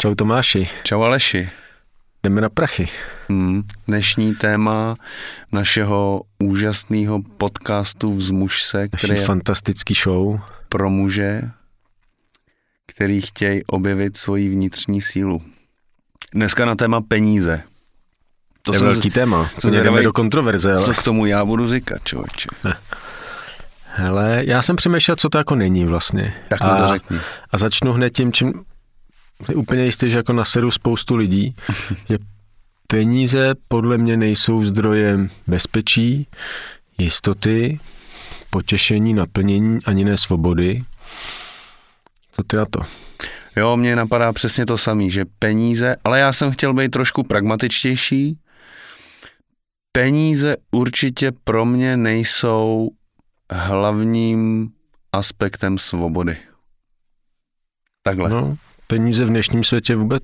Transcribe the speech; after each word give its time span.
Čau 0.00 0.14
Tomáši. 0.14 0.68
Čau 0.82 1.02
Aleši. 1.02 1.50
Jdeme 2.22 2.40
na 2.40 2.48
prachy. 2.48 2.88
Hmm. 3.28 3.62
Dnešní 3.86 4.34
téma 4.34 4.96
našeho 5.52 6.22
úžasného 6.38 7.22
podcastu 7.36 8.14
Vzmuž 8.14 8.62
se, 8.62 8.88
který 8.88 9.14
je 9.14 9.24
fantastický 9.24 9.94
show 9.94 10.40
pro 10.68 10.90
muže, 10.90 11.42
který 12.86 13.20
chtějí 13.20 13.64
objevit 13.66 14.16
svoji 14.16 14.48
vnitřní 14.48 15.00
sílu. 15.00 15.42
Dneska 16.34 16.64
na 16.64 16.74
téma 16.74 17.00
peníze. 17.00 17.62
To 18.62 18.72
je 18.72 18.78
velký 18.78 19.10
z... 19.10 19.14
téma. 19.14 19.50
Co 19.58 19.70
jdeme 19.70 20.02
do 20.02 20.12
kontroverze. 20.12 20.70
Ale... 20.70 20.80
Co 20.80 20.94
k 20.94 21.02
tomu 21.02 21.26
já 21.26 21.44
budu 21.44 21.66
říkat, 21.66 22.04
člověče? 22.04 22.48
Hele, 23.84 24.42
já 24.46 24.62
jsem 24.62 24.76
přemýšlel, 24.76 25.16
co 25.16 25.28
to 25.28 25.38
jako 25.38 25.54
není 25.54 25.84
vlastně. 25.84 26.34
Tak 26.48 26.60
mi 26.60 26.78
to 26.78 26.88
řekni. 26.88 27.18
A 27.50 27.58
začnu 27.58 27.92
hned 27.92 28.10
tím, 28.10 28.32
čím 28.32 28.64
úplně 29.54 29.84
jistý, 29.84 30.10
že 30.10 30.16
jako 30.16 30.32
naseru 30.32 30.70
spoustu 30.70 31.16
lidí, 31.16 31.56
že 32.08 32.18
peníze 32.86 33.54
podle 33.68 33.98
mě 33.98 34.16
nejsou 34.16 34.64
zdrojem 34.64 35.28
bezpečí, 35.46 36.26
jistoty, 36.98 37.80
potěšení, 38.50 39.14
naplnění, 39.14 39.78
ani 39.86 40.04
ne 40.04 40.16
svobody. 40.16 40.84
Co 42.32 42.42
ty 42.42 42.56
na 42.56 42.64
to? 42.64 42.80
Jo, 43.56 43.76
mně 43.76 43.96
napadá 43.96 44.32
přesně 44.32 44.66
to 44.66 44.78
samé, 44.78 45.08
že 45.08 45.24
peníze, 45.38 45.96
ale 46.04 46.18
já 46.20 46.32
jsem 46.32 46.50
chtěl 46.50 46.74
být 46.74 46.90
trošku 46.90 47.22
pragmatičtější. 47.22 48.38
Peníze 49.92 50.56
určitě 50.70 51.32
pro 51.44 51.64
mě 51.64 51.96
nejsou 51.96 52.90
hlavním 53.52 54.68
aspektem 55.12 55.78
svobody. 55.78 56.36
Takhle. 58.02 58.30
No, 58.30 58.56
peníze 58.90 59.24
v 59.24 59.28
dnešním 59.28 59.64
světě 59.64 59.96
vůbec. 59.96 60.22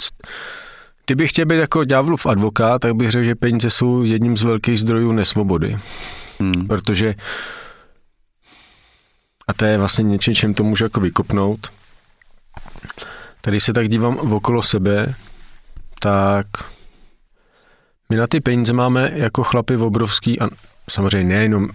Kdybych 1.06 1.30
chtěl 1.30 1.46
být 1.46 1.56
jako 1.56 1.84
ďáblův 1.84 2.26
advokát, 2.26 2.78
tak 2.82 2.94
bych 2.94 3.10
řekl, 3.10 3.24
že 3.24 3.34
peníze 3.34 3.70
jsou 3.70 4.02
jedním 4.02 4.36
z 4.36 4.42
velkých 4.42 4.80
zdrojů 4.80 5.12
nesvobody. 5.12 5.76
Hmm. 6.40 6.66
Protože 6.66 7.14
a 9.48 9.52
to 9.54 9.64
je 9.64 9.78
vlastně 9.78 10.02
něčím, 10.02 10.34
čím 10.34 10.54
to 10.54 10.64
můžu 10.64 10.84
jako 10.84 11.00
vykopnout. 11.00 11.66
Tady 13.40 13.60
se 13.60 13.72
tak 13.72 13.88
dívám 13.88 14.16
okolo 14.18 14.62
sebe, 14.62 15.14
tak 16.00 16.46
my 18.10 18.16
na 18.16 18.26
ty 18.26 18.40
peníze 18.40 18.72
máme 18.72 19.12
jako 19.14 19.42
chlapy 19.42 19.76
obrovský, 19.76 20.40
a 20.40 20.48
samozřejmě 20.90 21.36
nejenom 21.36 21.68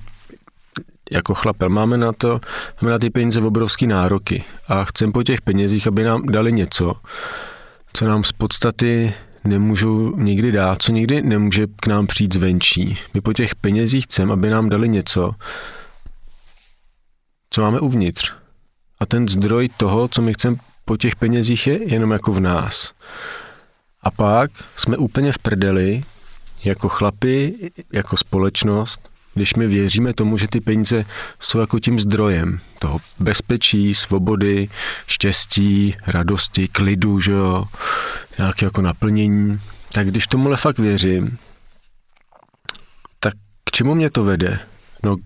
jako 1.11 1.33
chlapel, 1.33 1.69
máme 1.69 1.97
na 1.97 2.13
to, 2.13 2.39
máme 2.81 2.91
na 2.91 2.99
ty 2.99 3.09
peníze 3.09 3.41
obrovský 3.41 3.87
nároky 3.87 4.43
a 4.67 4.85
chcem 4.85 5.11
po 5.11 5.23
těch 5.23 5.41
penězích, 5.41 5.87
aby 5.87 6.03
nám 6.03 6.25
dali 6.25 6.51
něco, 6.51 6.93
co 7.93 8.05
nám 8.05 8.23
z 8.23 8.31
podstaty 8.31 9.13
nemůžou 9.43 10.15
nikdy 10.15 10.51
dát, 10.51 10.81
co 10.81 10.91
nikdy 10.91 11.21
nemůže 11.21 11.67
k 11.75 11.87
nám 11.87 12.07
přijít 12.07 12.33
zvenčí. 12.33 12.97
My 13.13 13.21
po 13.21 13.33
těch 13.33 13.55
penězích 13.55 14.03
chceme, 14.03 14.33
aby 14.33 14.49
nám 14.49 14.69
dali 14.69 14.89
něco, 14.89 15.31
co 17.49 17.61
máme 17.61 17.79
uvnitř. 17.79 18.33
A 18.99 19.05
ten 19.05 19.27
zdroj 19.27 19.69
toho, 19.77 20.07
co 20.07 20.21
my 20.21 20.33
chceme 20.33 20.55
po 20.85 20.97
těch 20.97 21.15
penězích, 21.15 21.67
je 21.67 21.93
jenom 21.93 22.11
jako 22.11 22.33
v 22.33 22.39
nás. 22.39 22.93
A 24.03 24.11
pak 24.11 24.51
jsme 24.75 24.97
úplně 24.97 25.31
v 25.31 25.37
prdeli, 25.37 26.03
jako 26.63 26.89
chlapi, 26.89 27.53
jako 27.93 28.17
společnost, 28.17 29.10
když 29.33 29.53
my 29.53 29.67
věříme 29.67 30.13
tomu, 30.13 30.37
že 30.37 30.47
ty 30.47 30.61
peníze 30.61 31.03
jsou 31.39 31.59
jako 31.59 31.79
tím 31.79 31.99
zdrojem 31.99 32.59
toho 32.79 32.99
bezpečí, 33.19 33.95
svobody, 33.95 34.69
štěstí, 35.07 35.95
radosti, 36.07 36.67
klidu, 36.67 37.19
že 37.19 37.31
jo, 37.31 37.65
nějaké 38.37 38.65
jako 38.65 38.81
naplnění, 38.81 39.59
tak 39.91 40.07
když 40.07 40.27
tomuhle 40.27 40.57
fakt 40.57 40.79
věřím, 40.79 41.37
tak 43.19 43.33
k 43.63 43.71
čemu 43.71 43.95
mě 43.95 44.09
to 44.09 44.23
vede? 44.23 44.59
No 45.03 45.17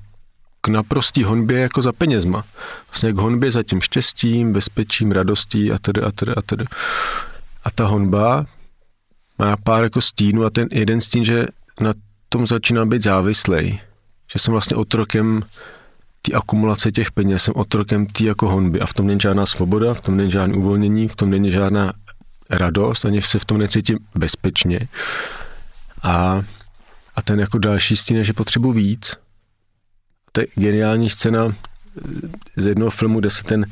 k 0.61 0.67
naprostý 0.67 1.23
honbě 1.23 1.59
jako 1.59 1.81
za 1.81 1.91
penězma. 1.91 2.43
Vlastně 2.87 3.13
k 3.13 3.17
honbě 3.17 3.51
za 3.51 3.63
tím 3.63 3.81
štěstím, 3.81 4.53
bezpečím, 4.53 5.11
radostí 5.11 5.71
a 5.71 5.79
tedy 5.79 6.01
a 6.01 6.11
tedy 6.11 6.31
a 6.31 6.41
tedy. 6.41 6.65
A 7.63 7.71
ta 7.71 7.87
honba 7.87 8.45
má 9.39 9.57
pár 9.57 9.83
jako 9.83 10.01
stínů 10.01 10.45
a 10.45 10.49
ten 10.49 10.67
jeden 10.71 11.01
stín, 11.01 11.25
že 11.25 11.47
na 11.79 11.93
tom 12.29 12.47
začíná 12.47 12.85
být 12.85 13.03
závislej 13.03 13.79
že 14.33 14.39
jsem 14.39 14.51
vlastně 14.51 14.75
otrokem 14.77 15.43
ty 16.21 16.33
akumulace 16.33 16.91
těch 16.91 17.11
peněz, 17.11 17.43
jsem 17.43 17.53
otrokem 17.57 18.05
ty 18.05 18.25
jako 18.25 18.49
honby 18.49 18.81
a 18.81 18.85
v 18.85 18.93
tom 18.93 19.07
není 19.07 19.19
žádná 19.19 19.45
svoboda, 19.45 19.93
v 19.93 20.01
tom 20.01 20.17
není 20.17 20.31
žádné 20.31 20.55
uvolnění, 20.55 21.07
v 21.07 21.15
tom 21.15 21.29
není 21.29 21.51
žádná 21.51 21.93
radost, 22.49 23.05
ani 23.05 23.21
se 23.21 23.39
v 23.39 23.45
tom 23.45 23.57
necítím 23.57 23.99
bezpečně. 24.15 24.79
A, 26.03 26.43
a 27.15 27.21
ten 27.21 27.39
jako 27.39 27.57
další 27.57 27.95
stín 27.95 28.23
že 28.23 28.33
potřebuji 28.33 28.71
víc. 28.71 29.13
To 30.31 30.41
je 30.41 30.47
geniální 30.55 31.09
scéna 31.09 31.55
z 32.55 32.65
jednoho 32.65 32.91
filmu, 32.91 33.19
kde 33.19 33.29
se 33.29 33.43
ten 33.43 33.65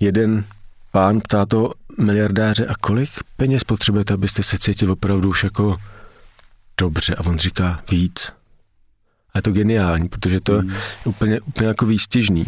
jeden 0.00 0.44
pán 0.92 1.20
ptá 1.20 1.46
toho 1.46 1.74
miliardáře, 1.98 2.66
a 2.66 2.74
kolik 2.74 3.10
peněz 3.36 3.64
potřebujete, 3.64 4.14
abyste 4.14 4.42
se 4.42 4.58
cítili 4.58 4.90
opravdu 4.90 5.28
už 5.28 5.44
jako 5.44 5.76
dobře? 6.80 7.14
A 7.14 7.26
on 7.26 7.38
říká 7.38 7.82
víc. 7.90 8.32
A 9.34 9.38
je 9.38 9.42
to 9.42 9.52
geniální, 9.52 10.08
protože 10.08 10.40
to 10.40 10.52
mm. 10.52 10.70
je 10.70 10.76
úplně, 11.04 11.40
úplně 11.40 11.68
jako 11.68 11.86
výstižný. 11.86 12.46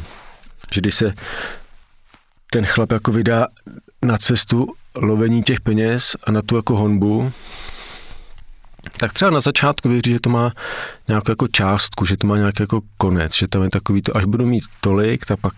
Že 0.73 0.81
když 0.81 0.95
se 0.95 1.13
ten 2.51 2.67
chlap 2.67 2.93
jako 2.93 3.13
vydá 3.13 3.47
na 4.03 4.19
cestu 4.19 4.75
lovení 4.95 5.43
těch 5.43 5.61
peněz 5.61 6.17
a 6.25 6.33
na 6.33 6.43
tu 6.43 6.57
jako 6.57 6.77
honbu, 6.77 7.33
tak 8.97 9.13
třeba 9.13 9.31
na 9.31 9.41
začátku 9.41 9.89
věří, 9.89 10.11
že 10.11 10.21
to 10.21 10.31
má 10.31 10.53
nějakou 11.09 11.31
jako 11.31 11.49
částku, 11.49 12.05
že 12.05 12.17
to 12.17 12.27
má 12.27 12.37
nějaký 12.37 12.63
jako 12.63 12.81
konec, 12.99 13.35
že 13.35 13.49
tam 13.49 13.63
je 13.63 13.71
takový 13.71 14.03
to, 14.03 14.17
až 14.17 14.25
budu 14.25 14.47
mít 14.47 14.65
tolik, 14.81 15.27
tak 15.27 15.41
pak, 15.41 15.53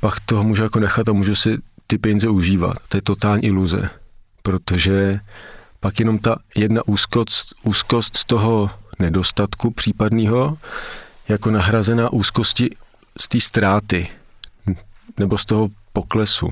pak 0.00 0.20
toho 0.20 0.44
můžu 0.44 0.62
jako 0.62 0.80
nechat 0.80 1.08
a 1.08 1.12
můžu 1.12 1.34
si 1.34 1.58
ty 1.86 1.98
peníze 1.98 2.28
užívat. 2.28 2.76
To 2.88 2.96
je 2.96 3.02
totální 3.02 3.44
iluze, 3.44 3.90
protože 4.42 5.20
pak 5.80 5.98
jenom 5.98 6.18
ta 6.18 6.36
jedna 6.56 6.82
úzkost, 6.86 7.54
úzkost 7.62 8.16
z 8.16 8.24
toho 8.24 8.70
nedostatku 9.02 9.70
případného 9.70 10.58
jako 11.28 11.50
nahrazená 11.50 12.12
úzkosti 12.12 12.70
z 13.20 13.28
té 13.28 13.40
ztráty 13.40 14.08
nebo 15.18 15.38
z 15.38 15.44
toho 15.44 15.68
poklesu. 15.92 16.50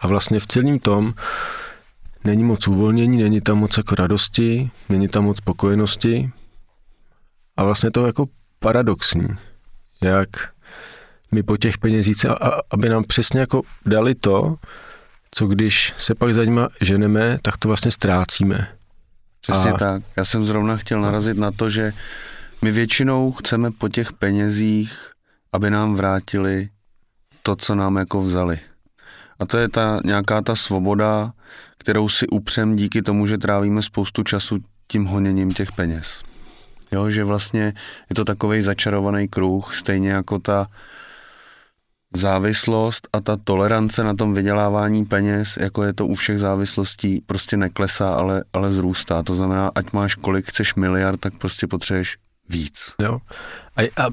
A 0.00 0.06
vlastně 0.06 0.40
v 0.40 0.46
celém 0.46 0.78
tom 0.78 1.14
není 2.24 2.44
moc 2.44 2.68
uvolnění, 2.68 3.22
není 3.22 3.40
tam 3.40 3.58
moc 3.58 3.76
jako 3.76 3.94
radosti, 3.94 4.70
není 4.88 5.08
tam 5.08 5.24
moc 5.24 5.36
spokojenosti 5.36 6.30
a 7.56 7.64
vlastně 7.64 7.90
to 7.90 8.06
jako 8.06 8.26
paradoxní, 8.58 9.28
jak 10.02 10.28
my 11.32 11.42
po 11.42 11.56
těch 11.56 11.78
penězích, 11.78 12.26
aby 12.70 12.88
nám 12.88 13.04
přesně 13.04 13.40
jako 13.40 13.62
dali 13.86 14.14
to, 14.14 14.56
co 15.30 15.46
když 15.46 15.94
se 15.98 16.14
pak 16.14 16.34
za 16.34 16.44
nima 16.44 16.68
ženeme, 16.80 17.38
tak 17.42 17.56
to 17.56 17.68
vlastně 17.68 17.90
ztrácíme. 17.90 18.77
Přesně 19.52 19.70
a... 19.70 19.76
tak. 19.76 20.02
Já 20.16 20.24
jsem 20.24 20.44
zrovna 20.44 20.76
chtěl 20.76 21.00
narazit 21.00 21.38
na 21.38 21.52
to, 21.52 21.70
že 21.70 21.92
my 22.62 22.72
většinou 22.72 23.32
chceme 23.32 23.70
po 23.70 23.88
těch 23.88 24.12
penězích, 24.12 25.10
aby 25.52 25.70
nám 25.70 25.94
vrátili 25.94 26.68
to, 27.42 27.56
co 27.56 27.74
nám 27.74 27.96
jako 27.96 28.22
vzali. 28.22 28.58
A 29.38 29.46
to 29.46 29.58
je 29.58 29.68
ta 29.68 30.00
nějaká 30.04 30.42
ta 30.42 30.56
svoboda, 30.56 31.32
kterou 31.78 32.08
si 32.08 32.26
upřem 32.26 32.76
díky 32.76 33.02
tomu, 33.02 33.26
že 33.26 33.38
trávíme 33.38 33.82
spoustu 33.82 34.22
času 34.22 34.58
tím 34.88 35.04
honěním 35.04 35.52
těch 35.52 35.72
peněz. 35.72 36.22
Jo, 36.92 37.10
že 37.10 37.24
vlastně 37.24 37.72
je 38.10 38.16
to 38.16 38.24
takový 38.24 38.62
začarovaný 38.62 39.28
kruh, 39.28 39.74
stejně 39.74 40.10
jako 40.10 40.38
ta 40.38 40.66
závislost 42.16 43.08
a 43.12 43.20
ta 43.20 43.36
tolerance 43.44 44.04
na 44.04 44.14
tom 44.14 44.34
vydělávání 44.34 45.04
peněz, 45.04 45.58
jako 45.60 45.82
je 45.82 45.92
to 45.92 46.06
u 46.06 46.14
všech 46.14 46.38
závislostí, 46.38 47.22
prostě 47.26 47.56
neklesá, 47.56 48.14
ale, 48.14 48.44
ale 48.52 48.72
zrůstá. 48.72 49.22
To 49.22 49.34
znamená, 49.34 49.70
ať 49.74 49.92
máš 49.92 50.14
kolik 50.14 50.48
chceš 50.48 50.74
miliard, 50.74 51.20
tak 51.20 51.38
prostě 51.38 51.66
potřebuješ 51.66 52.16
víc. 52.48 52.94
Jo. 53.02 53.18
A, 53.76 53.82
a, 53.82 54.10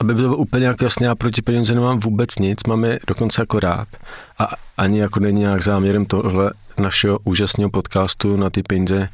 aby 0.00 0.14
bylo 0.14 0.36
úplně 0.36 0.66
jako 0.66 0.84
jasně, 0.84 1.06
já 1.06 1.14
proti 1.14 1.42
penězi 1.42 1.74
nemám 1.74 2.00
vůbec 2.00 2.38
nic, 2.38 2.58
máme 2.66 2.98
dokonce 3.06 3.42
jako 3.42 3.60
rád. 3.60 3.88
A 4.38 4.48
ani 4.76 5.00
jako 5.00 5.20
není 5.20 5.40
nějak 5.40 5.62
záměrem 5.62 6.06
tohle 6.06 6.52
našeho 6.78 7.18
úžasného 7.24 7.70
podcastu 7.70 8.36
na 8.36 8.50
ty 8.50 8.62
peníze 8.62 9.08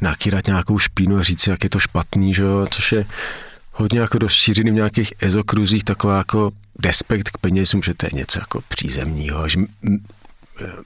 nakýrat 0.00 0.46
nějakou 0.46 0.78
špínu 0.78 1.16
a 1.16 1.22
říct, 1.22 1.46
jak 1.46 1.64
je 1.64 1.70
to 1.70 1.78
špatný, 1.78 2.34
že 2.34 2.42
jo? 2.42 2.66
což 2.70 2.92
je 2.92 3.04
hodně 3.72 4.00
jako 4.00 4.18
rozšířený 4.18 4.70
v 4.70 4.74
nějakých 4.74 5.12
ezokruzích, 5.20 5.84
taková 5.84 6.18
jako 6.18 6.50
respekt 6.84 7.28
k 7.28 7.38
penězům, 7.38 7.82
že 7.82 7.94
to 7.94 8.06
je 8.06 8.10
něco 8.12 8.38
jako 8.38 8.60
přízemního, 8.68 9.48
že 9.48 9.58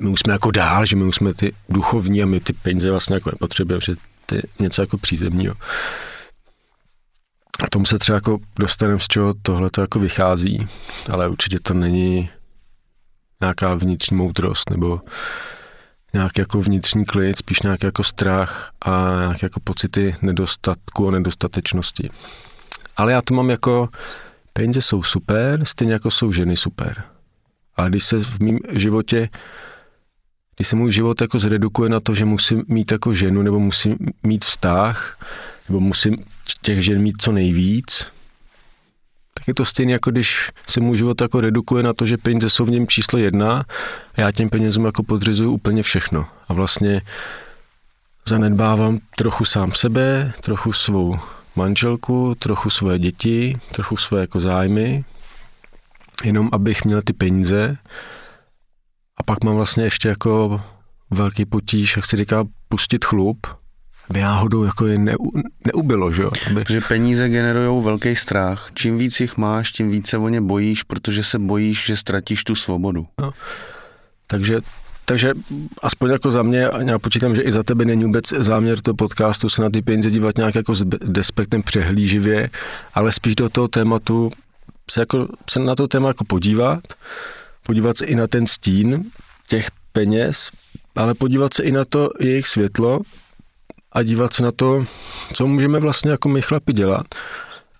my 0.01 0.09
už 0.09 0.21
jsme 0.21 0.33
jako 0.33 0.51
dál, 0.51 0.87
že 0.87 0.97
my 0.97 1.05
už 1.05 1.17
jsme 1.17 1.35
ty 1.35 1.53
duchovní 1.69 2.23
a 2.23 2.27
my 2.27 2.41
ty 2.41 2.53
peníze 2.53 2.91
vlastně 2.91 3.15
jako 3.15 3.31
nepotřebujeme, 3.31 3.81
že 3.81 3.95
to 4.27 4.35
je 4.35 4.43
něco 4.59 4.83
jako 4.83 4.99
přízemního. 4.99 5.55
A 7.65 7.71
tomu 7.71 7.85
se 7.87 7.99
třeba 7.99 8.17
jako 8.17 8.39
dostaneme, 8.59 9.01
z 9.01 9.07
čeho 9.07 9.35
tohle 9.43 9.71
to 9.71 9.81
jako 9.81 9.99
vychází, 9.99 10.67
ale 11.11 11.29
určitě 11.29 11.61
to 11.61 11.75
není 11.75 12.31
nějaká 13.41 13.75
vnitřní 13.75 14.17
moudrost 14.17 14.71
nebo 14.71 15.01
nějaký 16.13 16.41
jako 16.41 16.61
vnitřní 16.61 17.05
klid, 17.05 17.39
spíš 17.39 17.63
nějaký 17.63 17.87
jako 17.87 18.05
strach 18.05 18.71
a 18.83 18.91
nějaké 19.21 19.47
jako 19.47 19.61
pocity 19.61 20.17
nedostatku 20.23 21.09
a 21.09 21.11
nedostatečnosti. 21.11 22.11
Ale 22.97 23.13
já 23.13 23.23
to 23.23 23.35
mám 23.35 23.51
jako, 23.51 23.89
peníze 24.53 24.83
jsou 24.83 25.03
super, 25.03 25.65
stejně 25.65 25.93
jako 25.93 26.11
jsou 26.11 26.33
ženy 26.33 26.57
super. 26.57 27.03
Ale 27.77 27.89
když 27.91 28.05
se 28.05 28.19
v 28.19 28.41
mém 28.41 28.59
životě, 28.73 29.29
když 30.57 30.69
se 30.69 30.77
můj 30.77 30.93
život 30.93 31.21
jako 31.21 31.39
zredukuje 31.39 31.91
na 31.91 32.01
to, 32.01 32.15
že 32.15 32.25
musím 32.25 32.65
mít 32.69 32.93
jako 32.93 33.15
ženu, 33.15 33.43
nebo 33.43 33.59
musím 33.59 33.97
mít 34.23 34.45
vztah, 34.45 35.19
nebo 35.69 35.81
musím 35.81 36.17
těch 36.63 36.85
žen 36.85 37.03
mít 37.03 37.23
co 37.23 37.33
nejvíc, 37.33 38.09
tak 39.35 39.49
je 39.49 39.55
to 39.55 39.65
stejné, 39.65 39.93
jako 39.93 40.11
když 40.11 40.51
se 40.69 40.81
můj 40.81 40.97
život 40.97 41.21
jako 41.21 41.41
redukuje 41.41 41.83
na 41.83 41.93
to, 41.93 42.07
že 42.07 42.17
peníze 42.17 42.51
jsou 42.51 42.65
v 42.65 42.71
něm 42.71 42.87
číslo 42.87 43.19
jedna 43.19 43.65
a 44.15 44.21
já 44.21 44.33
těm 44.33 44.49
penězům 44.49 44.85
jako 44.85 45.03
podřizuju 45.03 45.53
úplně 45.53 45.83
všechno. 45.83 46.27
A 46.49 46.53
vlastně 46.53 47.01
zanedbávám 48.29 48.99
trochu 49.17 49.45
sám 49.45 49.73
sebe, 49.73 50.33
trochu 50.41 50.73
svou 50.73 51.19
manželku, 51.57 52.35
trochu 52.35 52.71
svoje 52.71 52.99
děti, 52.99 53.59
trochu 53.73 53.97
své 53.97 54.21
jako 54.21 54.41
zájmy, 54.41 55.05
jenom 56.25 56.49
abych 56.53 56.85
měl 56.85 57.03
ty 57.03 57.13
peníze. 57.13 57.77
A 59.17 59.23
pak 59.23 59.45
mám 59.45 59.55
vlastně 59.57 59.85
ještě 59.85 60.09
jako 60.09 60.61
velký 61.11 61.45
potíž, 61.45 61.97
jak 61.97 62.07
se 62.07 62.17
říká, 62.17 62.45
pustit 62.69 63.05
chlup, 63.05 63.47
aby 64.11 64.21
náhodou 64.21 64.65
jako 64.65 64.87
je 64.87 64.99
ne, 64.99 65.15
neubilo, 65.67 66.13
že 66.13 66.23
jo? 66.23 66.31
Aby... 66.47 66.65
Protože 66.65 66.81
peníze 66.81 67.29
generují 67.29 67.85
velký 67.85 68.17
strach. 68.17 68.71
Čím 68.75 68.99
víc 68.99 69.21
jich 69.21 69.37
máš, 69.37 69.73
tím 69.73 69.91
více 69.91 70.19
o 70.19 70.29
ně 70.29 70.41
bojíš, 70.41 70.83
protože 70.83 71.25
se 71.25 71.39
bojíš, 71.39 71.87
že 71.87 71.97
ztratíš 71.97 72.45
tu 72.45 72.55
svobodu. 72.55 73.07
No. 73.21 73.33
Takže 74.27 74.59
takže 75.09 75.33
aspoň 75.83 76.11
jako 76.11 76.31
za 76.31 76.43
mě, 76.43 76.69
a 76.69 76.83
já 76.83 76.99
počítám, 76.99 77.37
že 77.37 77.43
i 77.43 77.53
za 77.53 77.63
tebe 77.63 77.85
není 77.85 78.05
vůbec 78.05 78.29
záměr 78.29 78.81
toho 78.81 78.95
podcastu 78.95 79.49
se 79.49 79.63
na 79.63 79.71
ty 79.71 79.83
peníze 79.83 80.11
dívat 80.11 80.37
nějak 80.37 80.55
jako 80.55 80.75
s 80.75 80.85
despektem 81.05 81.63
přehlíživě, 81.63 82.51
ale 82.95 83.13
spíš 83.13 83.35
do 83.35 83.49
toho 83.49 83.69
tématu 83.69 84.33
se, 84.91 85.01
jako, 85.01 85.29
se 85.51 85.61
na 85.61 85.75
to 85.75 85.89
téma 85.89 86.09
jako 86.09 86.25
podívat, 86.25 86.81
podívat 87.63 87.97
se 87.97 88.05
i 88.05 88.15
na 88.15 88.27
ten 88.27 88.47
stín 88.47 89.05
těch 89.49 89.71
peněz, 89.93 90.51
ale 90.97 91.15
podívat 91.15 91.55
se 91.55 91.63
i 91.63 91.73
na 91.73 91.85
to 91.85 92.11
jejich 92.21 92.47
světlo 92.47 93.01
a 93.93 94.03
dívat 94.03 94.35
se 94.35 94.43
na 94.43 94.53
to, 94.53 94.85
co 95.33 95.47
můžeme 95.47 95.81
vlastně 95.81 96.11
jako 96.11 96.29
my 96.29 96.43
chlapi 96.43 96.73
dělat, 96.73 97.07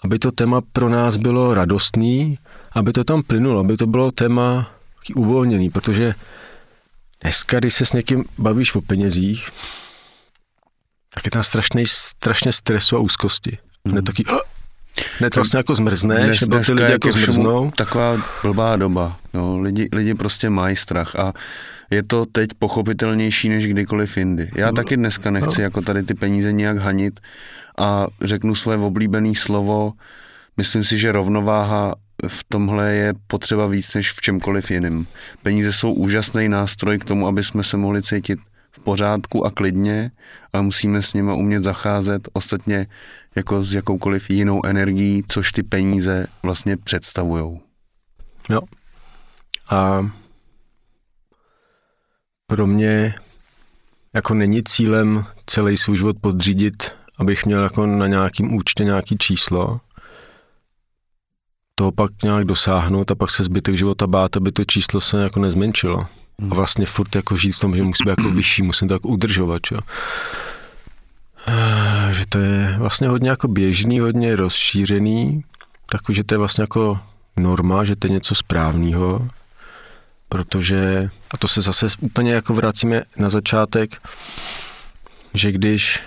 aby 0.05 0.19
to 0.19 0.33
téma 0.33 0.61
pro 0.73 0.89
nás 0.89 1.17
bylo 1.17 1.55
radostný, 1.55 2.39
aby 2.73 2.93
to 2.93 3.05
tam 3.05 3.23
plynulo, 3.23 3.61
aby 3.61 3.77
to 3.77 3.87
bylo 3.87 4.11
téma 4.11 4.71
uvolněný, 5.15 5.71
protože 5.71 6.15
dneska, 7.27 7.59
když 7.59 7.75
se 7.75 7.87
s 7.87 7.93
někým 7.93 8.25
bavíš 8.39 8.75
o 8.75 8.81
penězích, 8.81 9.51
tak 11.15 11.25
je 11.25 11.31
tam 11.31 11.43
strašný, 11.43 11.85
strašně 11.87 12.53
stresu 12.53 12.97
a 12.97 12.99
úzkosti. 12.99 13.59
Mm. 13.85 13.95
Ne 13.95 14.03
taky, 14.03 14.25
oh, 14.27 14.39
ne, 15.21 15.31
to 15.31 15.41
vlastně 15.41 15.57
jako 15.57 15.75
zmrzneš, 15.75 16.25
dnes, 16.25 16.41
nebo 16.41 16.59
ty 16.65 16.73
lidi 16.73 16.93
jako 16.93 17.13
zmrznou. 17.13 17.71
Taková 17.71 18.17
blbá 18.43 18.77
doba. 18.77 19.17
Jo. 19.35 19.59
Lidi, 19.59 19.89
lidi 19.93 20.15
prostě 20.15 20.51
mají 20.51 20.77
strach 20.77 21.17
a 21.17 21.33
je 21.91 22.03
to 22.03 22.27
teď 22.27 22.51
pochopitelnější 22.59 23.49
než 23.49 23.67
kdykoliv 23.67 24.17
jindy. 24.17 24.51
Já 24.55 24.67
no, 24.67 24.73
taky 24.73 24.97
dneska 24.97 25.31
nechci 25.31 25.61
no. 25.61 25.65
jako 25.65 25.83
tady 25.83 26.03
ty 26.03 26.15
peníze 26.15 26.53
nějak 26.53 26.79
hanit 26.79 27.21
a 27.79 28.07
řeknu 28.23 28.55
svoje 28.55 28.79
oblíbené 28.79 29.35
slovo. 29.35 29.93
Myslím 30.57 30.85
si, 30.85 30.99
že 30.99 31.13
rovnováha 31.13 31.95
v 32.29 32.45
tomhle 32.49 32.93
je 32.95 33.15
potřeba 33.27 33.67
víc 33.67 33.95
než 33.95 34.13
v 34.13 34.21
čemkoliv 34.21 34.71
jiném. 34.71 35.07
Peníze 35.43 35.73
jsou 35.73 35.93
úžasný 35.93 36.49
nástroj 36.49 36.99
k 36.99 37.05
tomu, 37.05 37.27
aby 37.27 37.45
jsme 37.45 37.65
se 37.65 37.77
mohli 37.77 38.03
cítit 38.03 38.39
v 38.71 38.85
pořádku 38.85 39.47
a 39.47 39.51
klidně, 39.51 40.11
ale 40.53 40.63
musíme 40.63 41.03
s 41.03 41.15
nimi 41.15 41.33
umět 41.33 41.63
zacházet 41.63 42.29
ostatně 42.33 42.87
jako 43.37 43.63
s 43.63 43.75
jakoukoliv 43.75 44.31
jinou 44.31 44.67
energií, 44.67 45.23
což 45.29 45.53
ty 45.53 45.63
peníze 45.63 46.27
vlastně 46.43 46.77
představují. 46.77 47.61
Jo. 48.51 48.61
A 49.71 50.11
pro 52.47 52.67
mě 52.67 53.15
jako 54.15 54.35
není 54.35 54.63
cílem 54.65 55.25
celý 55.47 55.77
svůj 55.77 55.97
život 55.97 56.17
podřídit, 56.21 56.97
abych 57.19 57.47
měl 57.47 57.63
jako 57.63 57.87
na 57.87 58.07
nějakým 58.07 58.55
účtě 58.55 58.85
nějaký 58.85 59.17
číslo, 59.19 59.81
toho 61.79 61.93
pak 61.93 62.23
nějak 62.23 62.45
dosáhnout 62.45 63.11
a 63.11 63.15
pak 63.15 63.31
se 63.31 63.45
zbytek 63.45 63.77
života 63.79 64.07
bát, 64.07 64.37
aby 64.37 64.53
to 64.53 64.65
číslo 64.65 65.01
se 65.01 65.23
jako 65.23 65.41
nezmenšilo. 65.41 66.07
A 66.51 66.55
vlastně 66.55 66.87
furt 66.87 67.15
jako 67.15 67.37
žít 67.37 67.53
v 67.53 67.59
tom, 67.59 67.77
že 67.77 67.83
musí 67.83 68.05
být 68.05 68.11
jako 68.11 68.31
vyšší, 68.31 68.63
musím 68.63 68.89
to 68.89 68.95
jako 68.95 69.09
udržovat, 69.09 69.63
čo? 69.63 69.79
Že 72.11 72.27
to 72.29 72.39
je 72.39 72.75
vlastně 72.79 73.09
hodně 73.09 73.31
jako 73.31 73.49
běžný, 73.49 74.01
hodně 74.01 74.37
rozšířený, 74.37 75.45
takový, 75.91 76.17
že 76.17 76.25
to 76.25 76.35
je 76.35 76.39
vlastně 76.39 76.63
jako 76.63 76.99
norma, 77.37 77.85
že 77.85 77.97
to 77.97 78.07
je 78.07 78.13
něco 78.13 78.35
správného, 78.35 79.29
protože, 80.29 81.11
a 81.31 81.37
to 81.37 81.49
se 81.49 81.63
zase 81.63 81.87
úplně 82.01 82.33
jako 82.33 82.55
vracíme 82.55 83.03
na 83.17 83.29
začátek, 83.29 84.03
že 85.35 85.53
když 85.53 86.01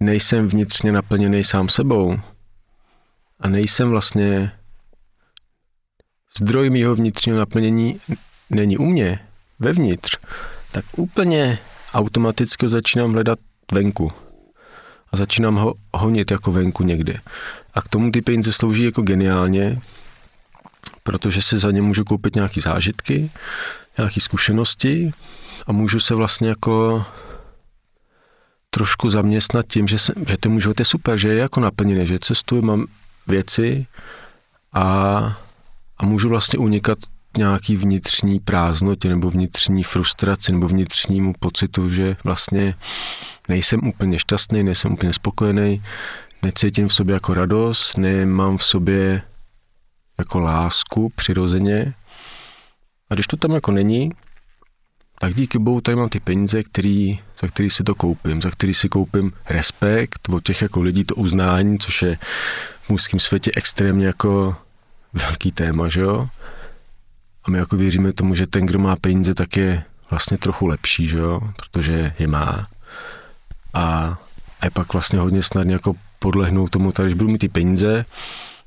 nejsem 0.00 0.48
vnitřně 0.48 0.92
naplněný 0.92 1.44
sám 1.44 1.68
sebou 1.68 2.18
a 3.40 3.48
nejsem 3.48 3.90
vlastně 3.90 4.52
zdroj 6.38 6.70
mýho 6.70 6.94
vnitřního 6.94 7.38
naplnění 7.38 8.00
není 8.50 8.76
u 8.78 8.84
mě, 8.84 9.18
vevnitř, 9.58 10.16
tak 10.72 10.84
úplně 10.96 11.58
automaticky 11.94 12.68
začínám 12.68 13.12
hledat 13.12 13.38
venku. 13.72 14.12
A 15.12 15.16
začínám 15.16 15.54
ho 15.54 15.74
honit 15.94 16.30
jako 16.30 16.52
venku 16.52 16.82
někde. 16.82 17.20
A 17.74 17.82
k 17.82 17.88
tomu 17.88 18.10
ty 18.10 18.22
peníze 18.22 18.52
slouží 18.52 18.84
jako 18.84 19.02
geniálně, 19.02 19.80
protože 21.02 21.42
si 21.42 21.58
za 21.58 21.70
ně 21.70 21.82
můžu 21.82 22.04
koupit 22.04 22.34
nějaké 22.34 22.60
zážitky, 22.60 23.30
nějaké 23.98 24.20
zkušenosti 24.20 25.10
a 25.66 25.72
můžu 25.72 26.00
se 26.00 26.14
vlastně 26.14 26.48
jako 26.48 27.04
trošku 28.70 29.10
zaměstnat 29.10 29.66
tím, 29.68 29.88
že, 29.88 29.98
se, 29.98 30.12
že 30.28 30.36
ten 30.36 30.52
můj 30.52 30.60
život 30.60 30.78
je 30.78 30.84
super, 30.84 31.18
že 31.18 31.28
je 31.28 31.38
jako 31.38 31.60
naplněný, 31.60 32.06
že 32.06 32.18
cestuji, 32.18 32.62
mám 32.62 32.86
věci 33.26 33.86
a, 34.72 34.82
a 35.98 36.06
můžu 36.06 36.28
vlastně 36.28 36.58
unikat 36.58 36.98
nějaký 37.36 37.76
vnitřní 37.76 38.40
prázdnotě 38.40 39.08
nebo 39.08 39.30
vnitřní 39.30 39.82
frustraci 39.82 40.52
nebo 40.52 40.68
vnitřnímu 40.68 41.34
pocitu, 41.40 41.90
že 41.90 42.16
vlastně 42.24 42.74
nejsem 43.48 43.88
úplně 43.88 44.18
šťastný, 44.18 44.62
nejsem 44.62 44.92
úplně 44.92 45.12
spokojený, 45.12 45.82
necítím 46.42 46.88
v 46.88 46.94
sobě 46.94 47.14
jako 47.14 47.34
radost, 47.34 47.96
nemám 47.96 48.58
v 48.58 48.64
sobě 48.64 49.22
jako 50.18 50.38
lásku 50.38 51.12
přirozeně. 51.14 51.94
A 53.10 53.14
když 53.14 53.26
to 53.26 53.36
tam 53.36 53.50
jako 53.50 53.70
není, 53.70 54.10
tak 55.18 55.34
díky 55.34 55.58
bohu 55.58 55.80
tady 55.80 55.96
mám 55.96 56.08
ty 56.08 56.20
peníze, 56.20 56.62
který, 56.62 57.20
za 57.40 57.48
který 57.48 57.70
si 57.70 57.84
to 57.84 57.94
koupím, 57.94 58.42
za 58.42 58.50
který 58.50 58.74
si 58.74 58.88
koupím 58.88 59.32
respekt 59.50 60.28
od 60.28 60.44
těch 60.44 60.62
jako 60.62 60.82
lidí, 60.82 61.04
to 61.04 61.14
uznání, 61.14 61.78
což 61.78 62.02
je 62.02 62.18
v 62.82 62.90
mužském 62.90 63.20
světě 63.20 63.50
extrémně 63.56 64.06
jako 64.06 64.56
velký 65.12 65.52
téma, 65.52 65.88
že 65.88 66.00
jo? 66.00 66.28
A 67.44 67.50
my 67.50 67.58
jako 67.58 67.76
věříme 67.76 68.12
tomu, 68.12 68.34
že 68.34 68.46
ten, 68.46 68.66
kdo 68.66 68.78
má 68.78 68.96
peníze, 68.96 69.34
tak 69.34 69.56
je 69.56 69.82
vlastně 70.10 70.38
trochu 70.38 70.66
lepší, 70.66 71.08
že 71.08 71.18
jo? 71.18 71.40
Protože 71.56 72.12
je 72.18 72.26
má. 72.26 72.68
A, 73.74 74.18
a 74.60 74.64
je 74.64 74.70
pak 74.70 74.92
vlastně 74.92 75.18
hodně 75.18 75.42
snadné 75.42 75.72
jako 75.72 75.94
podlehnout 76.18 76.70
tomu, 76.70 76.92
tak 76.92 77.06
když 77.06 77.18
budu 77.18 77.30
mít 77.30 77.38
ty 77.38 77.48
peníze, 77.48 78.04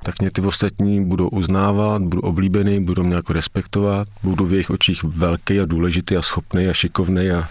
tak 0.03 0.19
mě 0.19 0.31
ty 0.31 0.41
ostatní 0.41 1.05
budou 1.05 1.27
uznávat, 1.27 2.01
budu 2.01 2.21
oblíbený, 2.21 2.83
budou 2.83 3.03
mě 3.03 3.15
jako 3.15 3.33
respektovat, 3.33 4.07
budu 4.23 4.45
v 4.45 4.53
jejich 4.53 4.69
očích 4.69 5.03
velký 5.03 5.59
a 5.59 5.65
důležitý 5.65 6.17
a 6.17 6.21
schopný 6.21 6.67
a 6.67 6.73
šikovný 6.73 7.31
a 7.31 7.49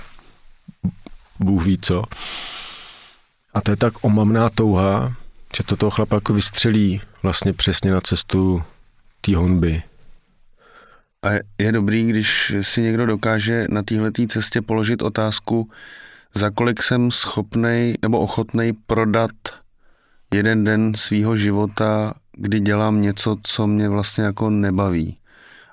Bůh 1.41 1.65
ví 1.65 1.79
co. 1.79 2.03
A 3.55 3.61
to 3.61 3.71
je 3.71 3.77
tak 3.77 4.05
omamná 4.05 4.51
touha, 4.51 5.17
že 5.57 5.63
to 5.63 5.77
toho 5.77 5.91
chlapa 5.91 6.17
jako 6.17 6.33
vystřelí 6.33 7.01
vlastně 7.23 7.53
přesně 7.53 7.91
na 7.91 8.01
cestu 8.01 8.63
té 9.21 9.37
honby. 9.37 9.83
A 11.23 11.29
je 11.59 11.73
dobrý, 11.73 12.07
když 12.07 12.55
si 12.63 12.83
někdo 12.83 13.07
dokáže 13.07 13.67
na 13.71 13.83
téhle 13.83 14.13
cestě 14.29 14.63
položit 14.63 15.03
otázku, 15.03 15.71
za 16.35 16.51
kolik 16.51 16.83
jsem 16.83 17.11
schopnej 17.11 17.95
nebo 18.03 18.21
ochotnej 18.21 18.73
prodat 18.87 19.31
jeden 20.35 20.65
den 20.65 20.95
svýho 20.95 21.37
života, 21.37 22.15
kdy 22.39 22.61
dělám 22.61 23.03
něco, 23.03 23.37
co 23.43 23.67
mě 23.67 23.89
vlastně 23.89 24.25
jako 24.25 24.51
nebaví. 24.51 25.17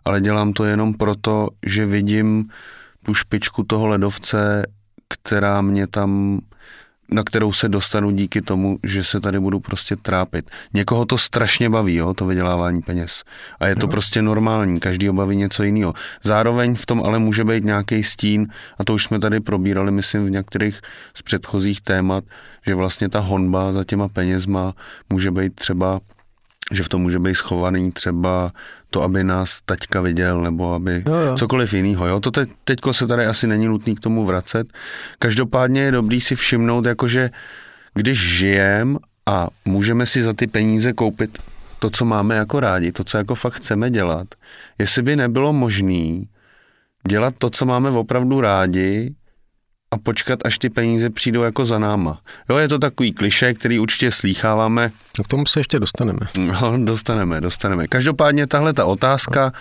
Ale 0.06 0.22
dělám 0.22 0.54
to 0.54 0.66
jenom 0.66 0.94
proto, 0.94 1.48
že 1.66 1.86
vidím 1.86 2.50
tu 3.06 3.14
špičku 3.14 3.64
toho 3.64 3.88
ledovce, 3.88 4.66
která 5.08 5.62
mě 5.62 5.88
tam 5.88 6.40
na 7.12 7.24
kterou 7.24 7.54
se 7.54 7.70
dostanu 7.70 8.12
díky 8.12 8.42
tomu, 8.42 8.78
že 8.84 9.04
se 9.04 9.20
tady 9.20 9.40
budu 9.40 9.60
prostě 9.60 9.96
trápit. 9.96 10.50
Někoho 10.74 11.06
to 11.06 11.18
strašně 11.18 11.70
baví, 11.70 11.96
jo, 11.96 12.14
to 12.14 12.26
vydělávání 12.26 12.82
peněz. 12.82 13.24
A 13.60 13.68
je 13.68 13.76
to 13.76 13.86
jo. 13.86 13.92
prostě 13.92 14.22
normální, 14.22 14.80
každý 14.80 15.10
baví 15.10 15.36
něco 15.36 15.64
jiného. 15.64 15.94
Zároveň 16.24 16.76
v 16.76 16.86
tom 16.86 17.04
ale 17.06 17.20
může 17.20 17.44
být 17.44 17.64
nějaký 17.64 18.04
stín, 18.04 18.48
a 18.78 18.84
to 18.84 18.94
už 18.94 19.04
jsme 19.04 19.20
tady 19.20 19.40
probírali, 19.40 19.92
myslím, 19.92 20.26
v 20.26 20.30
některých 20.30 20.82
z 21.14 21.22
předchozích 21.22 21.82
témat, 21.82 22.24
že 22.66 22.76
vlastně 22.76 23.10
ta 23.10 23.20
honba 23.20 23.74
za 23.74 23.84
těma 23.84 24.08
penězma 24.08 24.74
může 25.10 25.32
být 25.32 25.56
třeba 25.56 26.00
že 26.72 26.84
v 26.84 26.90
tom 26.90 27.02
může 27.02 27.20
být 27.20 27.36
schovaný 27.36 27.92
třeba 27.92 28.52
to, 28.90 29.04
aby 29.04 29.24
nás 29.24 29.62
taťka 29.66 30.02
viděl, 30.02 30.42
nebo 30.42 30.74
aby 30.74 31.04
jo, 31.08 31.16
jo. 31.16 31.38
cokoliv 31.38 31.74
jiného. 31.74 32.08
Jo? 32.08 32.20
To 32.20 32.32
te, 32.32 32.46
teďko 32.64 32.94
se 32.94 33.08
tady 33.08 33.26
asi 33.26 33.48
není 33.48 33.66
nutný 33.66 33.96
k 33.96 34.00
tomu 34.00 34.26
vracet. 34.26 34.68
Každopádně 35.20 35.82
je 35.82 35.92
dobrý 35.92 36.22
si 36.22 36.36
všimnout, 36.36 36.86
jakože 36.86 37.30
když 37.94 38.20
žijem 38.20 38.98
a 39.26 39.48
můžeme 39.66 40.06
si 40.06 40.24
za 40.24 40.34
ty 40.34 40.48
peníze 40.48 40.94
koupit 40.94 41.40
to, 41.80 41.90
co 41.90 42.06
máme 42.06 42.36
jako 42.36 42.60
rádi, 42.60 42.92
to, 42.92 43.04
co 43.04 43.18
jako 43.18 43.36
fakt 43.36 43.54
chceme 43.54 43.92
dělat, 43.92 44.28
jestli 44.80 45.02
by 45.02 45.16
nebylo 45.16 45.54
možné 45.54 46.22
dělat 47.08 47.34
to, 47.38 47.50
co 47.50 47.66
máme 47.66 47.90
opravdu 47.90 48.42
rádi, 48.42 49.16
a 49.92 49.98
počkat, 49.98 50.40
až 50.46 50.58
ty 50.58 50.70
peníze 50.70 51.10
přijdou 51.10 51.42
jako 51.42 51.66
za 51.66 51.80
náma. 51.80 52.20
Jo, 52.50 52.58
je 52.58 52.68
to 52.68 52.80
takový 52.80 53.14
kliše, 53.14 53.54
který 53.54 53.80
určitě 53.80 54.12
slýcháváme. 54.12 54.92
No 55.18 55.24
k 55.24 55.28
tomu 55.28 55.46
se 55.46 55.60
ještě 55.60 55.80
dostaneme. 55.80 56.20
No, 56.38 56.86
dostaneme, 56.86 57.42
dostaneme. 57.42 57.88
Každopádně 57.88 58.48
tahle 58.48 58.74
ta 58.74 58.86
otázka, 58.86 59.52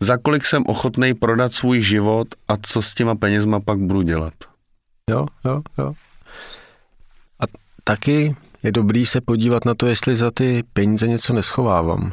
za 0.00 0.16
kolik 0.16 0.44
jsem 0.44 0.64
ochotný 0.66 1.14
prodat 1.14 1.52
svůj 1.52 1.80
život 1.80 2.28
a 2.48 2.54
co 2.62 2.82
s 2.82 2.94
těma 2.94 3.14
penězma 3.14 3.60
pak 3.60 3.78
budu 3.78 4.02
dělat. 4.02 4.32
Jo, 5.10 5.26
jo, 5.44 5.62
jo. 5.78 5.92
A 7.40 7.44
taky 7.84 8.36
je 8.62 8.72
dobrý 8.72 9.06
se 9.06 9.20
podívat 9.20 9.64
na 9.64 9.74
to, 9.74 9.86
jestli 9.86 10.16
za 10.16 10.30
ty 10.30 10.62
peníze 10.72 11.08
něco 11.08 11.32
neschovávám. 11.32 12.12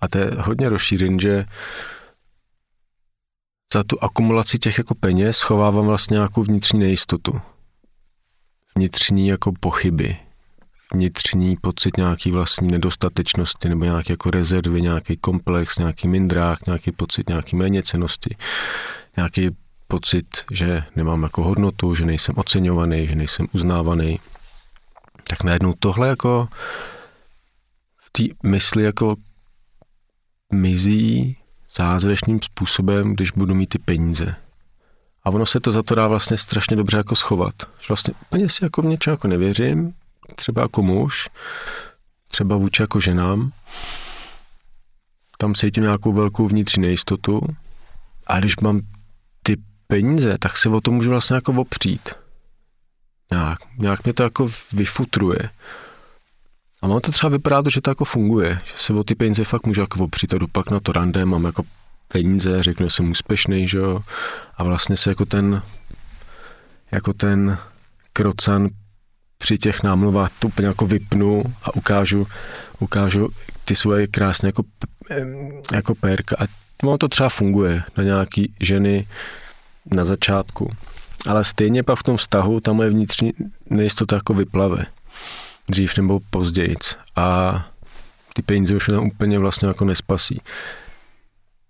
A 0.00 0.08
to 0.08 0.18
je 0.18 0.30
hodně 0.38 0.68
rozšířen, 0.68 1.20
že 1.20 1.44
za 3.72 3.84
tu 3.84 4.04
akumulaci 4.04 4.58
těch 4.58 4.78
jako 4.78 4.94
peněz 4.94 5.36
schovávám 5.36 5.86
vlastně 5.86 6.14
nějakou 6.14 6.42
vnitřní 6.42 6.80
nejistotu. 6.80 7.40
Vnitřní 8.76 9.28
jako 9.28 9.52
pochyby. 9.60 10.16
Vnitřní 10.92 11.56
pocit 11.56 11.96
nějaký 11.96 12.30
vlastní 12.30 12.68
nedostatečnosti 12.68 13.68
nebo 13.68 13.84
nějaké 13.84 14.12
jako 14.12 14.30
rezervy, 14.30 14.82
nějaký 14.82 15.16
komplex, 15.16 15.78
nějaký 15.78 16.08
mindrák, 16.08 16.66
nějaký 16.66 16.92
pocit 16.92 17.28
nějaký 17.28 17.56
méněcenosti, 17.56 18.36
nějaký 19.16 19.50
pocit, 19.88 20.26
že 20.50 20.84
nemám 20.96 21.22
jako 21.22 21.42
hodnotu, 21.42 21.94
že 21.94 22.04
nejsem 22.04 22.34
oceňovaný, 22.38 23.06
že 23.06 23.14
nejsem 23.14 23.46
uznávaný. 23.52 24.20
Tak 25.28 25.44
najednou 25.44 25.74
tohle 25.78 26.08
jako 26.08 26.48
v 27.96 28.10
té 28.10 28.48
mysli 28.48 28.82
jako 28.84 29.16
mizí 30.52 31.36
zázračným 31.76 32.42
způsobem, 32.42 33.14
když 33.14 33.30
budu 33.30 33.54
mít 33.54 33.68
ty 33.68 33.78
peníze. 33.78 34.34
A 35.24 35.30
ono 35.30 35.46
se 35.46 35.60
to 35.60 35.70
za 35.70 35.82
to 35.82 35.94
dá 35.94 36.08
vlastně 36.08 36.38
strašně 36.38 36.76
dobře 36.76 36.96
jako 36.96 37.16
schovat. 37.16 37.54
Že 37.60 37.86
vlastně 37.88 38.14
úplně 38.22 38.48
si 38.48 38.64
jako 38.64 38.82
v 38.82 38.86
něčem 38.86 39.10
jako 39.10 39.28
nevěřím, 39.28 39.94
třeba 40.34 40.62
jako 40.62 40.82
muž, 40.82 41.28
třeba 42.28 42.56
vůči 42.56 42.82
jako 42.82 43.00
ženám, 43.00 43.52
tam 45.38 45.54
cítím 45.54 45.82
nějakou 45.82 46.12
velkou 46.12 46.48
vnitřní 46.48 46.82
nejistotu 46.82 47.40
a 48.26 48.38
když 48.40 48.56
mám 48.56 48.80
ty 49.42 49.56
peníze, 49.86 50.38
tak 50.38 50.56
se 50.56 50.68
o 50.68 50.80
to 50.80 50.90
můžu 50.90 51.10
vlastně 51.10 51.34
jako 51.34 51.52
opřít. 51.52 52.14
Nějak, 53.30 53.58
nějak 53.78 54.04
mě 54.04 54.12
to 54.12 54.22
jako 54.22 54.48
vyfutruje. 54.72 55.50
A 56.86 56.88
mám 56.88 57.00
to 57.00 57.12
třeba 57.12 57.30
vypadá 57.30 57.62
to, 57.62 57.70
že 57.70 57.80
to 57.80 57.90
jako 57.90 58.04
funguje, 58.04 58.58
že 58.64 58.72
se 58.76 58.92
o 58.92 59.04
ty 59.04 59.14
peníze 59.14 59.44
fakt 59.44 59.66
můžu 59.66 59.80
jako 59.80 60.04
opřít 60.04 60.34
a 60.34 60.38
jdu 60.38 60.46
pak 60.46 60.70
na 60.70 60.80
to 60.80 60.92
rande, 60.92 61.24
mám 61.24 61.44
jako 61.44 61.62
peníze, 62.08 62.62
řeknu, 62.62 62.86
že 62.86 62.90
jsem 62.90 63.10
úspěšný, 63.10 63.68
že 63.68 63.78
jo, 63.78 64.00
a 64.56 64.64
vlastně 64.64 64.96
se 64.96 65.10
jako 65.10 65.24
ten, 65.24 65.62
jako 66.90 67.12
ten 67.12 67.58
krocan 68.12 68.68
při 69.38 69.58
těch 69.58 69.82
námluvách 69.82 70.30
to 70.38 70.48
úplně 70.48 70.68
jako 70.68 70.86
vypnu 70.86 71.42
a 71.62 71.74
ukážu, 71.74 72.26
ukážu 72.78 73.28
ty 73.64 73.76
svoje 73.76 74.06
krásné 74.06 74.48
jako, 74.48 74.62
jako 75.72 75.94
pérka. 75.94 76.36
A 76.38 76.44
ono 76.82 76.98
to 76.98 77.08
třeba 77.08 77.28
funguje 77.28 77.82
na 77.96 78.04
nějaký 78.04 78.54
ženy 78.60 79.06
na 79.86 80.04
začátku. 80.04 80.70
Ale 81.28 81.44
stejně 81.44 81.82
pak 81.82 81.98
v 81.98 82.02
tom 82.02 82.16
vztahu 82.16 82.60
ta 82.60 82.72
moje 82.72 82.90
vnitřní 82.90 83.32
nejistota 83.70 84.16
jako 84.16 84.34
vyplave 84.34 84.86
dřív 85.68 85.96
nebo 85.96 86.20
později. 86.30 86.76
A 87.16 87.68
ty 88.32 88.42
peníze 88.42 88.76
už 88.76 88.86
tam 88.86 89.06
úplně 89.06 89.38
vlastně 89.38 89.68
jako 89.68 89.84
nespasí. 89.84 90.40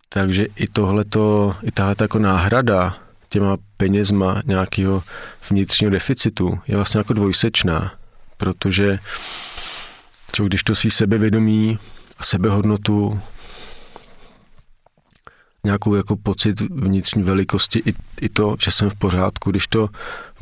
Takže 0.09 0.47
i 0.57 0.67
tohleto, 0.67 1.55
i 1.63 1.71
tahle 1.71 1.95
jako 2.01 2.19
náhrada 2.19 2.99
těma 3.29 3.57
penězma 3.77 4.43
nějakého 4.45 5.03
vnitřního 5.51 5.91
deficitu 5.91 6.59
je 6.67 6.77
vlastně 6.77 6.99
jako 6.99 7.13
dvojsečná, 7.13 7.95
protože 8.37 8.99
čo, 10.33 10.45
když 10.45 10.63
to 10.63 10.75
svý 10.75 10.91
sebevědomí 10.91 11.79
a 12.19 12.25
sebehodnotu 12.25 13.21
nějakou 15.65 15.95
jako 15.95 16.17
pocit 16.17 16.61
vnitřní 16.61 17.23
velikosti, 17.23 17.83
i, 17.87 17.95
i 18.21 18.29
to, 18.29 18.57
že 18.65 18.71
jsem 18.71 18.91
v 18.91 18.95
pořádku, 18.95 19.51
když 19.51 19.67
to 19.67 19.89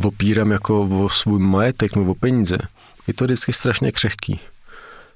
opírám 0.03 0.51
jako 0.51 0.83
o 0.83 1.09
svůj 1.09 1.39
majetek 1.39 1.97
nebo 1.97 2.11
o 2.11 2.15
peníze, 2.15 2.59
je 3.07 3.15
to 3.15 3.25
vždycky 3.25 3.53
strašně 3.53 3.93
křehký. 3.93 4.41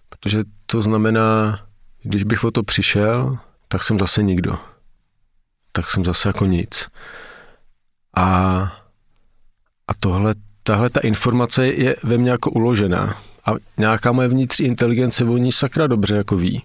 Protože 0.09 0.45
to 0.66 0.83
znamená, 0.83 1.61
když 2.02 2.25
bych 2.25 2.45
o 2.45 2.50
to 2.50 2.62
přišel, 2.62 3.38
tak 3.68 3.83
jsem 3.83 3.99
zase 3.99 4.23
nikdo. 4.23 4.59
Tak 5.73 5.90
jsem 5.90 6.04
zase 6.04 6.28
jako 6.28 6.47
nic. 6.47 6.88
A, 8.16 8.26
a 9.88 9.95
tohle, 10.00 10.35
tahle 10.62 10.90
ta 10.90 11.00
informace 11.00 11.66
je 11.66 11.97
ve 12.02 12.18
mně 12.18 12.30
jako 12.30 12.50
uložená. 12.50 13.21
A 13.45 13.52
nějaká 13.76 14.12
moje 14.12 14.28
vnitřní 14.28 14.66
inteligence 14.66 15.25
o 15.25 15.37
ní 15.37 15.52
sakra 15.52 15.87
dobře 15.87 16.16
jako 16.16 16.37
ví. 16.37 16.64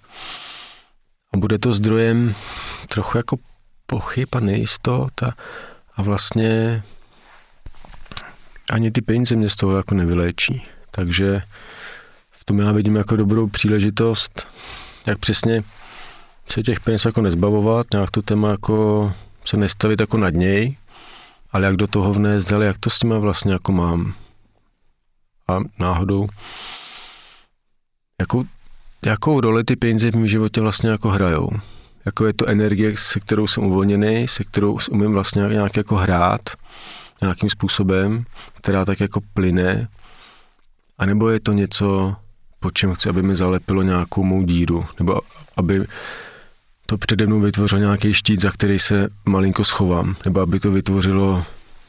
A 1.33 1.37
bude 1.37 1.59
to 1.59 1.73
zdrojem 1.73 2.35
trochu 2.89 3.17
jako 3.17 3.37
pochyb 3.85 4.27
a 4.31 4.39
nejistot 4.39 5.23
a, 5.23 5.33
a 5.95 6.01
vlastně 6.01 6.83
ani 8.69 8.91
ty 8.91 9.01
peníze 9.01 9.35
mě 9.35 9.49
z 9.49 9.55
toho 9.55 9.77
jako 9.77 9.95
nevyléčí. 9.95 10.65
Takže 10.95 11.41
v 12.31 12.45
tom 12.45 12.59
já 12.59 12.71
vidím 12.71 12.95
jako 12.95 13.15
dobrou 13.15 13.47
příležitost, 13.47 14.47
jak 15.05 15.19
přesně 15.19 15.63
se 16.49 16.63
těch 16.63 16.79
peněz 16.79 17.05
jako 17.05 17.21
nezbavovat, 17.21 17.87
nějak 17.93 18.11
to 18.11 18.21
téma 18.21 18.49
jako 18.49 19.13
se 19.45 19.57
nestavit 19.57 19.99
jako 19.99 20.17
nad 20.17 20.29
něj, 20.29 20.77
ale 21.51 21.65
jak 21.65 21.75
do 21.75 21.87
toho 21.87 22.13
vnést, 22.13 22.51
ale 22.51 22.65
jak 22.65 22.77
to 22.77 22.89
s 22.89 23.03
nimi 23.03 23.19
vlastně 23.19 23.53
jako 23.53 23.71
mám. 23.71 24.13
A 25.47 25.59
náhodou, 25.79 26.27
jakou, 28.19 28.43
jakou 29.05 29.39
roli 29.39 29.63
ty 29.63 29.75
peníze 29.75 30.11
v 30.11 30.15
mém 30.15 30.27
životě 30.27 30.61
vlastně 30.61 30.89
jako 30.89 31.09
hrajou. 31.09 31.49
Jako 32.05 32.25
je 32.25 32.33
to 32.33 32.45
energie, 32.45 32.97
se 32.97 33.19
kterou 33.19 33.47
jsem 33.47 33.63
uvolněný, 33.63 34.27
se 34.27 34.43
kterou 34.43 34.77
umím 34.91 35.11
vlastně 35.11 35.41
nějak 35.41 35.77
jako 35.77 35.95
hrát 35.95 36.41
nějakým 37.21 37.49
způsobem, 37.49 38.25
která 38.53 38.85
tak 38.85 38.99
jako 38.99 39.21
plyne 39.33 39.87
a 40.97 41.05
nebo 41.05 41.29
je 41.29 41.39
to 41.39 41.51
něco, 41.51 42.15
po 42.59 42.71
čem 42.71 42.93
chci, 42.93 43.09
aby 43.09 43.21
mi 43.21 43.35
zalepilo 43.35 43.81
nějakou 43.81 44.23
mou 44.23 44.43
díru, 44.43 44.85
nebo 44.99 45.19
aby 45.57 45.85
to 46.85 46.97
přede 46.97 47.25
mnou 47.25 47.39
vytvořil 47.39 47.79
nějaký 47.79 48.13
štít, 48.13 48.41
za 48.41 48.51
který 48.51 48.79
se 48.79 49.09
malinko 49.25 49.63
schovám, 49.63 50.15
nebo 50.25 50.41
aby 50.41 50.59
to 50.59 50.71
vytvořilo 50.71 51.45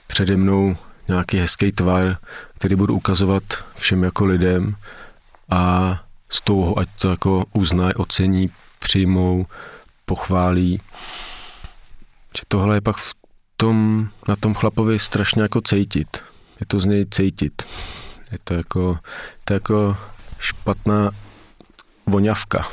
přede 0.06 0.36
mnou 0.36 0.76
nějaký 1.08 1.38
hezký 1.38 1.72
tvar, 1.72 2.16
který 2.58 2.74
budu 2.74 2.94
ukazovat 2.94 3.42
všem 3.76 4.02
jako 4.02 4.24
lidem 4.24 4.76
a 5.50 6.02
z 6.28 6.40
toho, 6.40 6.78
ať 6.78 6.88
to 7.00 7.10
jako 7.10 7.44
uznají, 7.52 7.94
ocení, 7.94 8.50
přijmou, 8.78 9.46
pochválí. 10.04 10.80
Že 12.36 12.42
tohle 12.48 12.76
je 12.76 12.80
pak 12.80 12.96
v 12.96 13.14
tom, 13.56 14.08
na 14.28 14.36
tom 14.36 14.54
chlapovi 14.54 14.98
strašně 14.98 15.42
jako 15.42 15.60
cítit. 15.60 16.22
Je 16.60 16.66
to 16.66 16.78
z 16.78 16.84
něj 16.84 17.06
cítit. 17.10 17.62
Je 18.34 18.38
to 18.44 18.54
jako, 18.54 18.98
to 19.44 19.54
jako 19.54 19.96
špatná 20.38 21.10
voňavka. 22.06 22.68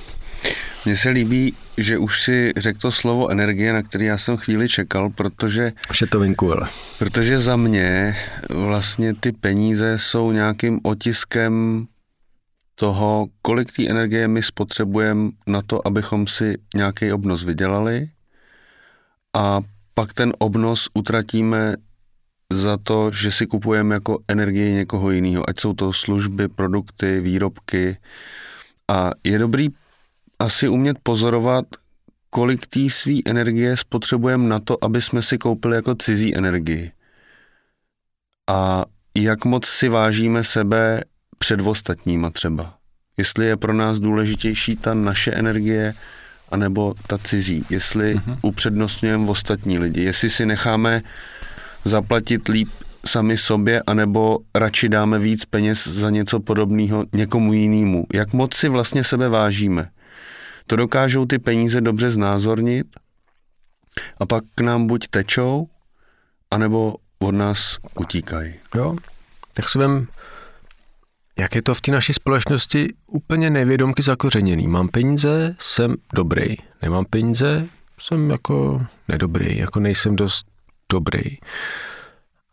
Mně 0.86 0.96
se 0.96 1.10
líbí, 1.10 1.54
že 1.78 1.98
už 1.98 2.22
si 2.22 2.52
řekl 2.58 2.80
to 2.80 2.92
slovo 2.92 3.30
energie, 3.30 3.74
na 3.74 3.82
který 3.82 4.06
já 4.06 4.18
jsem 4.18 4.38
chvíli 4.38 4.70
čekal, 4.70 5.10
protože... 5.10 5.72
Už 5.90 6.02
je 6.02 6.08
to 6.08 6.20
venku, 6.20 6.52
ale. 6.52 6.70
Protože 7.00 7.38
za 7.38 7.56
mě 7.56 8.18
vlastně 8.50 9.14
ty 9.14 9.32
peníze 9.32 10.00
jsou 10.00 10.32
nějakým 10.32 10.80
otiskem 10.84 11.86
toho, 12.76 13.28
kolik 13.42 13.74
té 13.74 13.90
energie 13.90 14.28
my 14.28 14.44
spotřebujeme 14.44 15.30
na 15.48 15.62
to, 15.62 15.88
abychom 15.88 16.28
si 16.28 16.58
nějaký 16.76 17.14
obnos 17.14 17.44
vydělali 17.44 18.10
a 19.38 19.62
pak 19.94 20.14
ten 20.14 20.34
obnos 20.40 20.90
utratíme 20.94 21.76
za 22.52 22.78
to, 22.78 23.12
že 23.12 23.32
si 23.32 23.48
kupujeme 23.48 23.96
jako 23.96 24.20
energii 24.28 24.74
někoho 24.74 25.12
jiného, 25.12 25.50
ať 25.50 25.60
jsou 25.60 25.74
to 25.74 25.94
služby, 25.94 26.48
produkty, 26.48 27.20
výrobky. 27.20 27.98
A 28.88 29.12
je 29.24 29.40
dobrý 29.40 29.70
asi 30.40 30.68
umět 30.68 30.98
pozorovat, 31.04 31.66
kolik 32.30 32.68
té 32.68 32.90
své 32.90 33.14
energie 33.26 33.78
spotřebujeme 33.78 34.50
na 34.50 34.60
to, 34.60 34.84
aby 34.84 35.02
jsme 35.02 35.22
si 35.22 35.38
koupili 35.38 35.76
jako 35.76 35.96
cizí 35.96 36.38
energii. 36.38 36.92
A 38.50 38.86
jak 39.16 39.46
moc 39.46 39.66
si 39.66 39.90
vážíme 39.90 40.44
sebe 40.44 41.04
před 41.38 41.62
ostatníma 41.62 42.30
třeba. 42.30 42.74
Jestli 43.18 43.46
je 43.46 43.58
pro 43.58 43.74
nás 43.74 44.00
důležitější 44.00 44.76
ta 44.76 44.94
naše 44.94 45.32
energie, 45.32 45.94
anebo 46.50 46.94
ta 47.08 47.18
cizí. 47.18 47.66
Jestli 47.70 48.16
uh-huh. 48.16 48.38
upřednostňujeme 48.42 49.30
ostatní 49.30 49.80
lidi. 49.80 50.04
Jestli 50.04 50.30
si 50.30 50.46
necháme 50.46 51.02
zaplatit 51.86 52.48
líp 52.48 52.70
sami 53.06 53.38
sobě, 53.38 53.82
anebo 53.88 54.38
radši 54.56 54.90
dáme 54.90 55.20
víc 55.20 55.46
peněz 55.46 55.88
za 55.88 56.10
něco 56.10 56.40
podobného 56.40 57.06
někomu 57.14 57.54
jinému. 57.54 58.06
Jak 58.14 58.34
moc 58.34 58.54
si 58.54 58.70
vlastně 58.70 59.04
sebe 59.04 59.30
vážíme. 59.30 59.90
To 60.68 60.76
dokážou 60.76 61.26
ty 61.26 61.40
peníze 61.40 61.82
dobře 61.82 62.10
znázornit 62.12 62.88
a 64.18 64.26
pak 64.26 64.44
k 64.56 64.62
nám 64.62 64.88
buď 64.88 65.08
tečou, 65.08 65.68
anebo 66.52 66.96
od 67.20 67.32
nás 67.32 67.78
utíkají. 68.00 68.54
Jo, 68.76 68.96
tak 69.54 69.70
si 69.70 69.80
vem, 69.80 70.08
jak 71.40 71.56
je 71.56 71.62
to 71.62 71.74
v 71.74 71.82
té 71.82 71.92
naší 71.92 72.14
společnosti 72.14 72.94
úplně 73.08 73.50
nevědomky 73.50 74.02
zakořeněný. 74.02 74.68
Mám 74.68 74.88
peníze, 74.88 75.56
jsem 75.60 75.96
dobrý. 76.14 76.56
Nemám 76.82 77.06
peníze, 77.06 77.68
jsem 78.00 78.30
jako 78.30 78.86
nedobrý, 79.08 79.58
jako 79.58 79.80
nejsem 79.80 80.16
dost 80.16 80.51
dobrý. 80.92 81.38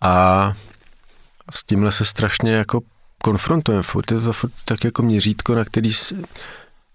A 0.00 0.52
s 1.50 1.64
tímhle 1.64 1.92
se 1.92 2.04
strašně 2.04 2.52
jako 2.52 2.80
konfrontujeme. 3.22 3.82
Furt 3.82 4.10
je 4.10 4.20
to 4.20 4.32
furt 4.32 4.52
tak 4.64 4.84
jako 4.84 5.02
měřítko, 5.02 5.54
na 5.54 5.64
který 5.64 5.90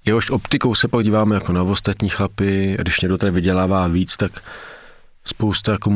jehož 0.05 0.29
optikou 0.29 0.75
se 0.75 0.87
podíváme 0.87 1.35
jako 1.35 1.53
na 1.53 1.63
ostatní 1.63 2.09
chlapy 2.09 2.77
a 2.79 2.81
když 2.81 3.01
někdo 3.01 3.17
tady 3.17 3.31
vydělává 3.31 3.87
víc, 3.87 4.17
tak 4.17 4.31
spousta 5.25 5.71
jako 5.71 5.91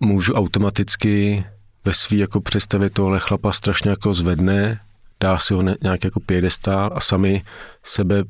můžu 0.00 0.34
automaticky 0.34 1.44
ve 1.84 1.92
svý 1.92 2.18
jako 2.18 2.40
představě 2.40 2.90
tohle 2.90 3.20
chlapa 3.20 3.52
strašně 3.52 3.90
jako 3.90 4.14
zvedne, 4.14 4.80
dá 5.20 5.38
si 5.38 5.54
ho 5.54 5.62
nějak 5.62 6.04
jako 6.04 6.20
pědestál 6.20 6.90
a 6.94 7.00
sami 7.00 7.42
sebe 7.84 8.24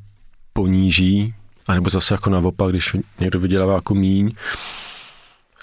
poníží, 0.52 1.34
anebo 1.68 1.90
zase 1.90 2.14
jako 2.14 2.30
naopak, 2.30 2.70
když 2.70 2.96
někdo 3.20 3.40
vydělává 3.40 3.74
jako 3.74 3.94
míň, 3.94 4.34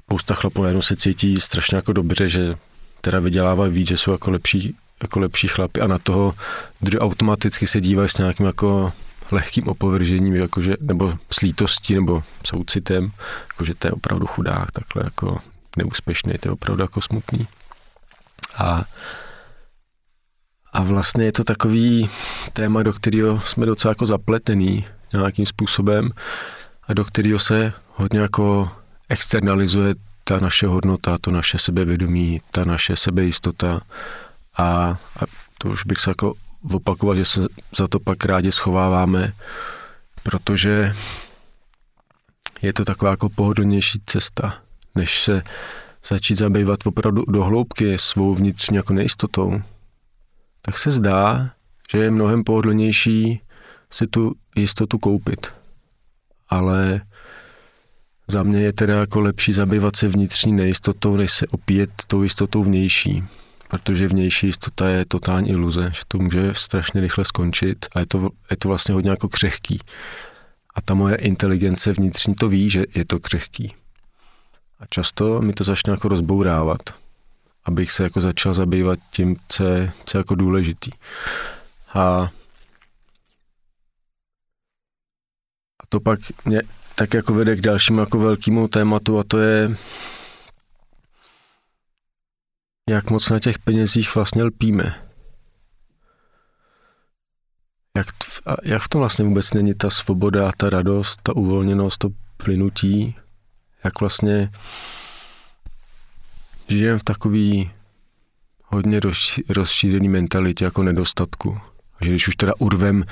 spousta 0.10 0.36
chlapů 0.36 0.62
najednou 0.62 0.82
se 0.82 0.96
cítí 0.96 1.40
strašně 1.40 1.76
jako 1.76 1.94
dobře, 1.94 2.30
že 2.30 2.56
teda 3.02 3.20
vydělávají 3.20 3.74
víc, 3.74 3.88
že 3.88 3.98
jsou 3.98 4.12
jako 4.12 4.32
lepší, 4.32 4.76
jako 5.02 5.20
lepší 5.20 5.48
chlapy 5.48 5.82
a 5.82 5.88
na 5.88 6.00
toho 6.00 6.34
kdy 6.80 7.00
automaticky 7.00 7.68
se 7.68 7.82
dívají 7.82 8.10
s 8.10 8.18
nějakým 8.18 8.46
jako 8.46 8.94
lehkým 9.32 9.68
opovržením, 9.68 10.36
jakože, 10.36 10.74
nebo 10.82 11.14
slítostí, 11.32 11.96
nebo 11.96 12.24
soucitem, 12.46 13.12
jakože 13.50 13.76
to 13.76 13.88
je 13.88 13.92
opravdu 13.92 14.28
chudák, 14.28 14.72
takhle 14.72 15.04
jako 15.04 15.38
neúspěšný, 15.78 16.34
to 16.40 16.48
je 16.48 16.52
opravdu 16.52 16.84
jako 16.84 17.02
smutný. 17.02 17.48
A, 18.58 18.84
a 20.74 20.84
vlastně 20.84 21.26
je 21.26 21.32
to 21.32 21.44
takový 21.44 22.10
téma, 22.54 22.84
do 22.84 22.94
kterého 22.94 23.42
jsme 23.42 23.66
docela 23.66 23.92
jako 23.92 24.06
zapletený 24.06 24.86
nějakým 25.14 25.46
způsobem 25.46 26.10
a 26.88 26.94
do 26.94 27.06
kterého 27.06 27.40
se 27.40 27.74
hodně 27.96 28.20
jako 28.20 28.72
externalizuje 29.10 29.96
ta 30.24 30.40
naše 30.40 30.68
hodnota, 30.68 31.18
to 31.22 31.32
naše 31.32 31.58
sebevědomí, 31.58 32.42
ta 32.52 32.66
naše 32.66 32.96
sebejistota 32.96 33.82
a, 34.58 34.64
a 35.20 35.24
to 35.58 35.70
už 35.70 35.86
bych 35.86 36.00
se 36.00 36.12
jako 36.12 36.34
opakovat, 36.72 37.16
že 37.16 37.26
se 37.26 37.42
za 37.78 37.88
to 37.88 38.00
pak 38.00 38.26
rádi 38.26 38.52
schováváme, 38.52 39.34
protože 40.24 40.96
je 42.62 42.74
to 42.74 42.86
taková 42.86 43.12
jako 43.12 43.30
pohodlnější 43.30 44.02
cesta, 44.06 44.58
než 44.96 45.24
se 45.24 45.42
začít 46.08 46.36
zabývat 46.36 46.88
opravdu 46.88 47.24
do 47.28 47.44
hloubky 47.44 47.98
svou 47.98 48.36
vnitřní 48.36 48.78
jako 48.78 48.94
nejistotou, 48.94 49.62
tak 50.62 50.78
se 50.78 50.92
zdá, 50.92 51.50
že 51.92 51.98
je 51.98 52.12
mnohem 52.12 52.44
pohodlnější 52.44 53.42
si 53.92 54.08
tu 54.08 54.36
jistotu 54.56 54.98
koupit. 54.98 55.48
Ale 56.50 57.02
za 58.30 58.44
mě 58.44 58.62
je 58.62 58.74
teda 58.74 59.00
jako 59.00 59.20
lepší 59.20 59.54
zabývat 59.54 59.96
se 59.96 60.08
vnitřní 60.08 60.52
nejistotou, 60.52 61.16
než 61.16 61.32
se 61.34 61.48
opět 61.48 61.90
tou 62.08 62.24
jistotou 62.24 62.64
vnější. 62.64 63.24
Protože 63.70 64.08
vnější 64.08 64.48
jistota 64.48 64.90
je 64.90 65.06
totální 65.06 65.50
iluze, 65.50 65.92
že 65.94 66.02
to 66.08 66.18
může 66.18 66.54
strašně 66.54 67.02
rychle 67.02 67.26
skončit 67.26 67.86
a 67.96 68.00
je 68.00 68.06
to, 68.06 68.30
je 68.52 68.58
to 68.58 68.68
vlastně 68.68 68.94
hodně 68.94 69.10
jako 69.10 69.30
křehký. 69.30 69.80
A 70.76 70.82
ta 70.82 70.94
moje 70.94 71.16
inteligence 71.16 71.94
vnitřní 71.94 72.36
to 72.36 72.50
ví, 72.50 72.70
že 72.70 72.84
je 72.96 73.06
to 73.06 73.20
křehký. 73.20 73.76
A 74.80 74.86
často 74.90 75.42
mi 75.42 75.54
to 75.54 75.64
začne 75.64 75.92
jako 75.92 76.08
rozbourávat, 76.08 76.82
abych 77.66 77.92
se 77.92 78.04
jako 78.04 78.22
začal 78.22 78.54
zabývat 78.54 79.00
tím, 79.12 79.36
co 79.48 79.64
je, 79.64 79.92
co 80.06 80.18
je 80.18 80.20
jako 80.20 80.36
důležitý. 80.36 80.92
A, 81.94 82.02
a 85.80 85.84
to 85.90 86.00
pak 86.00 86.20
mě 86.46 86.62
tak 87.00 87.14
jako 87.14 87.34
vede 87.34 87.56
k 87.56 87.62
dalšímu 87.62 88.00
jako 88.00 88.20
velkému 88.20 88.68
tématu 88.68 89.20
a 89.20 89.24
to 89.24 89.40
je, 89.40 89.76
jak 92.90 93.10
moc 93.10 93.30
na 93.30 93.40
těch 93.40 93.60
penězích 93.60 94.16
vlastně 94.16 94.44
lpíme. 94.44 95.10
Jak, 97.98 98.08
jak 98.64 98.82
v 98.82 98.88
tom 98.88 99.00
vlastně 99.00 99.26
vůbec 99.26 99.54
není 99.54 99.74
ta 99.74 99.90
svoboda, 99.90 100.52
ta 100.58 100.70
radost, 100.70 101.22
ta 101.24 101.36
uvolněnost, 101.36 101.98
to 101.98 102.10
plynutí, 102.38 103.16
jak 103.84 104.00
vlastně 104.00 104.52
žijeme 106.70 107.00
v 107.00 107.04
takový 107.04 107.72
hodně 108.64 109.00
rozšířený 109.50 110.10
mentalitě 110.10 110.66
jako 110.66 110.84
nedostatku. 110.84 111.62
Že 112.02 112.10
když 112.10 112.28
už 112.28 112.36
teda 112.36 112.54
urvem 112.58 113.04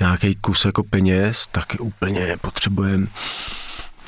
nějaký 0.00 0.34
kus 0.34 0.64
jako 0.64 0.82
peněz, 0.82 1.46
tak 1.52 1.64
úplně 1.80 2.36
potřebujeme 2.40 3.06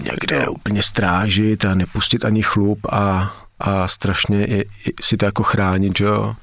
někde 0.01 0.49
úplně 0.49 0.83
strážit 0.83 1.65
a 1.65 1.75
nepustit 1.75 2.25
ani 2.25 2.43
chlup 2.43 2.87
a, 2.91 3.35
a 3.59 3.89
strašně 3.89 4.39
je, 4.39 4.65
si 5.01 5.17
to 5.17 5.25
jako 5.25 5.43
chránit, 5.43 5.99
že 5.99 6.05
jo? 6.05 6.37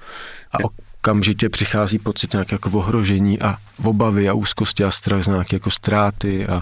A 0.51 0.57
okamžitě 0.61 1.49
přichází 1.49 1.99
pocit 1.99 2.33
nějaké 2.33 2.55
jako 2.55 2.69
ohrožení 2.69 3.41
a 3.41 3.57
obavy 3.83 4.29
a 4.29 4.33
úzkosti 4.33 4.83
a 4.83 4.91
strach 4.91 5.23
z 5.23 5.27
nějaké 5.27 5.55
jako 5.55 5.71
ztráty 5.71 6.47
a 6.47 6.61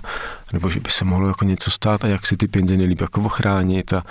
nebo 0.54 0.70
že 0.70 0.80
by 0.80 0.90
se 0.90 1.06
mohlo 1.06 1.28
jako 1.28 1.46
něco 1.46 1.72
stát 1.72 2.04
a 2.04 2.08
jak 2.08 2.26
si 2.26 2.38
ty 2.38 2.48
peníze 2.48 2.78
nejlíp 2.78 3.02
jako 3.02 3.22
ochránit 3.22 3.94
a, 3.94 4.04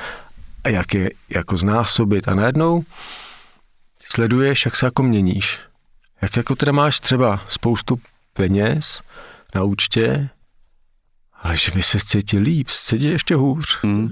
a 0.65 0.69
jak 0.69 0.95
je 0.95 1.11
jako 1.29 1.57
znásobit 1.57 2.29
a 2.29 2.35
najednou 2.35 2.85
sleduješ, 4.05 4.65
jak 4.65 4.77
se 4.77 4.87
jako 4.87 5.03
měníš. 5.03 5.59
Jak 6.25 6.37
jako 6.37 6.57
teda 6.57 6.73
máš 6.73 7.01
třeba 7.01 7.41
spoustu 7.49 8.01
peněz 8.33 9.03
na 9.55 9.63
účtě, 9.63 10.29
ale 11.43 11.57
že 11.57 11.73
by 11.73 11.83
se 11.83 11.99
cítil 12.01 12.43
líp, 12.43 12.69
cítil 12.69 13.11
ještě 13.11 13.35
hůř. 13.35 13.79
Hmm. 13.83 14.09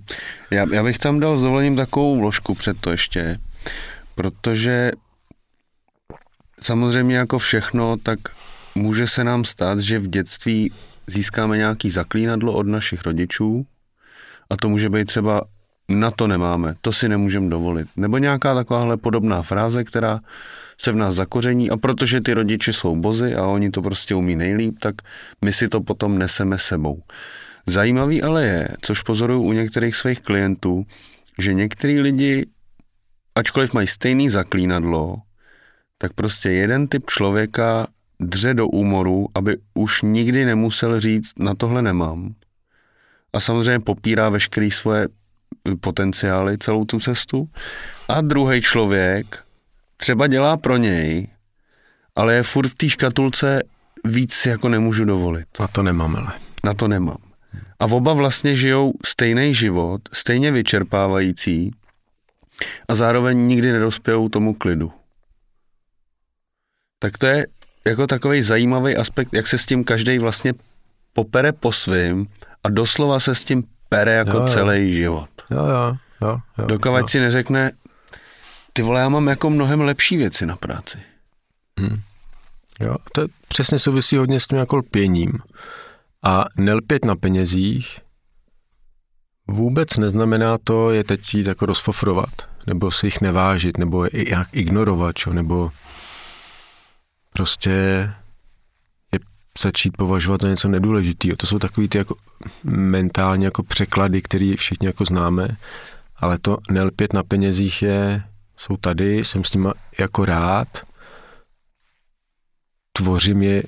Já, 0.51 0.67
já 0.73 0.83
bych 0.83 0.99
tam 0.99 1.21
dal 1.21 1.37
s 1.37 1.43
dovolením 1.43 1.77
takovou 1.77 2.19
vložku 2.19 2.55
před 2.55 2.81
to 2.81 2.91
ještě, 2.91 3.39
protože 4.15 4.91
samozřejmě 6.61 7.17
jako 7.17 7.39
všechno, 7.39 7.97
tak 8.03 8.19
může 8.75 9.07
se 9.07 9.25
nám 9.25 9.45
stát, 9.45 9.79
že 9.79 9.99
v 9.99 10.09
dětství 10.09 10.73
získáme 11.07 11.57
nějaký 11.57 11.91
zaklínadlo 11.91 12.53
od 12.53 12.67
našich 12.67 13.03
rodičů 13.03 13.67
a 14.51 14.57
to 14.57 14.69
může 14.69 14.91
být 14.91 15.05
třeba 15.05 15.43
na 15.89 16.11
to 16.11 16.27
nemáme, 16.27 16.75
to 16.81 16.93
si 16.93 17.09
nemůžeme 17.09 17.49
dovolit. 17.49 17.89
Nebo 17.97 18.19
nějaká 18.19 18.55
takováhle 18.55 18.97
podobná 18.97 19.43
fráze, 19.43 19.85
která 19.85 20.21
se 20.85 20.93
v 20.93 20.97
nás 20.97 21.15
zakoření 21.15 21.71
a 21.71 21.77
protože 21.77 22.21
ty 22.21 22.35
rodiče 22.35 22.73
jsou 22.73 22.97
bozy 22.97 23.35
a 23.35 23.47
oni 23.47 23.71
to 23.71 23.83
prostě 23.83 24.15
umí 24.15 24.37
nejlíp, 24.37 24.79
tak 24.79 24.95
my 25.45 25.53
si 25.53 25.69
to 25.69 25.81
potom 25.81 26.19
neseme 26.19 26.59
sebou. 26.59 27.03
Zajímavý 27.67 28.23
ale 28.23 28.45
je, 28.45 28.69
což 28.83 29.03
pozoruju 29.03 29.43
u 29.43 29.53
některých 29.53 29.97
svých 29.97 30.21
klientů, 30.21 30.87
že 31.39 31.55
některý 31.55 32.01
lidi, 32.01 32.47
ačkoliv 33.35 33.75
mají 33.75 33.87
stejný 33.87 34.29
zaklínadlo, 34.29 35.17
tak 35.99 36.13
prostě 36.13 36.51
jeden 36.51 36.87
typ 36.87 37.11
člověka 37.11 37.87
dře 38.21 38.55
do 38.55 38.69
úmoru, 38.69 39.29
aby 39.35 39.57
už 39.75 40.03
nikdy 40.03 40.45
nemusel 40.45 41.01
říct, 41.01 41.39
na 41.39 41.55
tohle 41.55 41.83
nemám. 41.83 42.35
A 43.33 43.41
samozřejmě 43.41 43.81
popírá 43.81 44.29
veškerý 44.29 44.71
svoje 44.71 45.09
potenciály 45.81 46.59
celou 46.59 46.85
tu 46.85 47.01
cestu. 47.01 47.49
A 48.09 48.21
druhý 48.21 48.61
člověk 48.61 49.45
třeba 50.03 50.27
dělá 50.27 50.57
pro 50.57 50.77
něj, 50.77 51.29
ale 52.17 52.35
je 52.35 52.43
furt 52.43 52.69
v 52.69 52.75
té 52.75 52.89
škatulce 52.89 53.63
víc 54.05 54.35
si 54.35 54.49
jako 54.49 54.69
nemůžu 54.69 55.05
dovolit. 55.05 55.47
Na 55.61 55.69
to 55.69 55.83
nemám, 55.83 56.17
ale. 56.17 56.33
Na 56.65 56.75
to 56.75 56.89
nemám. 56.89 57.17
A 57.81 57.85
oba 57.85 58.13
vlastně 58.13 58.55
žijou 58.55 58.93
stejný 59.07 59.55
život, 59.55 60.01
stejně 60.13 60.53
vyčerpávající, 60.53 61.71
A 62.89 62.95
zároveň 62.95 63.39
nikdy 63.39 63.73
nedospějou 63.73 64.29
tomu 64.29 64.55
klidu. 64.55 64.93
Tak 66.99 67.19
to 67.19 67.27
je 67.27 67.47
jako 67.87 68.07
takový 68.07 68.43
zajímavý 68.43 68.97
aspekt, 68.97 69.29
jak 69.33 69.47
se 69.47 69.59
s 69.59 69.67
tím 69.67 69.85
každý 69.85 70.19
vlastně 70.19 70.55
popere 71.13 71.53
po 71.53 71.73
svým 71.73 72.27
a 72.65 72.69
doslova 72.69 73.21
se 73.21 73.35
s 73.35 73.45
tím 73.45 73.65
pere 73.89 74.13
jako 74.13 74.37
jo, 74.37 74.41
jo. 74.41 74.47
celý 74.47 74.95
život. 74.95 75.31
Jo, 75.51 75.65
jo, 75.67 75.97
jo. 76.23 76.39
jo 76.59 76.67
Dokavať 76.67 77.11
si 77.11 77.21
neřekne, 77.21 77.73
ty 78.73 78.83
vole, 78.83 79.01
já 79.01 79.09
mám 79.09 79.29
jako 79.29 79.51
mnohem 79.51 79.81
lepší 79.81 80.17
věci 80.17 80.47
na 80.47 80.57
práci. 80.57 80.99
Hmm. 81.81 82.01
Jo, 82.81 82.97
to 83.13 83.23
přesně 83.49 83.79
souvisí 83.79 84.17
hodně 84.17 84.41
s 84.41 84.47
tím 84.47 84.59
jako 84.59 84.77
lpěním. 84.77 85.39
A 86.23 86.45
nelpět 86.57 87.05
na 87.05 87.17
penězích 87.17 88.01
vůbec 89.49 89.97
neznamená 89.97 90.59
to 90.65 90.91
je 90.91 91.05
teď 91.05 91.35
jít 91.35 91.47
jako 91.47 91.67
rozfofrovat, 91.67 92.49
nebo 92.67 92.91
si 92.91 93.07
jich 93.07 93.21
nevážit, 93.21 93.79
nebo 93.79 94.05
je 94.05 94.31
jak 94.31 94.49
ignorovat, 94.53 95.17
čo, 95.17 95.33
nebo 95.33 95.71
prostě 97.33 97.71
je 99.13 99.19
začít 99.63 99.97
považovat 99.97 100.41
za 100.41 100.49
něco 100.49 100.69
nedůležitého. 100.69 101.37
To 101.37 101.47
jsou 101.47 101.59
takový 101.59 101.89
ty 101.89 101.99
jako 101.99 102.15
mentálně 102.65 103.45
jako 103.45 103.63
překlady, 103.63 104.23
které 104.23 104.55
všichni 104.57 104.87
jako 104.87 105.05
známe, 105.05 105.49
ale 106.17 106.39
to 106.39 106.59
nelpět 106.71 107.13
na 107.13 107.23
penězích 107.23 107.83
je, 107.83 108.23
jsou 108.63 108.77
tady, 108.77 109.19
jsem 109.19 109.45
s 109.45 109.53
nimi 109.53 109.69
jako 109.99 110.25
rád, 110.25 110.69
tvořím 112.93 113.43
je 113.43 113.63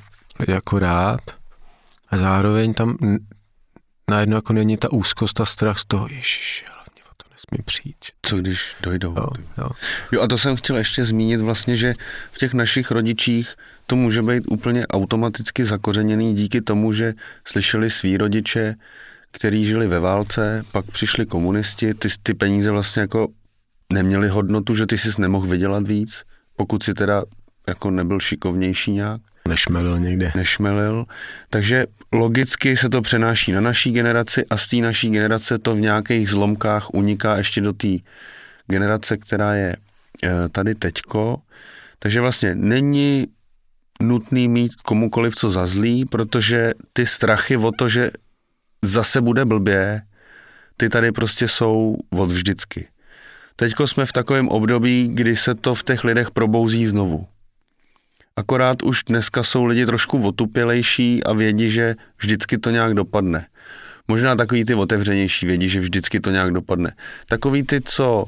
jako 0.48 0.78
rád 0.78 1.20
a 2.08 2.18
zároveň 2.18 2.74
tam 2.74 2.96
najednou 4.10 4.36
jako 4.36 4.52
není 4.52 4.76
ta 4.76 4.92
úzkost 4.92 5.40
a 5.40 5.46
strach 5.46 5.78
z 5.78 5.84
toho, 5.84 6.08
ježiš, 6.08 6.64
hlavně 6.68 7.02
o 7.10 7.14
to 7.16 7.24
nesmí 7.32 7.64
přijít. 7.64 8.04
Co 8.22 8.36
když 8.36 8.76
dojdou? 8.80 9.14
Jo, 9.16 9.28
jo. 9.58 9.70
jo 10.12 10.22
a 10.22 10.28
to 10.28 10.38
jsem 10.38 10.56
chtěl 10.56 10.76
ještě 10.76 11.04
zmínit 11.04 11.40
vlastně, 11.40 11.76
že 11.76 11.94
v 12.32 12.38
těch 12.38 12.54
našich 12.54 12.90
rodičích 12.90 13.54
to 13.86 13.96
může 13.96 14.22
být 14.22 14.44
úplně 14.48 14.86
automaticky 14.86 15.64
zakořeněný 15.64 16.34
díky 16.34 16.60
tomu, 16.60 16.92
že 16.92 17.14
slyšeli 17.44 17.90
svý 17.90 18.16
rodiče, 18.16 18.74
který 19.30 19.64
žili 19.64 19.86
ve 19.86 20.00
válce, 20.00 20.62
pak 20.72 20.86
přišli 20.86 21.26
komunisti, 21.26 21.94
ty, 21.94 22.08
ty 22.22 22.34
peníze 22.34 22.70
vlastně 22.70 23.02
jako 23.02 23.28
neměly 23.94 24.28
hodnotu, 24.28 24.74
že 24.74 24.86
ty 24.86 24.98
jsi 24.98 25.20
nemohl 25.20 25.46
vydělat 25.46 25.88
víc, 25.88 26.22
pokud 26.56 26.82
si 26.82 26.94
teda 26.94 27.22
jako 27.68 27.90
nebyl 27.90 28.20
šikovnější 28.20 28.92
nějak. 28.92 29.20
Nešmelil 29.48 29.98
někde. 30.00 30.32
Nešmelil. 30.34 31.04
Takže 31.50 31.86
logicky 32.12 32.76
se 32.76 32.88
to 32.88 33.02
přenáší 33.02 33.52
na 33.52 33.60
naší 33.60 33.92
generaci 33.92 34.46
a 34.50 34.56
z 34.56 34.68
té 34.68 34.76
naší 34.76 35.10
generace 35.10 35.58
to 35.58 35.74
v 35.74 35.80
nějakých 35.80 36.30
zlomkách 36.30 36.94
uniká 36.94 37.36
ještě 37.36 37.60
do 37.60 37.72
té 37.72 37.88
generace, 38.66 39.16
která 39.16 39.54
je 39.54 39.76
e, 40.22 40.48
tady 40.48 40.74
teďko. 40.74 41.38
Takže 41.98 42.20
vlastně 42.20 42.54
není 42.54 43.26
nutný 44.02 44.48
mít 44.48 44.74
komukoliv 44.74 45.34
co 45.34 45.50
za 45.50 45.66
zlý, 45.66 46.04
protože 46.04 46.72
ty 46.92 47.06
strachy 47.06 47.56
o 47.56 47.72
to, 47.72 47.88
že 47.88 48.10
zase 48.82 49.20
bude 49.20 49.44
blbě, 49.44 50.02
ty 50.76 50.88
tady 50.88 51.12
prostě 51.12 51.48
jsou 51.48 51.96
od 52.10 52.30
vždycky. 52.30 52.88
Teďko 53.56 53.86
jsme 53.86 54.06
v 54.06 54.12
takovém 54.12 54.48
období, 54.48 55.10
kdy 55.12 55.36
se 55.36 55.54
to 55.54 55.74
v 55.74 55.82
těch 55.82 56.04
lidech 56.04 56.30
probouzí 56.30 56.86
znovu. 56.86 57.26
Akorát 58.36 58.82
už 58.82 59.04
dneska 59.04 59.42
jsou 59.42 59.64
lidi 59.64 59.86
trošku 59.86 60.22
otupělejší 60.22 61.24
a 61.24 61.32
vědí, 61.32 61.70
že 61.70 61.94
vždycky 62.18 62.58
to 62.58 62.70
nějak 62.70 62.94
dopadne. 62.94 63.46
Možná 64.08 64.36
takový 64.36 64.64
ty 64.64 64.74
otevřenější 64.74 65.46
vědí, 65.46 65.68
že 65.68 65.80
vždycky 65.80 66.20
to 66.20 66.30
nějak 66.30 66.52
dopadne. 66.52 66.92
Takový 67.28 67.62
ty, 67.62 67.80
co 67.80 68.24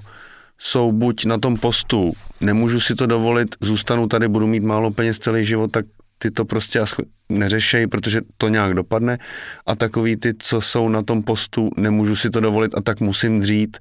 jsou 0.59 0.93
buď 0.93 1.25
na 1.25 1.39
tom 1.39 1.57
postu, 1.57 2.13
nemůžu 2.41 2.81
si 2.81 2.95
to 2.95 3.07
dovolit, 3.07 3.57
zůstanu 3.61 4.09
tady, 4.09 4.29
budu 4.29 4.47
mít 4.47 4.63
málo 4.63 4.91
peněz 4.91 5.19
celý 5.19 5.45
život, 5.45 5.71
tak 5.73 5.87
ty 6.19 6.31
to 6.31 6.45
prostě 6.45 6.81
neřešej, 7.29 7.87
protože 7.87 8.21
to 8.37 8.49
nějak 8.49 8.75
dopadne. 8.75 9.19
A 9.67 9.77
takový 9.77 10.17
ty, 10.17 10.35
co 10.39 10.61
jsou 10.61 10.89
na 10.89 11.03
tom 11.03 11.23
postu, 11.23 11.71
nemůžu 11.77 12.17
si 12.17 12.31
to 12.31 12.41
dovolit 12.41 12.75
a 12.75 12.81
tak 12.81 13.01
musím 13.01 13.41
dřít, 13.41 13.77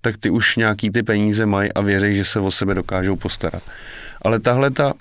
tak 0.00 0.16
ty 0.16 0.30
už 0.30 0.56
nějaký 0.56 0.90
ty 0.90 1.02
peníze 1.02 1.46
mají 1.46 1.72
a 1.72 1.80
věří, 1.80 2.16
že 2.16 2.24
se 2.24 2.40
o 2.40 2.50
sebe 2.50 2.74
dokážou 2.74 3.16
postarat. 3.16 3.62
Ale 4.22 4.40
tahle 4.40 4.70
ta 4.70 4.94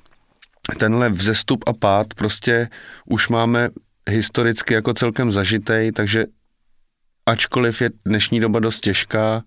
tenhle 0.77 1.09
vzestup 1.09 1.63
a 1.67 1.73
pád 1.73 2.13
prostě 2.13 2.69
už 3.05 3.29
máme 3.29 3.69
historicky 4.09 4.73
jako 4.73 4.93
celkem 4.93 5.31
zažitej, 5.31 5.91
takže 5.91 6.25
ačkoliv 7.25 7.81
je 7.81 7.89
dnešní 8.05 8.39
doba 8.39 8.59
dost 8.59 8.79
těžká, 8.79 9.43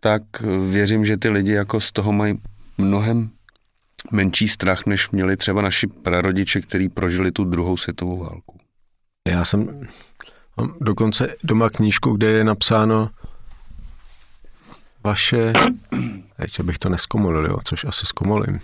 tak 0.00 0.22
věřím, 0.70 1.04
že 1.04 1.16
ty 1.16 1.28
lidi 1.28 1.52
jako 1.52 1.80
z 1.80 1.92
toho 1.92 2.12
mají 2.12 2.38
mnohem 2.78 3.30
menší 4.12 4.48
strach, 4.48 4.86
než 4.86 5.10
měli 5.10 5.36
třeba 5.36 5.62
naši 5.62 5.86
prarodiče, 5.86 6.60
kteří 6.60 6.88
prožili 6.88 7.32
tu 7.32 7.44
druhou 7.44 7.76
světovou 7.76 8.18
válku. 8.18 8.58
Já 9.28 9.44
jsem 9.44 9.88
mám 10.56 10.74
dokonce 10.80 11.34
doma 11.44 11.70
knížku, 11.70 12.12
kde 12.12 12.26
je 12.26 12.44
napsáno 12.44 13.10
vaše, 15.04 15.52
teď 16.36 16.60
bych 16.60 16.78
to 16.78 16.88
neskomolil, 16.88 17.46
jo, 17.46 17.58
což 17.64 17.84
asi 17.84 18.06
zkomolím, 18.06 18.60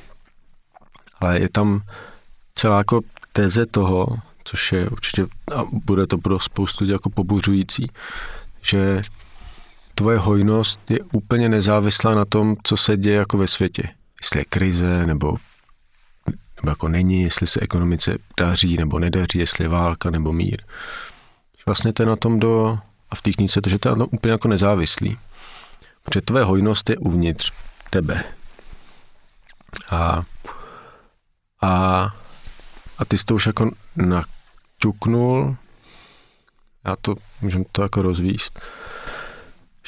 ale 1.20 1.40
je 1.40 1.48
tam 1.48 1.82
celá 2.54 2.78
jako 2.78 3.00
teze 3.32 3.66
toho, 3.66 4.06
což 4.44 4.72
je 4.72 4.88
určitě, 4.88 5.26
a 5.56 5.64
bude 5.72 6.06
to 6.06 6.18
pro 6.18 6.40
spoustu 6.40 6.84
lidí 6.84 6.92
jako 6.92 7.10
pobuřující, 7.10 7.86
že 8.62 9.02
tvoje 9.94 10.18
hojnost 10.18 10.90
je 10.90 10.98
úplně 11.12 11.48
nezávislá 11.48 12.14
na 12.14 12.24
tom, 12.24 12.56
co 12.62 12.76
se 12.76 12.96
děje 12.96 13.16
jako 13.16 13.38
ve 13.38 13.46
světě. 13.46 13.88
Jestli 14.22 14.40
je 14.40 14.44
krize, 14.44 15.06
nebo, 15.06 15.36
nebo 16.56 16.70
jako 16.70 16.88
není, 16.88 17.22
jestli 17.22 17.46
se 17.46 17.60
ekonomice 17.60 18.18
daří 18.40 18.76
nebo 18.76 18.98
nedaří, 18.98 19.38
jestli 19.38 19.64
je 19.64 19.68
válka 19.68 20.10
nebo 20.10 20.32
mír. 20.32 20.62
Vlastně 21.66 21.92
to 21.92 22.02
je 22.02 22.06
na 22.06 22.16
tom 22.16 22.40
do, 22.40 22.78
a 23.10 23.14
v 23.14 23.22
té 23.22 23.32
knize 23.32 23.60
to, 23.60 23.70
že 23.70 23.78
to 23.78 23.88
je 23.88 23.90
na 23.90 23.98
tom 23.98 24.08
úplně 24.12 24.32
jako 24.32 24.48
nezávislý. 24.48 25.18
Protože 26.04 26.20
tvoje 26.20 26.44
hojnost 26.44 26.90
je 26.90 26.98
uvnitř 26.98 27.52
tebe. 27.90 28.24
A 29.90 30.22
a, 31.64 32.14
a 32.98 33.04
ty 33.04 33.18
jsi 33.18 33.24
to 33.24 33.34
už 33.34 33.46
jako 33.46 33.70
naťuknul, 33.96 35.56
já 36.84 36.96
to 37.00 37.14
můžem 37.40 37.64
to 37.72 37.82
jako 37.82 38.02
rozvíst, 38.02 38.60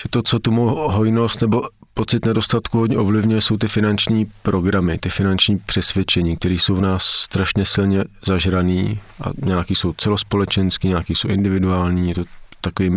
že 0.02 0.08
to, 0.10 0.22
co 0.22 0.38
tu 0.38 0.50
hojnost 0.90 1.40
nebo 1.40 1.62
pocit 1.94 2.24
nedostatku 2.24 2.78
hodně 2.78 2.98
ovlivňuje, 2.98 3.40
jsou 3.40 3.56
ty 3.56 3.68
finanční 3.68 4.26
programy, 4.42 4.98
ty 4.98 5.08
finanční 5.08 5.58
přesvědčení, 5.58 6.36
které 6.36 6.54
jsou 6.54 6.74
v 6.74 6.80
nás 6.80 7.04
strašně 7.04 7.64
silně 7.64 8.04
zažraný 8.26 9.00
a 9.24 9.30
nějaký 9.44 9.74
jsou 9.74 9.92
celospolečenský, 9.92 10.88
nějaký 10.88 11.14
jsou 11.14 11.28
individuální, 11.28 12.08
je 12.08 12.14
to 12.14 12.24
takový 12.70 12.90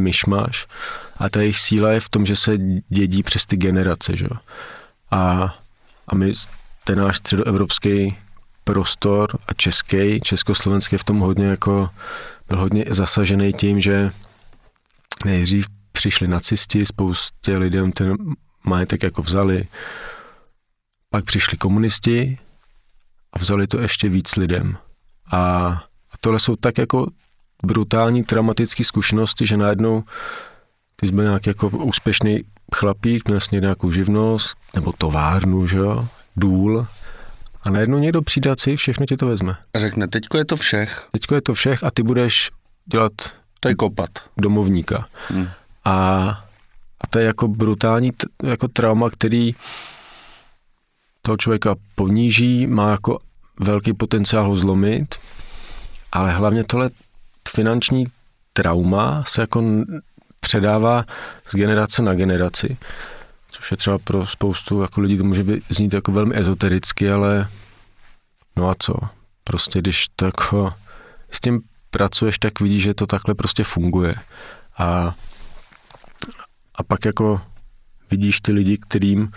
myšmáš. 0.00 0.66
A 1.16 1.28
ta 1.28 1.40
jejich 1.40 1.60
síla 1.60 1.90
je 1.90 2.00
v 2.00 2.08
tom, 2.08 2.26
že 2.26 2.36
se 2.36 2.58
dědí 2.88 3.22
přes 3.22 3.46
ty 3.46 3.56
generace, 3.56 4.16
že? 4.16 4.26
A, 5.10 5.54
a 6.08 6.14
my 6.14 6.32
ten 6.84 6.98
náš 6.98 7.16
středoevropský 7.16 8.16
prostor 8.64 9.38
a 9.48 9.54
český, 9.54 10.20
československý 10.20 10.96
v 10.96 11.04
tom 11.04 11.18
hodně 11.18 11.46
jako 11.46 11.90
byl 12.48 12.58
hodně 12.58 12.84
zasažený 12.88 13.52
tím, 13.52 13.80
že 13.80 14.10
nejdřív 15.24 15.66
přišli 15.92 16.28
nacisti, 16.28 16.86
spoustě 16.86 17.58
lidem 17.58 17.92
ten 17.92 18.16
majetek 18.64 19.02
jako 19.02 19.22
vzali, 19.22 19.64
pak 21.10 21.24
přišli 21.24 21.58
komunisti 21.58 22.38
a 23.32 23.38
vzali 23.38 23.66
to 23.66 23.80
ještě 23.80 24.08
víc 24.08 24.36
lidem. 24.36 24.76
A, 25.30 25.38
a 26.10 26.14
tohle 26.20 26.40
jsou 26.40 26.56
tak 26.56 26.78
jako 26.78 27.10
brutální 27.64 28.24
traumatické 28.24 28.84
zkušenosti, 28.84 29.46
že 29.46 29.56
najednou 29.56 30.04
ty 30.96 31.06
jsi 31.06 31.12
byl 31.12 31.24
nějaký 31.24 31.50
jako 31.50 31.68
úspěšný 31.68 32.42
chlapík, 32.74 33.28
měl 33.28 33.40
jsi 33.40 33.60
nějakou 33.60 33.90
živnost, 33.90 34.56
nebo 34.74 34.92
továrnu, 34.98 35.66
že 35.66 35.76
jo, 35.76 36.08
důl 36.36 36.86
a 37.62 37.70
najednou 37.70 37.98
někdo 37.98 38.22
přijde 38.22 38.54
si 38.58 38.76
všechno 38.76 39.06
ti 39.06 39.16
to 39.16 39.26
vezme. 39.26 39.56
A 39.74 39.78
řekne, 39.78 40.08
teďko 40.08 40.38
je 40.38 40.44
to 40.44 40.56
všech. 40.56 41.08
Teďko 41.12 41.34
je 41.34 41.42
to 41.42 41.54
všech 41.54 41.84
a 41.84 41.90
ty 41.90 42.02
budeš 42.02 42.50
dělat 42.86 43.12
to 43.60 43.68
je 43.68 43.74
kopat. 43.74 44.10
domovníka. 44.36 45.06
Hmm. 45.28 45.48
A, 45.84 45.94
a 47.00 47.06
to 47.10 47.18
je 47.18 47.24
jako 47.24 47.48
brutální 47.48 48.12
jako 48.42 48.68
trauma, 48.68 49.10
který 49.10 49.54
toho 51.22 51.36
člověka 51.36 51.74
poníží, 51.94 52.66
má 52.66 52.90
jako 52.90 53.18
velký 53.60 53.92
potenciál 53.92 54.48
ho 54.48 54.56
zlomit, 54.56 55.14
ale 56.12 56.32
hlavně 56.32 56.64
tohle 56.64 56.90
finanční 57.48 58.06
trauma 58.52 59.24
se 59.26 59.40
jako 59.40 59.64
předává 60.40 61.04
z 61.48 61.54
generace 61.54 62.02
na 62.02 62.14
generaci 62.14 62.78
což 63.50 63.70
je 63.70 63.76
třeba 63.76 63.98
pro 63.98 64.26
spoustu 64.26 64.82
jako 64.82 65.00
lidí 65.00 65.18
to 65.18 65.24
může 65.24 65.44
znít 65.68 65.94
jako 65.94 66.12
velmi 66.12 66.38
ezotericky, 66.38 67.10
ale 67.10 67.48
no 68.56 68.70
a 68.70 68.74
co? 68.78 68.94
Prostě 69.44 69.78
když 69.78 70.06
to 70.16 70.26
jako 70.26 70.74
s 71.30 71.40
tím 71.40 71.60
pracuješ, 71.90 72.38
tak 72.38 72.60
vidíš, 72.60 72.82
že 72.82 72.94
to 72.94 73.06
takhle 73.06 73.34
prostě 73.34 73.64
funguje. 73.64 74.14
A, 74.78 75.14
a 76.74 76.82
pak 76.82 77.04
jako 77.04 77.40
vidíš 78.10 78.40
ty 78.40 78.52
lidi, 78.52 78.78
kterým 78.78 79.32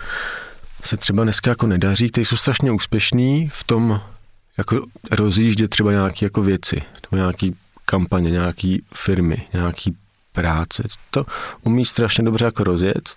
se 0.82 0.96
třeba 0.96 1.24
dneska 1.24 1.50
jako 1.50 1.66
nedaří, 1.66 2.10
kteří 2.10 2.24
jsou 2.24 2.36
strašně 2.36 2.72
úspěšní 2.72 3.48
v 3.48 3.64
tom 3.64 4.00
jako 4.58 4.86
rozjíždět 5.10 5.70
třeba 5.70 5.92
nějaké 5.92 6.26
jako 6.26 6.42
věci, 6.42 6.82
nebo 7.02 7.16
nějaký 7.16 7.56
kampaně, 7.92 8.30
nějaký 8.30 8.84
firmy, 8.94 9.46
nějaký 9.52 9.96
práce. 10.32 10.82
To 11.10 11.26
umí 11.62 11.84
strašně 11.84 12.24
dobře 12.24 12.44
jako 12.44 12.64
rozjet. 12.64 13.10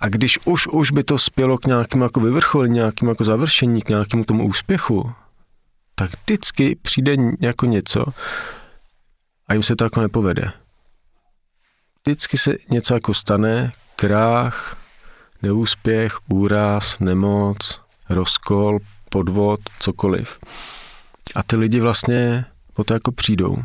A 0.00 0.08
když 0.08 0.38
už, 0.44 0.66
už 0.66 0.90
by 0.90 1.04
to 1.04 1.18
spělo 1.18 1.58
k 1.58 1.66
nějakému 1.66 2.04
jako 2.04 2.20
vyvrcholení, 2.20 2.74
nějakému 2.74 3.10
jako 3.10 3.24
završení, 3.24 3.82
k 3.82 3.88
nějakému 3.88 4.24
tomu 4.24 4.46
úspěchu, 4.46 5.12
tak 5.94 6.10
vždycky 6.10 6.76
přijde 6.82 7.16
jako 7.40 7.66
něco 7.66 8.04
a 9.46 9.52
jim 9.52 9.62
se 9.62 9.76
to 9.76 9.84
jako 9.84 10.00
nepovede. 10.00 10.52
Vždycky 12.06 12.38
se 12.38 12.56
něco 12.70 12.94
jako 12.94 13.14
stane, 13.14 13.72
krách, 13.96 14.76
neúspěch, 15.42 16.18
úraz, 16.28 16.98
nemoc, 16.98 17.80
rozkol, 18.10 18.78
podvod, 19.10 19.60
cokoliv. 19.80 20.38
A 21.34 21.42
ty 21.42 21.56
lidi 21.56 21.80
vlastně 21.80 22.44
po 22.74 22.84
to 22.84 22.94
jako 22.94 23.12
přijdou. 23.12 23.56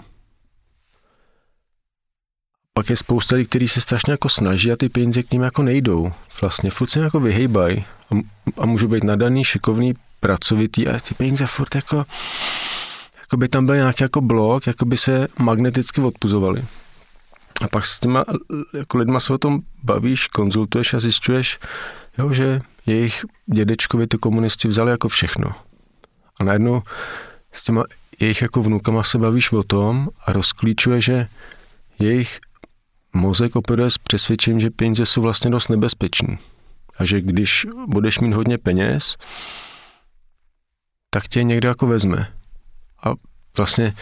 Pak 2.75 2.89
je 2.89 2.95
spousta 2.95 3.35
lidí, 3.35 3.47
kteří 3.47 3.67
se 3.67 3.81
strašně 3.81 4.11
jako 4.11 4.29
snaží 4.29 4.71
a 4.71 4.75
ty 4.75 4.89
peníze 4.89 5.23
k 5.23 5.31
ním 5.31 5.41
jako 5.41 5.63
nejdou. 5.63 6.11
Vlastně 6.41 6.71
furt 6.71 6.87
se 6.87 6.99
jako 6.99 7.19
vyhejbají 7.19 7.85
a, 8.11 8.15
a 8.57 8.65
můžou 8.65 8.87
být 8.87 9.03
nadaný, 9.03 9.43
šikovný, 9.43 9.93
pracovitý 10.19 10.87
a 10.87 10.99
ty 10.99 11.13
peníze 11.13 11.47
furt 11.47 11.75
jako, 11.75 12.05
jako 13.19 13.37
by 13.37 13.47
tam 13.47 13.65
byl 13.65 13.75
nějaký 13.75 14.03
jako 14.03 14.21
blok, 14.21 14.67
jako 14.67 14.85
by 14.85 14.97
se 14.97 15.27
magneticky 15.39 16.01
odpuzovali. 16.01 16.65
A 17.61 17.67
pak 17.67 17.85
s 17.85 17.99
těma 17.99 18.25
jako 18.73 18.97
lidma 18.97 19.19
se 19.19 19.33
o 19.33 19.37
tom 19.37 19.59
bavíš, 19.83 20.27
konzultuješ 20.27 20.93
a 20.93 20.99
zjišťuješ, 20.99 21.59
jo, 22.17 22.33
že 22.33 22.61
jejich 22.85 23.25
dědečkovi 23.53 24.07
ty 24.07 24.17
komunisti 24.17 24.67
vzali 24.67 24.91
jako 24.91 25.07
všechno. 25.07 25.51
A 26.39 26.43
najednou 26.43 26.81
s 27.51 27.63
těma 27.63 27.83
jejich 28.19 28.41
jako 28.41 28.63
vnukama 28.63 29.03
se 29.03 29.17
bavíš 29.17 29.51
o 29.51 29.63
tom 29.63 30.09
a 30.25 30.33
rozklíčuje, 30.33 31.01
že 31.01 31.27
jejich 31.99 32.39
mozek 33.13 33.55
operuje 33.55 33.89
s 33.89 33.97
přesvědčením, 33.97 34.59
že 34.59 34.69
peníze 34.69 35.05
jsou 35.05 35.21
vlastně 35.21 35.51
dost 35.51 35.69
nebezpečný. 35.69 36.37
A 36.97 37.05
že 37.05 37.21
když 37.21 37.67
budeš 37.87 38.19
mít 38.19 38.33
hodně 38.33 38.57
peněz, 38.57 39.17
tak 41.09 41.27
tě 41.27 41.43
někdo 41.43 41.67
jako 41.67 41.87
vezme. 41.87 42.33
A 43.03 43.13
vlastně 43.57 43.93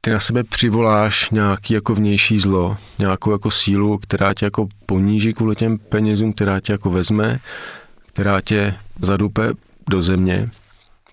ty 0.00 0.10
na 0.10 0.20
sebe 0.20 0.44
přivoláš 0.44 1.30
nějaký 1.30 1.74
jako 1.74 1.94
vnější 1.94 2.38
zlo, 2.38 2.76
nějakou 2.98 3.32
jako 3.32 3.50
sílu, 3.50 3.98
která 3.98 4.34
tě 4.34 4.44
jako 4.44 4.68
poníží 4.86 5.34
kvůli 5.34 5.56
těm 5.56 5.78
penězům, 5.78 6.32
která 6.32 6.60
tě 6.60 6.72
jako 6.72 6.90
vezme, 6.90 7.38
která 8.06 8.40
tě 8.40 8.74
zadupe 9.02 9.52
do 9.90 10.02
země, 10.02 10.50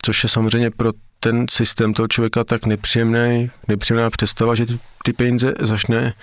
což 0.02 0.24
je 0.24 0.30
samozřejmě 0.30 0.72
pro 0.72 0.92
ten 1.20 1.46
systém 1.50 1.94
toho 1.94 2.08
člověka 2.08 2.44
tak 2.44 2.66
nepříjemný, 2.66 3.52
nepříjemná 3.68 4.10
představa, 4.10 4.56
že 4.56 4.66
ty, 4.66 4.80
ty 5.04 5.14
peníze 5.14 5.54
začne 5.60 6.14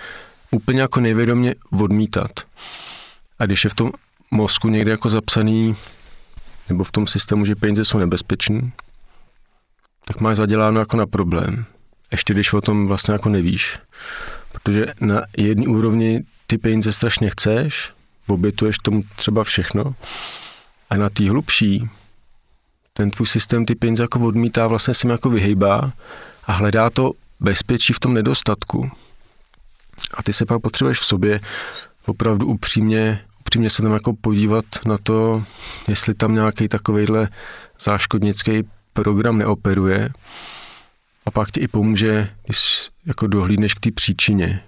úplně 0.51 0.81
jako 0.81 0.99
nevědomě 0.99 1.55
odmítat. 1.81 2.31
A 3.39 3.45
když 3.45 3.63
je 3.63 3.69
v 3.69 3.73
tom 3.73 3.91
mozku 4.31 4.69
někde 4.69 4.91
jako 4.91 5.09
zapsaný, 5.09 5.75
nebo 6.69 6.83
v 6.83 6.91
tom 6.91 7.07
systému, 7.07 7.45
že 7.45 7.55
peníze 7.55 7.85
jsou 7.85 7.97
nebezpečný, 7.97 8.71
tak 10.05 10.19
máš 10.19 10.37
zaděláno 10.37 10.79
jako 10.79 10.97
na 10.97 11.05
problém. 11.05 11.65
Ještě 12.11 12.33
když 12.33 12.53
o 12.53 12.61
tom 12.61 12.87
vlastně 12.87 13.13
jako 13.13 13.29
nevíš. 13.29 13.79
Protože 14.51 14.85
na 15.01 15.21
jedné 15.37 15.67
úrovni 15.67 16.23
ty 16.47 16.57
peníze 16.57 16.93
strašně 16.93 17.29
chceš, 17.29 17.91
obětuješ 18.27 18.77
tomu 18.77 19.03
třeba 19.15 19.43
všechno, 19.43 19.95
a 20.89 20.97
na 20.97 21.09
té 21.09 21.29
hlubší 21.29 21.89
ten 22.93 23.11
tvůj 23.11 23.27
systém 23.27 23.65
ty 23.65 23.75
peníze 23.75 24.03
jako 24.03 24.19
odmítá, 24.19 24.67
vlastně 24.67 24.93
si 24.93 25.07
jako 25.07 25.29
vyhejbá 25.29 25.91
a 26.43 26.51
hledá 26.51 26.89
to 26.89 27.11
bezpečí 27.39 27.93
v 27.93 27.99
tom 27.99 28.13
nedostatku. 28.13 28.91
A 30.13 30.23
ty 30.23 30.33
se 30.33 30.45
pak 30.45 30.61
potřebuješ 30.61 30.99
v 30.99 31.05
sobě 31.05 31.39
opravdu 32.05 32.47
upřímně, 32.47 33.21
upřímně 33.39 33.69
se 33.69 33.81
tam 33.81 33.93
jako 33.93 34.13
podívat 34.13 34.65
na 34.85 34.97
to, 34.97 35.43
jestli 35.87 36.13
tam 36.13 36.35
nějaký 36.35 36.67
takovejhle 36.67 37.29
záškodnický 37.79 38.63
program 38.93 39.37
neoperuje 39.37 40.09
a 41.25 41.31
pak 41.31 41.51
ti 41.51 41.59
i 41.59 41.67
pomůže, 41.67 42.29
když 42.45 42.89
jako 43.05 43.27
dohlídneš 43.27 43.73
k 43.73 43.79
té 43.79 43.91
příčině, 43.91 44.63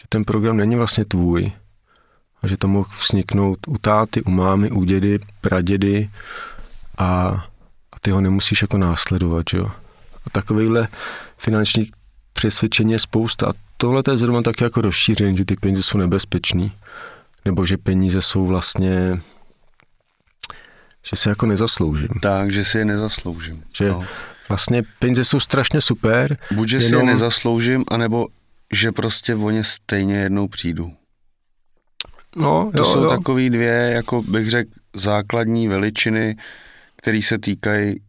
že 0.00 0.06
ten 0.08 0.24
program 0.24 0.56
není 0.56 0.76
vlastně 0.76 1.04
tvůj 1.04 1.52
a 2.42 2.46
že 2.46 2.56
to 2.56 2.68
mohl 2.68 2.90
vzniknout 3.00 3.58
u 3.66 3.78
táty, 3.78 4.22
u 4.22 4.30
mámy, 4.30 4.70
u 4.70 4.84
dědy, 4.84 5.18
pradědy 5.40 6.10
a, 6.98 7.06
a 7.92 8.00
ty 8.00 8.10
ho 8.10 8.20
nemusíš 8.20 8.62
jako 8.62 8.78
následovat, 8.78 9.46
jo. 9.52 9.66
A 10.26 10.30
takovýhle 10.32 10.88
finanční 11.38 11.90
přesvědčení 12.32 12.92
je 12.92 12.98
spousta. 12.98 13.52
Tohle 13.82 14.02
je 14.10 14.16
zrovna 14.16 14.42
tak 14.42 14.60
jako 14.60 14.80
rozšíření, 14.80 15.36
že 15.36 15.44
ty 15.44 15.56
peníze 15.56 15.82
jsou 15.82 15.98
nebezpečný, 15.98 16.72
nebo 17.44 17.66
že 17.66 17.76
peníze 17.76 18.22
jsou 18.22 18.46
vlastně 18.46 19.20
že 21.06 21.16
se 21.16 21.28
jako 21.28 21.46
nezasloužím. 21.46 22.08
Tak, 22.22 22.52
že 22.52 22.64
si 22.64 22.78
je 22.78 22.84
nezasloužím. 22.84 23.64
Že 23.76 23.88
no. 23.88 24.04
vlastně 24.48 24.82
peníze 24.98 25.24
jsou 25.24 25.40
strašně 25.40 25.80
super. 25.80 26.36
Buď, 26.50 26.68
že 26.68 26.76
jenom... 26.76 26.88
si 26.88 26.96
je 26.96 27.02
nezasloužím, 27.02 27.84
anebo 27.90 28.26
že 28.72 28.92
prostě 28.92 29.34
o 29.34 29.50
ně 29.50 29.64
stejně 29.64 30.16
jednou 30.16 30.48
přijdu. 30.48 30.92
No, 32.36 32.70
to 32.76 32.78
jo, 32.78 32.84
jsou 32.84 33.02
jo. 33.02 33.08
takové 33.08 33.50
dvě, 33.50 33.90
jako 33.94 34.22
bych 34.22 34.50
řekl, 34.50 34.70
základní 34.96 35.68
veličiny, 35.68 36.36
které 36.96 37.22
se 37.22 37.38
týkají 37.38 38.00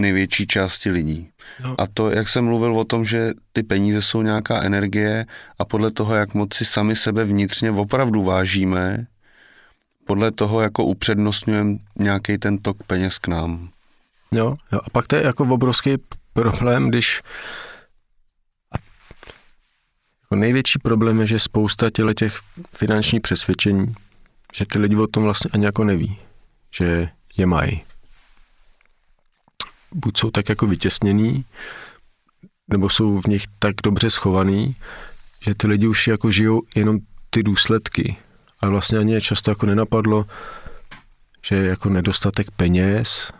největší 0.00 0.46
části 0.46 0.90
lidí. 0.90 1.28
No. 1.64 1.80
A 1.80 1.86
to, 1.94 2.10
jak 2.10 2.28
jsem 2.28 2.44
mluvil 2.44 2.78
o 2.78 2.84
tom, 2.84 3.04
že 3.04 3.30
ty 3.52 3.62
peníze 3.62 4.02
jsou 4.02 4.22
nějaká 4.22 4.62
energie 4.62 5.26
a 5.58 5.64
podle 5.64 5.90
toho, 5.90 6.14
jak 6.14 6.34
moc 6.34 6.54
si 6.54 6.64
sami 6.64 6.96
sebe 6.96 7.24
vnitřně 7.24 7.70
opravdu 7.70 8.22
vážíme, 8.22 9.06
podle 10.06 10.30
toho 10.30 10.60
jako 10.60 10.84
upřednostňujeme 10.84 11.76
nějaký 11.98 12.38
ten 12.38 12.58
tok 12.58 12.82
peněz 12.82 13.18
k 13.18 13.28
nám. 13.28 13.68
Jo, 14.32 14.56
jo. 14.72 14.80
A 14.84 14.90
pak 14.90 15.06
to 15.06 15.16
je 15.16 15.22
jako 15.22 15.44
obrovský 15.44 15.90
problém, 16.32 16.88
když 16.88 17.22
jako 20.22 20.40
největší 20.40 20.78
problém 20.78 21.20
je, 21.20 21.26
že 21.26 21.38
spousta 21.38 21.90
těle 21.90 22.14
těch 22.14 22.40
finančních 22.72 23.22
přesvědčení, 23.22 23.94
že 24.54 24.66
ty 24.66 24.78
lidi 24.78 24.96
o 24.96 25.06
tom 25.06 25.22
vlastně 25.22 25.50
ani 25.52 25.64
jako 25.64 25.84
neví, 25.84 26.18
že 26.74 27.08
je 27.36 27.46
mají. 27.46 27.82
Buď 29.94 30.18
jsou 30.18 30.30
tak 30.30 30.48
jako 30.48 30.66
vytěsněný, 30.66 31.44
nebo 32.68 32.88
jsou 32.88 33.20
v 33.20 33.26
nich 33.26 33.44
tak 33.58 33.74
dobře 33.82 34.10
schovaný, 34.10 34.76
že 35.44 35.54
ty 35.54 35.66
lidi 35.66 35.86
už 35.86 36.06
jako 36.06 36.30
žijou 36.30 36.62
jenom 36.74 36.98
ty 37.30 37.42
důsledky. 37.42 38.16
Ale 38.62 38.70
vlastně 38.70 38.98
ani 38.98 39.12
je 39.12 39.20
často 39.20 39.50
jako 39.50 39.66
nenapadlo, 39.66 40.26
že 41.46 41.56
jako 41.56 41.88
nedostatek 41.88 42.50
peněz 42.50 43.32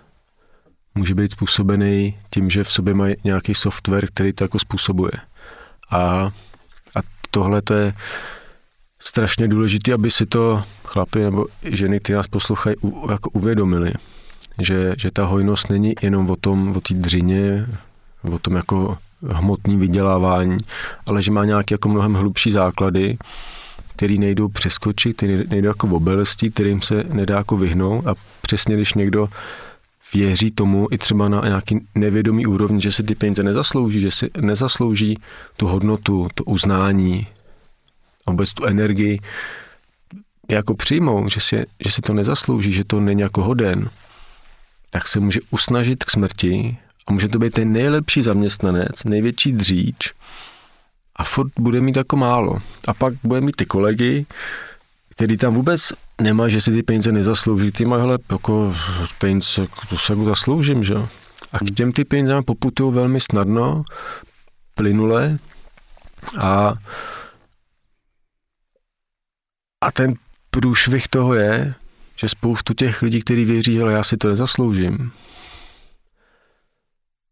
může 0.95 1.15
být 1.15 1.33
způsobený 1.33 2.19
tím, 2.31 2.51
že 2.51 2.65
v 2.65 2.73
sobě 2.73 2.95
mají 2.95 3.15
nějaký 3.25 3.55
software, 3.55 4.07
který 4.07 4.33
to 4.33 4.45
jako 4.45 4.59
způsobuje. 4.59 5.13
A, 5.91 6.31
a 6.97 7.01
tohle 7.31 7.63
to 7.63 7.75
je 7.75 7.95
strašně 8.99 9.49
důležité, 9.49 9.93
aby 9.93 10.11
si 10.11 10.27
to 10.27 10.63
chlapi 10.85 11.23
nebo 11.23 11.47
ženy, 11.63 12.01
ty 12.01 12.13
nás 12.13 12.29
poslouchají, 12.29 12.77
jako 13.11 13.31
uvědomili, 13.31 13.93
že, 14.61 14.95
že 14.99 15.11
ta 15.11 15.25
hojnost 15.25 15.71
není 15.71 15.95
jenom 16.03 16.31
o 16.31 16.37
tom, 16.37 16.77
o 16.77 16.81
té 16.81 16.95
dřině, 16.95 17.67
o 18.33 18.39
tom 18.39 18.57
jako 18.57 18.99
hmotný 19.29 19.77
vydělávání, 19.77 20.59
ale 21.09 21.23
že 21.23 21.31
má 21.31 21.45
nějaké 21.45 21.75
jako 21.75 21.89
mnohem 21.89 22.15
hlubší 22.15 22.53
základy, 22.53 23.19
který 23.97 24.19
nejdou 24.19 24.49
přeskočit, 24.49 25.17
který 25.17 25.45
nejdou 25.49 25.69
jako 25.69 25.87
obelstí, 25.87 26.51
kterým 26.51 26.83
se 26.83 27.05
nedá 27.05 27.37
jako 27.37 27.57
vyhnout. 27.57 28.07
A 28.07 28.15
přesně 28.43 28.77
když 28.77 28.95
někdo 28.95 29.29
věří 30.15 30.51
tomu 30.51 30.89
i 30.91 30.99
třeba 30.99 31.29
na 31.29 31.41
nějaký 31.45 31.87
nevědomý 31.95 32.47
úrovni, 32.47 32.81
že 32.81 32.93
si 32.93 33.03
ty 33.03 33.15
peníze 33.15 33.43
nezaslouží, 33.43 34.01
že 34.01 34.11
si 34.11 34.31
nezaslouží 34.41 35.19
tu 35.57 35.67
hodnotu, 35.67 36.29
to 36.35 36.45
uznání, 36.45 37.27
vůbec 38.29 38.53
tu 38.53 38.65
energii, 38.65 39.19
jako 40.51 40.75
přijmou, 40.75 41.29
že 41.29 41.41
si, 41.41 41.67
že 41.85 41.91
si 41.91 42.01
to 42.01 42.15
nezaslouží, 42.15 42.73
že 42.73 42.85
to 42.85 43.01
není 43.01 43.21
jako 43.21 43.43
hoden, 43.43 43.89
tak 44.93 45.09
se 45.09 45.21
může 45.21 45.41
usnažit 45.51 46.05
k 46.05 46.11
smrti 46.11 46.79
a 47.07 47.13
může 47.13 47.29
to 47.29 47.39
být 47.39 47.53
ten 47.53 47.73
nejlepší 47.73 48.23
zaměstnanec, 48.23 49.05
největší 49.05 49.53
dříč 49.53 50.13
a 51.17 51.25
furt 51.25 51.53
bude 51.59 51.81
mít 51.81 51.97
jako 51.97 52.17
málo. 52.17 52.59
A 52.89 52.95
pak 52.95 53.15
bude 53.25 53.41
mít 53.41 53.57
ty 53.57 53.67
kolegy, 53.67 54.27
který 55.09 55.37
tam 55.37 55.55
vůbec 55.55 55.93
nemá, 56.21 56.49
že 56.49 56.61
si 56.61 56.73
ty 56.73 56.83
peníze 56.83 57.13
nezaslouží. 57.13 57.73
Ty 57.73 57.85
mají, 57.85 58.01
hele, 58.01 58.19
jako 58.31 58.75
peníze, 59.19 59.67
to 59.89 59.99
se 59.99 60.13
jako 60.13 60.25
zasloužím, 60.25 60.85
že 60.85 60.95
A 61.53 61.59
k 61.59 61.75
těm 61.77 61.93
ty 61.93 62.05
peníze 62.05 62.43
poputují 62.43 62.95
velmi 62.95 63.21
snadno, 63.21 63.83
plynule 64.75 65.39
a 66.39 66.75
a 69.81 69.93
ten 69.93 70.15
průšvih 70.51 71.09
toho 71.09 71.35
je, 71.35 71.75
že 72.23 72.29
spoustu 72.29 72.75
těch 72.75 73.03
lidí, 73.03 73.21
kteří 73.21 73.45
věří, 73.45 73.81
ale 73.81 73.93
já 73.93 74.03
si 74.03 74.17
to 74.17 74.29
nezasloužím, 74.29 75.13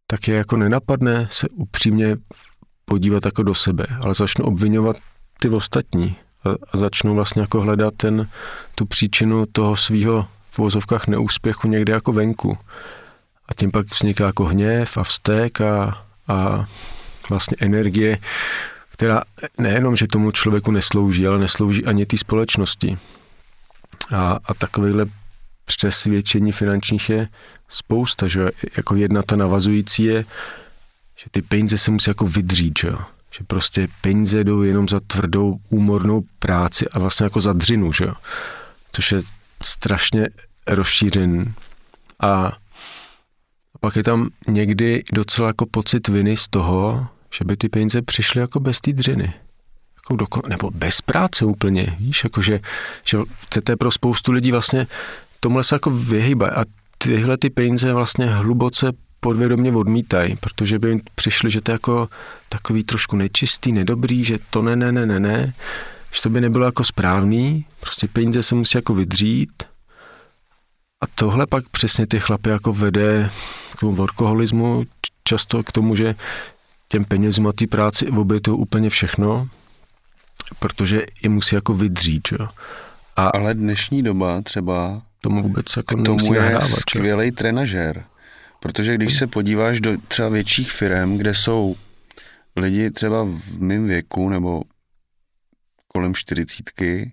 tak 0.07 0.29
je 0.29 0.37
jako 0.37 0.57
nenapadne 0.57 1.29
se 1.31 1.49
upřímně 1.49 2.17
podívat 2.85 3.25
jako 3.25 3.43
do 3.43 3.55
sebe, 3.55 3.87
ale 4.01 4.15
začnu 4.15 4.45
obvinovat 4.45 4.97
ty 5.41 5.49
ostatní 5.49 6.17
a, 6.45 6.49
a 6.73 6.79
začnu 6.79 7.15
vlastně 7.15 7.43
jako 7.43 7.61
hledat 7.61 7.95
ten, 7.97 8.29
tu 8.75 8.87
příčinu 8.87 9.47
toho 9.53 9.77
svého 9.77 10.27
v 10.51 10.59
vozovkách 10.59 11.07
neúspěchu 11.07 11.69
někde 11.69 11.93
jako 11.93 12.13
venku. 12.13 12.59
A 13.49 13.55
tím 13.55 13.71
pak 13.71 13.87
vzniká 13.87 14.27
jako 14.27 14.45
hněv 14.45 14.97
a 14.97 15.05
vztek 15.05 15.61
a, 15.61 16.05
a 16.29 16.67
vlastně 17.31 17.57
energie, 17.61 18.19
která 18.91 19.23
nejenom, 19.59 19.97
že 19.97 20.07
tomu 20.07 20.31
člověku 20.31 20.71
neslouží, 20.71 21.27
ale 21.27 21.39
neslouží 21.39 21.85
ani 21.85 22.07
té 22.07 22.17
společnosti. 22.17 22.99
A, 24.17 24.39
a 24.45 24.55
takovýhle 24.55 25.07
přesvědčení 25.65 26.53
finančních 26.53 27.11
je 27.11 27.29
spousta, 27.69 28.29
že 28.29 28.51
jako 28.77 28.97
jedna 28.97 29.23
ta 29.23 29.37
navazující 29.37 30.05
je, 30.05 30.25
že 31.17 31.27
ty 31.31 31.43
peníze 31.43 31.79
se 31.79 31.91
musí 31.91 32.11
jako 32.11 32.27
vydřít, 32.27 32.79
že 32.79 32.89
jo? 32.89 32.99
Že 33.31 33.45
prostě 33.45 33.89
peníze 34.01 34.45
jdou 34.45 34.63
jenom 34.63 34.89
za 34.89 35.01
tvrdou, 35.07 35.59
úmornou 35.69 36.25
práci 36.39 36.89
a 36.89 36.99
vlastně 36.99 37.25
jako 37.25 37.41
za 37.41 37.53
dřinu, 37.53 37.93
že 37.93 38.05
jo? 38.05 38.15
Což 38.93 39.13
je 39.13 39.23
strašně 39.63 40.29
rozšířen. 40.67 41.55
A 42.21 42.53
pak 43.81 43.97
je 43.97 44.03
tam 44.03 44.29
někdy 44.49 45.03
docela 45.13 45.49
jako 45.49 45.67
pocit 45.67 46.09
viny 46.09 46.37
z 46.37 46.49
toho, 46.49 47.09
že 47.35 47.45
by 47.45 47.57
ty 47.57 47.69
peníze 47.69 48.03
přišly 48.03 48.41
jako 48.41 48.61
bez 48.61 48.81
té 48.81 48.93
dřiny. 48.93 49.35
Jako 50.11 50.25
doko- 50.25 50.49
nebo 50.49 50.71
bez 50.71 51.01
práce 51.01 51.45
úplně, 51.45 51.97
víš, 51.99 52.25
jako 52.25 52.43
že, 52.43 52.61
to 53.65 53.73
je 53.73 53.77
pro 53.77 53.91
spoustu 53.91 54.33
lidí 54.33 54.53
vlastně 54.53 54.87
tomhle 55.41 55.65
se 55.65 55.75
jako 55.75 55.91
vyhýba 55.91 56.49
a 56.49 56.65
tyhle 56.99 57.37
ty 57.37 57.51
peníze 57.51 57.93
vlastně 57.93 58.27
hluboce 58.27 58.93
podvědomě 59.21 59.73
odmítají, 59.73 60.37
protože 60.37 60.79
by 60.79 60.89
jim 60.89 61.01
přišli, 61.15 61.51
že 61.51 61.61
to 61.61 61.71
je 61.71 61.75
jako 61.75 62.09
takový 62.49 62.85
trošku 62.85 63.17
nečistý, 63.17 63.73
nedobrý, 63.73 64.25
že 64.25 64.39
to 64.51 64.63
ne, 64.63 64.77
ne, 64.77 64.93
ne, 64.93 65.07
ne, 65.07 65.21
ne, 65.21 65.55
že 66.13 66.23
to 66.23 66.31
by 66.31 66.41
nebylo 66.41 66.65
jako 66.65 66.85
správný, 66.85 67.65
prostě 67.81 68.09
peníze 68.09 68.43
se 68.43 68.55
musí 68.55 68.79
jako 68.79 68.95
vydřít. 68.95 69.63
A 71.03 71.07
tohle 71.15 71.47
pak 71.47 71.69
přesně 71.69 72.07
ty 72.07 72.21
chlapy 72.21 72.51
jako 72.51 72.73
vede 72.73 73.31
k 73.77 73.81
tomu 73.81 73.93
workoholismu, 73.95 74.85
často 75.25 75.63
k 75.63 75.73
tomu, 75.73 75.97
že 75.97 76.15
těm 76.89 77.05
penězům 77.05 77.47
a 77.47 77.53
té 77.53 77.67
práci 77.67 78.09
obětují 78.09 78.59
úplně 78.59 78.91
všechno, 78.91 79.49
protože 80.59 81.03
je 81.23 81.29
musí 81.29 81.55
jako 81.55 81.75
vydřít, 81.75 82.29
jo. 82.33 82.49
A 83.17 83.29
Ale 83.29 83.55
dnešní 83.55 84.03
doba 84.03 84.43
třeba 84.43 85.03
tomu 85.21 85.43
vůbec 85.43 85.77
jako 85.77 85.97
k 85.97 86.05
tomu 86.05 86.35
je 86.35 86.41
nahrávat, 86.41 86.81
skvělý 86.81 87.31
trenažér. 87.31 88.05
Protože 88.61 88.95
když 88.95 89.19
se 89.19 89.27
podíváš 89.27 89.81
do 89.81 89.97
třeba 90.09 90.29
větších 90.29 90.73
firm, 90.73 91.17
kde 91.17 91.35
jsou 91.35 91.77
lidi 92.57 92.91
třeba 92.91 93.25
v 93.25 93.61
mém 93.61 93.87
věku 93.87 94.29
nebo 94.29 94.63
kolem 95.89 96.15
čtyřicítky 96.15 97.13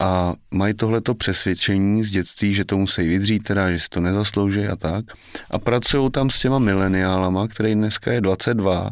a 0.00 0.34
mají 0.50 0.74
tohleto 0.74 1.14
přesvědčení 1.14 2.04
z 2.04 2.10
dětství, 2.10 2.54
že 2.54 2.64
to 2.64 2.78
musí 2.78 3.08
vydřít, 3.08 3.42
teda, 3.42 3.72
že 3.72 3.78
si 3.78 3.88
to 3.88 4.00
nezaslouží 4.00 4.66
a 4.66 4.76
tak. 4.76 5.04
A 5.50 5.58
pracují 5.58 6.10
tam 6.10 6.30
s 6.30 6.40
těma 6.40 6.58
mileniálama, 6.58 7.48
který 7.48 7.74
dneska 7.74 8.12
je 8.12 8.20
22 8.20 8.90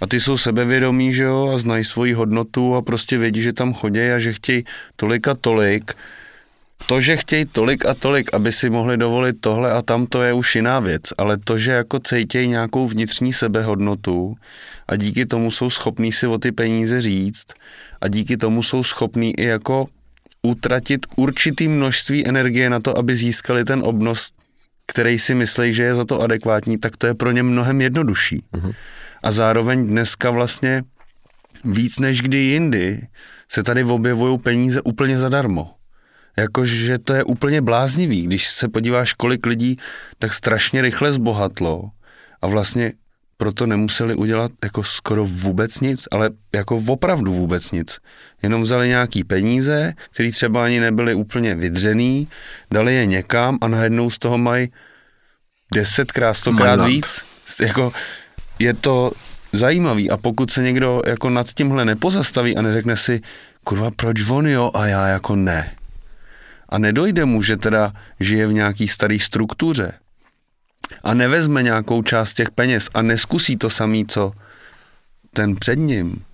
a 0.00 0.06
ty 0.06 0.20
jsou 0.20 0.36
sebevědomí, 0.36 1.14
že 1.14 1.22
jo, 1.22 1.50
a 1.54 1.58
znají 1.58 1.84
svoji 1.84 2.12
hodnotu 2.12 2.74
a 2.74 2.82
prostě 2.82 3.18
vědí, 3.18 3.42
že 3.42 3.52
tam 3.52 3.74
chodí 3.74 4.00
a 4.00 4.18
že 4.18 4.32
chtějí 4.32 4.64
tolik 4.96 5.28
a 5.28 5.34
tolik. 5.34 5.94
To, 6.86 7.00
že 7.00 7.16
chtějí 7.16 7.44
tolik 7.44 7.86
a 7.86 7.94
tolik, 7.94 8.34
aby 8.34 8.52
si 8.52 8.70
mohli 8.70 8.96
dovolit 8.96 9.36
tohle 9.40 9.72
a 9.72 9.82
tam, 9.82 10.06
to 10.06 10.22
je 10.22 10.32
už 10.32 10.56
jiná 10.56 10.80
věc, 10.80 11.02
ale 11.18 11.36
to, 11.36 11.58
že 11.58 11.72
jako 11.72 11.98
cejtějí 11.98 12.48
nějakou 12.48 12.86
vnitřní 12.86 13.32
sebehodnotu 13.32 14.36
a 14.88 14.96
díky 14.96 15.26
tomu 15.26 15.50
jsou 15.50 15.70
schopní 15.70 16.12
si 16.12 16.26
o 16.26 16.38
ty 16.38 16.52
peníze 16.52 17.02
říct 17.02 17.46
a 18.00 18.08
díky 18.08 18.36
tomu 18.36 18.62
jsou 18.62 18.82
schopní 18.82 19.40
i 19.40 19.44
jako 19.44 19.86
utratit 20.48 21.06
určitý 21.16 21.68
množství 21.68 22.28
energie 22.28 22.70
na 22.70 22.80
to, 22.80 22.98
aby 22.98 23.14
získali 23.14 23.64
ten 23.64 23.82
obnos, 23.84 24.32
který 24.86 25.18
si 25.18 25.34
myslí, 25.34 25.72
že 25.72 25.82
je 25.82 25.94
za 25.94 26.04
to 26.04 26.20
adekvátní, 26.20 26.78
tak 26.78 26.96
to 26.96 27.06
je 27.06 27.14
pro 27.14 27.32
ně 27.32 27.42
mnohem 27.42 27.80
jednodušší. 27.80 28.44
Uh-huh. 28.52 28.74
A 29.22 29.28
zároveň 29.32 29.86
dneska 29.86 30.30
vlastně 30.30 30.82
víc 31.64 31.98
než 31.98 32.22
kdy 32.22 32.38
jindy 32.38 33.06
se 33.48 33.62
tady 33.62 33.84
objevují 33.84 34.38
peníze 34.38 34.80
úplně 34.80 35.18
zadarmo. 35.18 35.74
Jakože 36.36 36.98
to 36.98 37.14
je 37.14 37.24
úplně 37.24 37.60
bláznivý, 37.60 38.22
když 38.22 38.48
se 38.48 38.68
podíváš, 38.68 39.12
kolik 39.12 39.46
lidí 39.46 39.76
tak 40.18 40.32
strašně 40.32 40.82
rychle 40.82 41.12
zbohatlo 41.12 41.90
a 42.42 42.46
vlastně 42.46 42.92
proto 43.38 43.66
nemuseli 43.66 44.14
udělat 44.14 44.52
jako 44.64 44.82
skoro 44.82 45.26
vůbec 45.26 45.80
nic, 45.80 46.08
ale 46.10 46.30
jako 46.54 46.82
opravdu 46.86 47.32
vůbec 47.32 47.72
nic. 47.72 47.98
Jenom 48.42 48.62
vzali 48.62 48.88
nějaký 48.88 49.24
peníze, 49.24 49.92
které 50.10 50.30
třeba 50.30 50.64
ani 50.64 50.80
nebyly 50.80 51.14
úplně 51.14 51.54
vydřený, 51.54 52.28
dali 52.70 52.94
je 52.94 53.06
někam 53.06 53.58
a 53.60 53.68
najednou 53.68 54.10
z 54.10 54.18
toho 54.18 54.38
mají 54.38 54.72
desetkrát, 55.74 56.36
stokrát 56.36 56.86
víc. 56.86 57.24
Jako 57.60 57.92
je 58.58 58.74
to 58.74 59.12
zajímavý 59.52 60.10
a 60.10 60.16
pokud 60.16 60.50
se 60.50 60.62
někdo 60.62 61.02
jako 61.06 61.30
nad 61.30 61.46
tímhle 61.46 61.84
nepozastaví 61.84 62.56
a 62.56 62.62
neřekne 62.62 62.96
si, 62.96 63.20
kurva, 63.64 63.90
proč 63.90 64.30
on 64.30 64.46
jo 64.46 64.70
a 64.74 64.86
já 64.86 65.06
jako 65.06 65.36
ne, 65.36 65.74
a 66.68 66.78
nedojde 66.78 67.24
mu, 67.24 67.42
že 67.42 67.56
teda 67.56 67.92
žije 68.20 68.46
v 68.46 68.52
nějaký 68.52 68.88
starý 68.88 69.18
struktuře 69.18 69.92
a 71.02 71.14
nevezme 71.14 71.62
nějakou 71.62 72.02
část 72.02 72.34
těch 72.34 72.50
peněz 72.50 72.88
a 72.94 73.02
neskusí 73.02 73.56
to 73.56 73.70
samý, 73.70 74.06
co 74.06 74.32
ten 75.32 75.56
před 75.56 75.76
ním, 75.76 76.24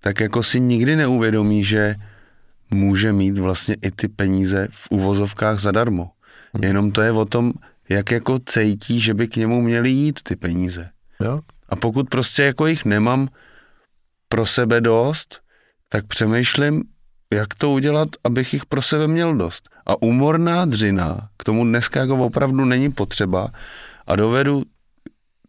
tak 0.00 0.20
jako 0.20 0.42
si 0.42 0.60
nikdy 0.60 0.96
neuvědomí, 0.96 1.64
že 1.64 1.94
může 2.70 3.12
mít 3.12 3.38
vlastně 3.38 3.76
i 3.82 3.90
ty 3.90 4.08
peníze 4.08 4.68
v 4.70 4.86
uvozovkách 4.90 5.58
zadarmo. 5.58 6.10
Hmm. 6.54 6.64
Jenom 6.64 6.92
to 6.92 7.02
je 7.02 7.12
o 7.12 7.24
tom, 7.24 7.52
jak 7.88 8.10
jako 8.10 8.38
cejtí, 8.38 9.00
že 9.00 9.14
by 9.14 9.28
k 9.28 9.36
němu 9.36 9.60
měly 9.60 9.90
jít 9.90 10.22
ty 10.22 10.36
peníze. 10.36 10.90
Jo. 11.20 11.40
A 11.68 11.76
pokud 11.76 12.10
prostě 12.10 12.42
jako 12.42 12.66
jich 12.66 12.84
nemám 12.84 13.28
pro 14.28 14.46
sebe 14.46 14.80
dost, 14.80 15.40
tak 15.88 16.06
přemýšlím, 16.06 16.82
jak 17.32 17.54
to 17.54 17.70
udělat, 17.70 18.08
abych 18.24 18.52
jich 18.52 18.66
pro 18.66 18.82
sebe 18.82 19.08
měl 19.08 19.36
dost. 19.36 19.70
A 19.86 20.02
umorná 20.02 20.64
dřina 20.64 21.28
k 21.36 21.44
tomu 21.44 21.64
dneska 21.64 22.00
jako 22.00 22.26
opravdu 22.26 22.64
není 22.64 22.92
potřeba 22.92 23.50
a 24.06 24.16
dovedu 24.16 24.62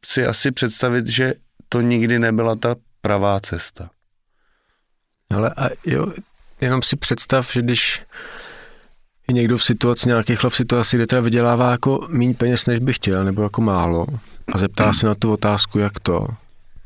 si 0.05 0.25
asi 0.25 0.51
představit, 0.51 1.07
že 1.07 1.33
to 1.69 1.81
nikdy 1.81 2.19
nebyla 2.19 2.55
ta 2.55 2.75
pravá 3.01 3.39
cesta. 3.39 3.89
Ale 5.29 5.49
a 5.57 5.69
jo, 5.85 6.13
jenom 6.61 6.81
si 6.81 6.95
představ, 6.95 7.53
že 7.53 7.61
když 7.61 8.03
je 9.27 9.33
někdo 9.33 9.57
v 9.57 9.63
situaci, 9.63 10.07
nějaký 10.07 10.35
chlap 10.35 10.53
v 10.53 10.55
situaci, 10.55 10.97
kde 10.97 11.07
teda 11.07 11.21
vydělává 11.21 11.71
jako 11.71 12.07
méně 12.09 12.33
peněz, 12.33 12.65
než 12.65 12.79
by 12.79 12.93
chtěl, 12.93 13.23
nebo 13.23 13.43
jako 13.43 13.61
málo, 13.61 14.05
a 14.53 14.57
zeptá 14.57 14.93
se 14.93 15.07
na 15.07 15.15
tu 15.15 15.33
otázku, 15.33 15.79
jak 15.79 15.99
to, 15.99 16.27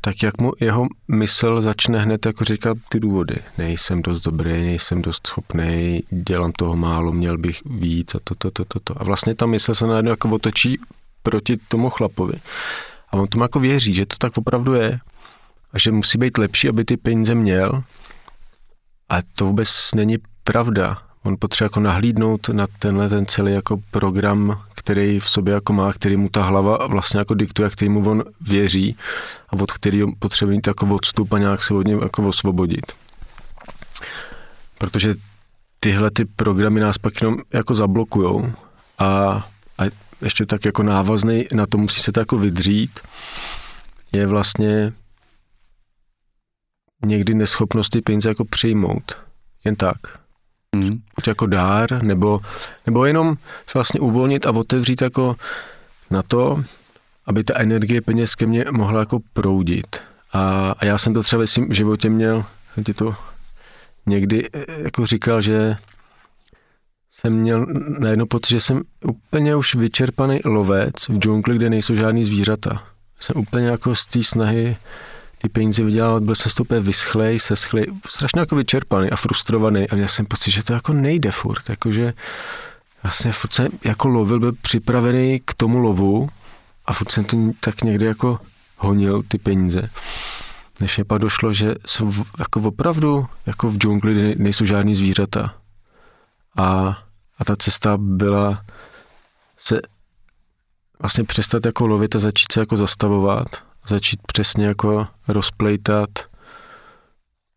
tak 0.00 0.22
jak 0.22 0.40
mu 0.40 0.52
jeho 0.60 0.86
mysl 1.08 1.62
začne 1.62 1.98
hned 1.98 2.26
jako 2.26 2.44
říkat 2.44 2.78
ty 2.88 3.00
důvody. 3.00 3.36
Nejsem 3.58 4.02
dost 4.02 4.20
dobrý, 4.20 4.62
nejsem 4.62 5.02
dost 5.02 5.26
schopný, 5.26 6.02
dělám 6.10 6.52
toho 6.52 6.76
málo, 6.76 7.12
měl 7.12 7.38
bych 7.38 7.62
víc 7.64 8.14
a 8.14 8.18
to, 8.24 8.34
to, 8.34 8.50
to, 8.50 8.64
to, 8.64 8.80
to. 8.80 9.00
A 9.00 9.04
vlastně 9.04 9.34
ta 9.34 9.46
mysl 9.46 9.74
se 9.74 9.86
najednou 9.86 10.10
jako 10.10 10.28
otočí 10.28 10.78
proti 11.22 11.56
tomu 11.56 11.90
chlapovi. 11.90 12.34
A 13.10 13.16
on 13.16 13.26
tomu 13.26 13.44
jako 13.44 13.60
věří, 13.60 13.94
že 13.94 14.06
to 14.06 14.16
tak 14.18 14.38
opravdu 14.38 14.74
je 14.74 15.00
a 15.72 15.78
že 15.78 15.92
musí 15.92 16.18
být 16.18 16.38
lepší, 16.38 16.68
aby 16.68 16.84
ty 16.84 16.96
peníze 16.96 17.34
měl. 17.34 17.82
A 19.08 19.16
to 19.34 19.46
vůbec 19.46 19.90
není 19.94 20.18
pravda. 20.44 21.09
On 21.22 21.36
potřebuje 21.38 21.66
jako 21.66 21.80
nahlídnout 21.80 22.48
na 22.48 22.66
tenhle 22.78 23.08
ten 23.08 23.26
celý 23.26 23.52
jako 23.52 23.80
program, 23.90 24.62
který 24.74 25.20
v 25.20 25.28
sobě 25.28 25.54
jako 25.54 25.72
má, 25.72 25.92
který 25.92 26.16
mu 26.16 26.28
ta 26.28 26.42
hlava 26.42 26.86
vlastně 26.86 27.18
jako 27.18 27.34
diktuje, 27.34 27.70
který 27.70 27.88
mu 27.88 28.10
on 28.10 28.24
věří 28.40 28.96
a 29.48 29.52
od 29.52 29.72
kterého 29.72 30.12
potřebuje 30.18 30.56
mít 30.56 30.66
jako 30.66 30.86
odstup 30.86 31.32
a 31.32 31.38
nějak 31.38 31.62
se 31.62 31.74
od 31.74 31.86
něj 31.86 31.98
jako 32.02 32.28
osvobodit. 32.28 32.92
Protože 34.78 35.14
tyhle 35.80 36.10
ty 36.10 36.24
programy 36.24 36.80
nás 36.80 36.98
pak 36.98 37.22
jenom 37.22 37.38
jako 37.52 37.74
zablokujou 37.74 38.52
a, 38.98 39.08
a 39.78 39.82
ještě 40.22 40.46
tak 40.46 40.64
jako 40.64 40.82
návazný 40.82 41.44
na 41.52 41.66
to 41.66 41.78
musí 41.78 42.00
se 42.00 42.12
to 42.12 42.20
jako 42.20 42.38
vydřít, 42.38 43.00
je 44.12 44.26
vlastně 44.26 44.92
někdy 47.06 47.34
neschopnost 47.34 47.90
ty 47.90 48.00
peníze 48.00 48.28
jako 48.28 48.44
přijmout. 48.44 49.18
Jen 49.64 49.76
tak. 49.76 50.19
Mm. 50.76 50.90
Buď 50.90 51.28
jako 51.28 51.46
dár, 51.46 52.02
nebo, 52.02 52.40
nebo 52.86 53.04
jenom 53.04 53.36
se 53.66 53.72
vlastně 53.74 54.00
uvolnit 54.00 54.46
a 54.46 54.50
otevřít 54.50 55.02
jako 55.02 55.36
na 56.10 56.22
to, 56.22 56.64
aby 57.26 57.44
ta 57.44 57.58
energie 57.58 58.00
peněz 58.00 58.34
ke 58.34 58.46
mně 58.46 58.64
mohla 58.70 59.00
jako 59.00 59.18
proudit. 59.32 60.00
A, 60.32 60.74
a 60.78 60.84
já 60.84 60.98
jsem 60.98 61.14
to 61.14 61.22
třeba 61.22 61.42
v 61.42 61.46
svém 61.46 61.72
životě 61.72 62.10
měl, 62.10 62.44
jsem 62.74 62.84
ti 62.84 62.94
to 62.94 63.14
někdy 64.06 64.48
eh, 64.52 64.64
jako 64.82 65.06
říkal, 65.06 65.40
že 65.40 65.76
jsem 67.10 67.32
měl 67.32 67.66
najednou 67.98 68.26
pocit, 68.26 68.50
že 68.50 68.60
jsem 68.60 68.82
úplně 69.04 69.56
už 69.56 69.74
vyčerpaný 69.74 70.40
lovec 70.44 71.08
v 71.08 71.18
džungli, 71.18 71.56
kde 71.56 71.70
nejsou 71.70 71.94
žádný 71.94 72.24
zvířata. 72.24 72.82
Jsem 73.20 73.36
úplně 73.36 73.66
jako 73.66 73.94
z 73.94 74.06
té 74.06 74.24
snahy 74.24 74.76
ty 75.42 75.48
peníze 75.48 75.84
vydělávat, 75.84 76.22
byl 76.22 76.34
jsem 76.34 76.52
úplně 76.60 76.80
vyschlej, 76.80 77.40
seschlej, 77.40 77.86
strašně 78.08 78.40
jako 78.40 78.56
vyčerpaný 78.56 79.10
a 79.10 79.16
frustrovaný 79.16 79.88
a 79.88 79.94
měl 79.94 80.08
jsem 80.08 80.26
pocit, 80.26 80.50
že 80.50 80.62
to 80.62 80.72
jako 80.72 80.92
nejde 80.92 81.30
furt, 81.30 81.68
jakože 81.68 82.12
vlastně 83.02 83.32
furt 83.32 83.52
jsem 83.52 83.68
jako 83.84 84.08
lovil, 84.08 84.40
byl 84.40 84.52
připravený 84.52 85.40
k 85.44 85.54
tomu 85.54 85.78
lovu 85.78 86.28
a 86.86 86.92
furt 86.92 87.10
jsem 87.12 87.24
to 87.24 87.36
tak 87.60 87.82
někdy 87.82 88.06
jako 88.06 88.38
honil 88.76 89.22
ty 89.28 89.38
peníze. 89.38 89.90
Než 90.80 90.96
mě 90.96 91.04
pak 91.04 91.18
došlo, 91.18 91.52
že 91.52 91.74
jsou 91.86 92.12
jako 92.38 92.60
opravdu 92.60 93.26
jako 93.46 93.70
v 93.70 93.76
džungli 93.76 94.34
nejsou 94.38 94.64
žádný 94.64 94.94
zvířata. 94.94 95.54
A, 96.56 96.98
a 97.38 97.44
ta 97.44 97.56
cesta 97.56 97.96
byla 97.96 98.62
se 99.56 99.80
vlastně 100.98 101.24
přestat 101.24 101.66
jako 101.66 101.86
lovit 101.86 102.16
a 102.16 102.18
začít 102.18 102.52
se 102.52 102.60
jako 102.60 102.76
zastavovat. 102.76 103.69
Začít 103.88 104.20
přesně 104.26 104.66
jako 104.66 105.06
rozplejtat, 105.28 106.10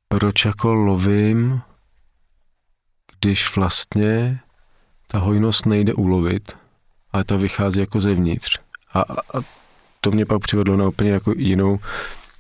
proč 0.08 0.46
jako 0.46 0.74
lovím, 0.74 1.62
když 3.20 3.56
vlastně 3.56 4.40
ta 5.08 5.20
hojnost 5.20 5.66
nejde 5.66 5.94
ulovit, 5.94 6.58
ale 7.12 7.24
ta 7.24 7.36
vychází 7.36 7.80
jako 7.80 8.02
zevnitř. 8.02 8.60
A, 8.94 9.02
a 9.02 9.42
to 10.02 10.12
mě 10.12 10.26
pak 10.26 10.42
přivedlo 10.42 10.78
na 10.78 10.88
úplně 10.88 11.12
jako 11.12 11.34
jinou, 11.38 11.80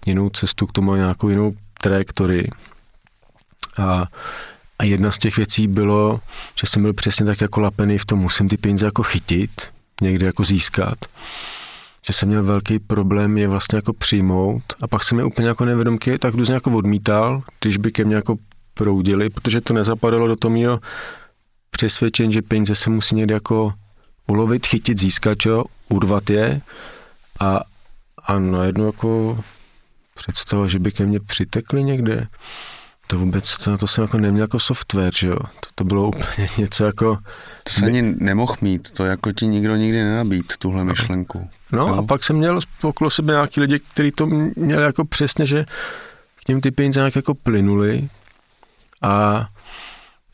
jinou 0.05 0.29
cestu 0.29 0.67
k 0.67 0.71
tomu, 0.71 0.95
nějakou 0.95 1.29
jinou 1.29 1.53
trajektorii. 1.81 2.49
A, 3.79 4.05
a 4.79 4.83
jedna 4.83 5.11
z 5.11 5.17
těch 5.17 5.37
věcí 5.37 5.67
bylo, 5.67 6.19
že 6.59 6.67
jsem 6.67 6.81
byl 6.81 6.93
přesně 6.93 7.25
tak 7.25 7.41
jako 7.41 7.59
lapený 7.61 7.97
v 7.97 8.05
tom, 8.05 8.19
musím 8.19 8.49
ty 8.49 8.57
peníze 8.57 8.85
jako 8.85 9.03
chytit, 9.03 9.61
někde 10.01 10.25
jako 10.25 10.43
získat. 10.43 11.05
Že 12.07 12.13
jsem 12.13 12.29
měl 12.29 12.43
velký 12.43 12.79
problém 12.79 13.37
je 13.37 13.47
vlastně 13.47 13.75
jako 13.75 13.93
přijmout 13.93 14.63
a 14.81 14.87
pak 14.87 15.03
jsem 15.03 15.19
je 15.19 15.25
úplně 15.25 15.47
jako 15.47 15.65
nevědomky 15.65 16.17
tak 16.17 16.33
různě 16.33 16.53
jako 16.53 16.71
odmítal, 16.71 17.43
když 17.61 17.77
by 17.77 17.91
ke 17.91 18.05
mně 18.05 18.15
jako 18.15 18.35
proudili, 18.73 19.29
protože 19.29 19.61
to 19.61 19.73
nezapadalo 19.73 20.27
do 20.27 20.35
toho 20.35 20.51
mého 20.51 20.79
přesvědčení, 21.69 22.33
že 22.33 22.41
peníze 22.41 22.75
se 22.75 22.89
musí 22.89 23.15
někde 23.15 23.33
jako 23.33 23.73
ulovit, 24.27 24.65
chytit, 24.65 24.99
získat, 24.99 25.37
čo, 25.37 25.63
urvat 25.89 26.29
je. 26.29 26.61
A, 27.39 27.59
a 28.25 28.39
najednou 28.39 28.85
jako 28.85 29.39
představa, 30.15 30.67
že 30.67 30.79
by 30.79 30.91
ke 30.91 31.05
mně 31.05 31.19
přitekli 31.19 31.83
někde, 31.83 32.27
to 33.07 33.19
vůbec, 33.19 33.57
to, 33.57 33.77
to 33.77 33.87
jsem 33.87 34.01
jako 34.01 34.17
neměl 34.17 34.43
jako 34.43 34.59
software, 34.59 35.13
že 35.15 35.27
jo. 35.27 35.37
To, 35.37 35.69
to 35.75 35.83
bylo 35.83 36.07
úplně 36.07 36.47
něco 36.57 36.85
jako... 36.85 37.17
To 37.63 37.71
se 37.73 37.85
ani 37.85 38.01
nemohl 38.01 38.55
mít, 38.61 38.91
to 38.91 39.05
jako 39.05 39.31
ti 39.31 39.47
nikdo 39.47 39.75
nikdy 39.75 40.03
nenabít, 40.03 40.53
tuhle 40.57 40.83
myšlenku. 40.83 41.49
No 41.71 41.87
jo? 41.87 41.95
a 41.95 42.03
pak 42.03 42.23
jsem 42.23 42.35
měl 42.35 42.59
okolo 42.81 43.09
sebe 43.09 43.33
nějaký 43.33 43.61
lidi, 43.61 43.79
kteří 43.79 44.11
to 44.11 44.25
měli 44.55 44.83
jako 44.83 45.05
přesně, 45.05 45.45
že 45.45 45.65
k 46.45 46.47
něm 46.47 46.61
ty 46.61 46.71
peníze 46.71 46.99
nějak 46.99 47.15
jako 47.15 47.33
plynuli 47.33 48.09
a 49.01 49.47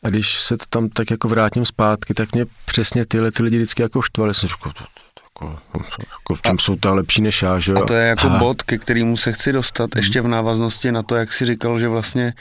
a 0.02 0.08
když 0.08 0.40
se 0.40 0.56
to 0.56 0.64
tam 0.68 0.88
tak 0.88 1.10
jako 1.10 1.28
vrátím 1.28 1.64
zpátky, 1.64 2.14
tak 2.14 2.34
mě 2.34 2.46
přesně 2.64 3.06
tyhle 3.06 3.32
ty 3.32 3.42
lidi 3.42 3.56
vždycky 3.56 3.82
jako 3.82 4.02
štvali. 4.02 4.34
Jsem 4.34 4.48
říkal, 4.48 4.72
to, 4.72 4.84
to, 4.84 5.00
jako, 5.44 5.84
jako 5.98 6.34
v 6.34 6.42
čem 6.42 6.54
a, 6.54 6.58
jsou 6.58 6.76
ta 6.76 6.94
lepší 6.94 7.22
než 7.22 7.42
já, 7.42 7.58
že? 7.58 7.72
A 7.72 7.84
to 7.84 7.94
je 7.94 8.06
jako 8.06 8.26
a... 8.26 8.38
bod, 8.38 8.62
ke 8.62 8.78
kterému 8.78 9.16
se 9.16 9.32
chci 9.32 9.52
dostat, 9.52 9.90
ještě 9.96 10.20
v 10.20 10.28
návaznosti 10.28 10.92
na 10.92 11.02
to, 11.02 11.16
jak 11.16 11.32
si 11.32 11.46
říkal, 11.46 11.78
že 11.78 11.88
vlastně 11.88 12.32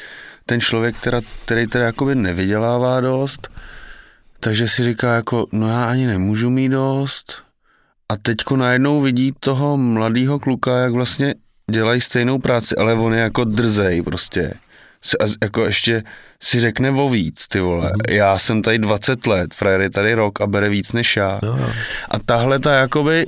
ten 0.45 0.61
člověk, 0.61 0.95
která, 0.95 1.21
který 1.45 1.67
teda 1.67 1.85
jakoby 1.85 2.15
nevydělává 2.15 3.01
dost, 3.01 3.49
takže 4.39 4.67
si 4.67 4.83
říká 4.83 5.15
jako, 5.15 5.45
no 5.51 5.67
já 5.67 5.85
ani 5.89 6.07
nemůžu 6.07 6.49
mít 6.49 6.69
dost. 6.69 7.43
A 8.09 8.17
teďko 8.17 8.57
najednou 8.57 9.01
vidí 9.01 9.33
toho 9.39 9.77
mladého 9.77 10.39
kluka, 10.39 10.77
jak 10.77 10.91
vlastně 10.91 11.35
dělají 11.71 12.01
stejnou 12.01 12.39
práci, 12.39 12.75
ale 12.75 12.93
on 12.93 13.13
je 13.13 13.19
jako 13.19 13.43
drzej 13.43 14.01
prostě 14.01 14.53
jako 15.41 15.65
ještě 15.65 16.03
si 16.43 16.59
řekne 16.59 16.91
o 16.91 17.09
víc, 17.09 17.47
ty 17.47 17.59
vole. 17.59 17.91
Mm-hmm. 17.91 18.13
Já 18.13 18.37
jsem 18.37 18.61
tady 18.61 18.77
20 18.77 19.27
let, 19.27 19.53
frajer 19.53 19.81
je 19.81 19.89
tady 19.89 20.13
rok 20.13 20.41
a 20.41 20.47
bere 20.47 20.69
víc 20.69 20.91
než 20.91 21.17
já. 21.17 21.39
No. 21.43 21.59
A 22.11 22.19
tahle 22.19 22.59
ta 22.59 22.73
jakoby 22.73 23.25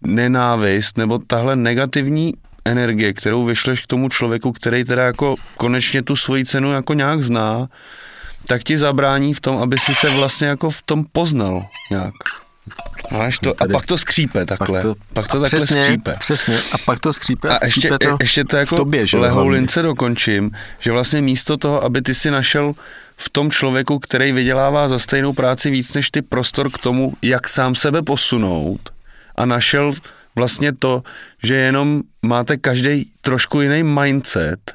nenávist 0.00 0.98
nebo 0.98 1.18
tahle 1.18 1.56
negativní 1.56 2.34
energie, 2.64 3.12
kterou 3.12 3.44
vyšleš 3.44 3.80
k 3.80 3.86
tomu 3.86 4.08
člověku, 4.08 4.52
který 4.52 4.84
teda 4.84 5.04
jako 5.04 5.36
konečně 5.56 6.02
tu 6.02 6.16
svoji 6.16 6.44
cenu 6.44 6.72
jako 6.72 6.94
nějak 6.94 7.22
zná, 7.22 7.68
tak 8.46 8.62
ti 8.62 8.78
zabrání 8.78 9.34
v 9.34 9.40
tom, 9.40 9.56
aby 9.56 9.78
si 9.78 9.94
se 9.94 10.10
vlastně 10.10 10.48
jako 10.48 10.70
v 10.70 10.82
tom 10.82 11.04
poznal 11.12 11.66
nějak. 11.90 12.14
Máš 13.12 13.38
to, 13.38 13.62
a 13.62 13.66
pak 13.72 13.86
to 13.86 13.98
skřípe 13.98 14.46
takhle. 14.46 14.80
Pak 14.80 14.82
to, 14.82 14.94
pak 15.12 15.28
to 15.28 15.40
takhle 15.40 15.58
přesně, 15.58 15.82
skřípe. 15.82 16.16
Přesně, 16.18 16.58
a 16.72 16.78
pak 16.78 17.00
to 17.00 17.12
skřípe 17.12 17.48
a, 17.48 17.54
a 17.54 17.64
ještě, 17.64 17.88
to 17.88 18.16
ještě 18.20 18.44
to 18.44 18.56
jako 18.56 18.76
tobě, 18.76 19.06
že 19.06 19.16
lehoulince 19.16 19.82
dokončím, 19.82 20.50
že 20.78 20.92
vlastně 20.92 21.22
místo 21.22 21.56
toho, 21.56 21.84
aby 21.84 22.02
ty 22.02 22.14
si 22.14 22.30
našel 22.30 22.74
v 23.16 23.30
tom 23.30 23.50
člověku, 23.50 23.98
který 23.98 24.32
vydělává 24.32 24.88
za 24.88 24.98
stejnou 24.98 25.32
práci 25.32 25.70
víc 25.70 25.94
než 25.94 26.10
ty 26.10 26.22
prostor 26.22 26.70
k 26.70 26.78
tomu, 26.78 27.12
jak 27.22 27.48
sám 27.48 27.74
sebe 27.74 28.02
posunout 28.02 28.80
a 29.36 29.46
našel 29.46 29.92
vlastně 30.36 30.72
to, 30.72 31.02
že 31.44 31.54
jenom 31.54 32.02
máte 32.22 32.56
každý 32.56 33.10
trošku 33.20 33.60
jiný 33.60 33.82
mindset, 33.82 34.74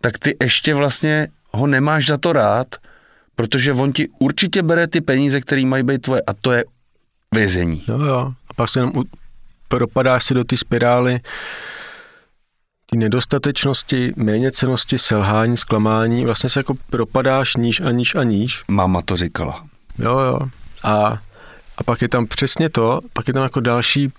tak 0.00 0.18
ty 0.18 0.36
ještě 0.42 0.74
vlastně 0.74 1.28
ho 1.50 1.66
nemáš 1.66 2.06
za 2.06 2.16
to 2.16 2.32
rád, 2.32 2.66
protože 3.36 3.72
on 3.72 3.92
ti 3.92 4.08
určitě 4.18 4.62
bere 4.62 4.86
ty 4.86 5.00
peníze, 5.00 5.40
které 5.40 5.66
mají 5.66 5.82
být 5.82 6.02
tvoje 6.02 6.22
a 6.26 6.32
to 6.40 6.52
je 6.52 6.64
vězení. 7.32 7.84
Jo, 7.88 7.98
jo. 7.98 8.32
A 8.48 8.54
pak 8.54 8.70
se 8.70 8.78
jenom 8.78 8.92
propadáš 9.68 10.24
si 10.24 10.34
do 10.34 10.44
ty 10.44 10.56
spirály 10.56 11.20
ty 12.92 12.98
nedostatečnosti, 12.98 14.12
méněcenosti, 14.16 14.98
selhání, 14.98 15.56
zklamání, 15.56 16.24
vlastně 16.24 16.50
se 16.50 16.60
jako 16.60 16.74
propadáš 16.90 17.56
níž 17.56 17.80
a 17.80 17.90
níž 17.90 18.14
a 18.14 18.22
níž. 18.22 18.64
Máma 18.68 19.02
to 19.02 19.16
říkala. 19.16 19.66
Jo, 19.98 20.18
jo. 20.18 20.38
A, 20.84 21.18
a 21.78 21.84
pak 21.84 22.02
je 22.02 22.08
tam 22.08 22.26
přesně 22.26 22.68
to, 22.68 23.00
pak 23.12 23.28
je 23.28 23.34
tam 23.34 23.42
jako 23.42 23.60
další 23.60 24.12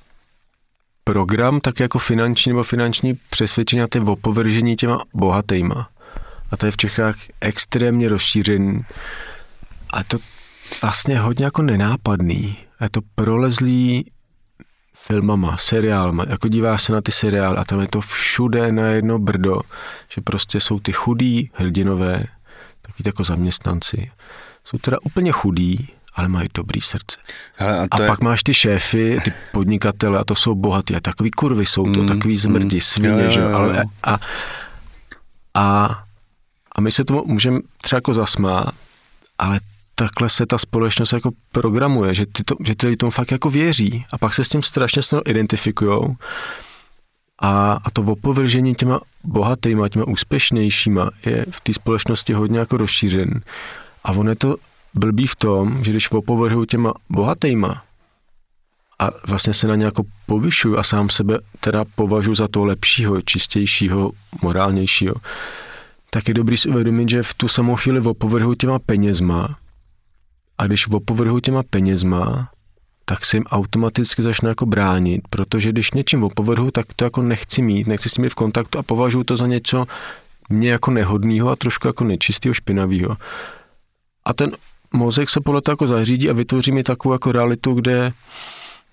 program, 1.04 1.60
tak 1.60 1.80
jako 1.80 2.00
finanční 2.00 2.50
nebo 2.50 2.64
finanční 2.64 3.20
přesvědčení 3.30 3.82
a 3.82 3.88
ty 3.88 4.00
opovržení 4.00 4.76
těma 4.76 5.04
bohatýma. 5.14 5.90
A 6.52 6.58
to 6.58 6.66
je 6.66 6.72
v 6.72 6.78
Čechách 6.78 7.16
extrémně 7.42 8.10
rozšířený. 8.10 8.82
A 9.90 10.04
to 10.04 10.18
vlastně 10.82 11.20
hodně 11.20 11.46
jako 11.46 11.62
nenápadný. 11.62 12.58
A 12.84 12.86
je 12.86 12.90
to 12.90 13.02
prolezlý 13.16 14.12
filmama, 14.94 15.58
seriálma, 15.58 16.26
jako 16.28 16.48
díváš 16.48 16.84
se 16.84 16.94
na 16.94 17.02
ty 17.02 17.12
seriály 17.12 17.58
a 17.58 17.64
tam 17.64 17.82
je 17.82 17.88
to 17.88 18.02
všude 18.02 18.72
na 18.72 18.88
jedno 18.88 19.20
brdo, 19.20 19.62
že 20.10 20.22
prostě 20.22 20.60
jsou 20.60 20.80
ty 20.80 20.94
chudí 20.94 21.52
hrdinové, 21.54 22.24
taky 22.82 23.04
jako 23.06 23.24
zaměstnanci. 23.24 24.12
Jsou 24.64 24.78
teda 24.78 24.98
úplně 25.04 25.32
chudí, 25.32 25.90
ale 26.16 26.28
mají 26.28 26.50
dobrý 26.54 26.82
srdce. 26.82 27.18
Hele, 27.56 27.80
a, 27.80 27.88
a 27.92 28.02
je... 28.02 28.08
pak 28.08 28.22
máš 28.22 28.44
ty 28.44 28.54
šéfy, 28.54 29.18
ty 29.24 29.34
podnikatele 29.52 30.20
a 30.20 30.24
to 30.24 30.36
jsou 30.36 30.56
bohatí. 30.56 30.96
A 30.96 31.00
takový 31.00 31.32
kurvy 31.32 31.66
jsou 31.66 31.84
to, 31.84 32.02
mm, 32.02 32.08
takový 32.08 32.38
zmrdi, 32.38 32.76
mm, 32.76 32.82
svině, 32.82 33.32
že 33.32 33.44
ale 33.44 33.86
a, 34.04 34.18
a, 35.54 36.04
a 36.76 36.82
my 36.82 36.92
se 36.92 37.06
tomu 37.06 37.24
můžeme 37.26 37.60
třeba 37.82 37.98
jako 37.98 38.14
zasmát, 38.14 38.76
ale 39.38 39.60
takhle 39.96 40.30
se 40.30 40.46
ta 40.46 40.58
společnost 40.58 41.14
jako 41.14 41.32
programuje, 41.52 42.14
že 42.14 42.26
ty, 42.26 42.44
to, 42.44 42.56
že 42.66 42.76
ty 42.76 42.98
tomu 42.98 43.10
fakt 43.10 43.32
jako 43.32 43.50
věří 43.50 44.06
a 44.14 44.18
pak 44.18 44.34
se 44.34 44.44
s 44.44 44.50
tím 44.50 44.64
strašně 44.64 45.02
snadno 45.02 45.30
identifikujou 45.30 46.16
a, 47.42 47.80
a 47.84 47.92
to 47.92 48.02
opovržení 48.02 48.76
těma 48.76 49.00
bohatýma, 49.24 49.90
těma 49.90 50.08
úspěšnějšíma 50.08 51.10
je 51.26 51.46
v 51.50 51.60
té 51.62 51.74
společnosti 51.74 52.34
hodně 52.34 52.60
jako 52.60 52.78
rozšířen. 52.78 53.42
A 54.04 54.12
on 54.12 54.30
je 54.30 54.36
to 54.36 54.56
blbý 54.94 55.28
v 55.28 55.36
tom, 55.36 55.84
že 55.84 55.92
když 55.92 56.12
opovrhuju 56.12 56.66
těma 56.66 56.94
bohatýma 57.10 57.84
a 59.00 59.10
vlastně 59.28 59.54
se 59.54 59.68
na 59.68 59.76
ně 59.76 59.86
jako 59.86 60.04
povyšuju 60.26 60.78
a 60.78 60.84
sám 60.84 61.10
sebe 61.10 61.40
teda 61.60 61.86
považuji 61.96 62.36
za 62.36 62.48
toho 62.48 62.66
lepšího, 62.66 63.22
čistějšího, 63.22 64.12
morálnějšího, 64.42 65.16
tak 66.10 66.28
je 66.28 66.34
dobrý 66.34 66.58
si 66.58 66.70
uvědomit, 66.70 67.10
že 67.10 67.24
v 67.24 67.34
tu 67.34 67.48
samou 67.48 67.76
chvíli 67.76 68.00
opovrhuju 68.00 68.56
těma 68.56 68.80
penězma 68.80 69.56
a 70.58 70.68
když 70.68 70.88
opovrhu 70.88 71.40
těma 71.40 71.64
penězma, 71.70 72.50
tak 73.06 73.26
se 73.26 73.38
jim 73.38 73.44
automaticky 73.44 74.24
začne 74.24 74.50
jako 74.50 74.66
bránit, 74.66 75.22
protože 75.30 75.70
když 75.70 75.92
něčím 75.92 76.24
opovrhu, 76.24 76.72
tak 76.72 76.86
to 76.96 77.04
jako 77.04 77.22
nechci 77.22 77.62
mít, 77.62 77.88
nechci 77.88 78.10
s 78.10 78.18
nimi 78.18 78.30
v 78.30 78.36
kontaktu 78.36 78.80
a 78.80 78.84
považuji 78.84 79.24
to 79.24 79.38
za 79.38 79.48
něco 79.48 79.86
mě 80.50 80.70
jako 80.70 80.92
nehodného 80.92 81.50
a 81.50 81.56
trošku 81.56 81.88
jako 81.88 82.04
nečistého, 82.04 82.54
špinavého. 82.54 83.18
A 84.26 84.34
ten 84.34 84.52
mozek 84.94 85.30
se 85.30 85.42
podle 85.42 85.62
toho 85.62 85.74
jako 85.74 85.88
zařídí 85.88 86.30
a 86.30 86.34
vytvoří 86.34 86.72
mi 86.72 86.84
takovou 86.84 87.14
jako 87.14 87.32
realitu, 87.32 87.74
kde 87.74 88.14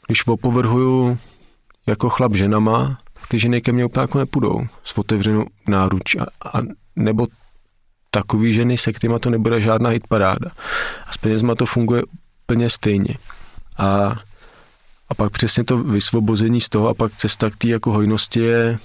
když 0.06 0.26
opovrhuju 0.26 1.18
jako 1.86 2.08
chlap 2.08 2.34
ženama, 2.34 2.98
ty 3.28 3.38
ženy 3.38 3.61
ke 3.61 3.72
mně 3.72 3.84
úplně 3.84 4.00
jako 4.00 4.18
nepůjdou 4.18 4.66
s 4.84 4.98
otevřenou 4.98 5.46
náruč 5.68 6.16
a, 6.16 6.48
a 6.48 6.62
nebo 6.96 7.26
takový 8.11 8.54
ženy, 8.54 8.78
se 8.78 8.92
kterýma 8.92 9.18
to 9.18 9.30
nebude 9.30 9.61
žádná 9.61 9.90
hitparáda. 9.90 10.50
A 11.06 11.12
s 11.12 11.16
penězma 11.16 11.54
to 11.54 11.66
funguje 11.66 12.02
úplně 12.44 12.70
stejně. 12.70 13.14
A, 13.76 14.16
a 15.08 15.14
pak 15.16 15.32
přesně 15.32 15.64
to 15.64 15.78
vysvobození 15.78 16.61
z 16.61 16.68
toho 16.68 16.88
a 16.88 16.94
pak 16.94 17.14
cesta 17.14 17.50
k 17.50 17.56
té 17.56 17.68
jako 17.68 17.92
hojnosti 17.92 18.40
je 18.40 18.78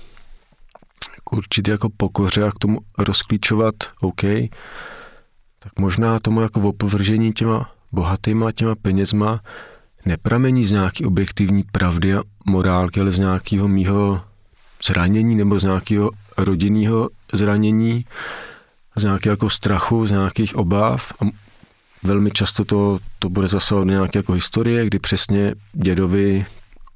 určitě 1.32 1.72
jako 1.72 1.90
pokoře 1.98 2.44
a 2.44 2.52
k 2.52 2.60
tomu 2.60 2.80
rozklíčovat, 2.98 3.76
OK, 4.02 4.22
tak 5.60 5.80
možná 5.80 6.20
tomu 6.20 6.42
jako 6.42 6.62
opovržení 6.62 7.34
těma 7.34 7.72
bohatýma 7.92 8.52
těma 8.52 8.76
penězma 8.76 9.40
nepramení 10.06 10.68
z 10.68 10.72
nějaký 10.72 11.06
objektivní 11.06 11.64
pravdy 11.72 12.16
a 12.16 12.22
morálky, 12.46 13.00
ale 13.00 13.12
z 13.12 13.20
nějakého 13.20 13.68
mýho 13.68 14.22
zranění 14.86 15.36
nebo 15.36 15.60
z 15.60 15.64
nějakého 15.64 16.12
rodinného 16.38 17.10
zranění, 17.34 18.06
z 18.96 19.04
nějakého 19.04 19.34
jako 19.34 19.50
strachu, 19.50 20.08
z 20.08 20.12
nějakých 20.12 20.56
obav 20.56 21.14
a 21.22 21.26
velmi 22.04 22.32
často 22.32 22.66
to, 22.66 23.00
to 23.20 23.30
bude 23.30 23.48
zasahovat 23.48 23.86
nějaké 23.86 24.20
jako 24.20 24.34
historie, 24.34 24.86
kdy 24.86 25.00
přesně 25.00 25.56
dědovi 25.74 26.46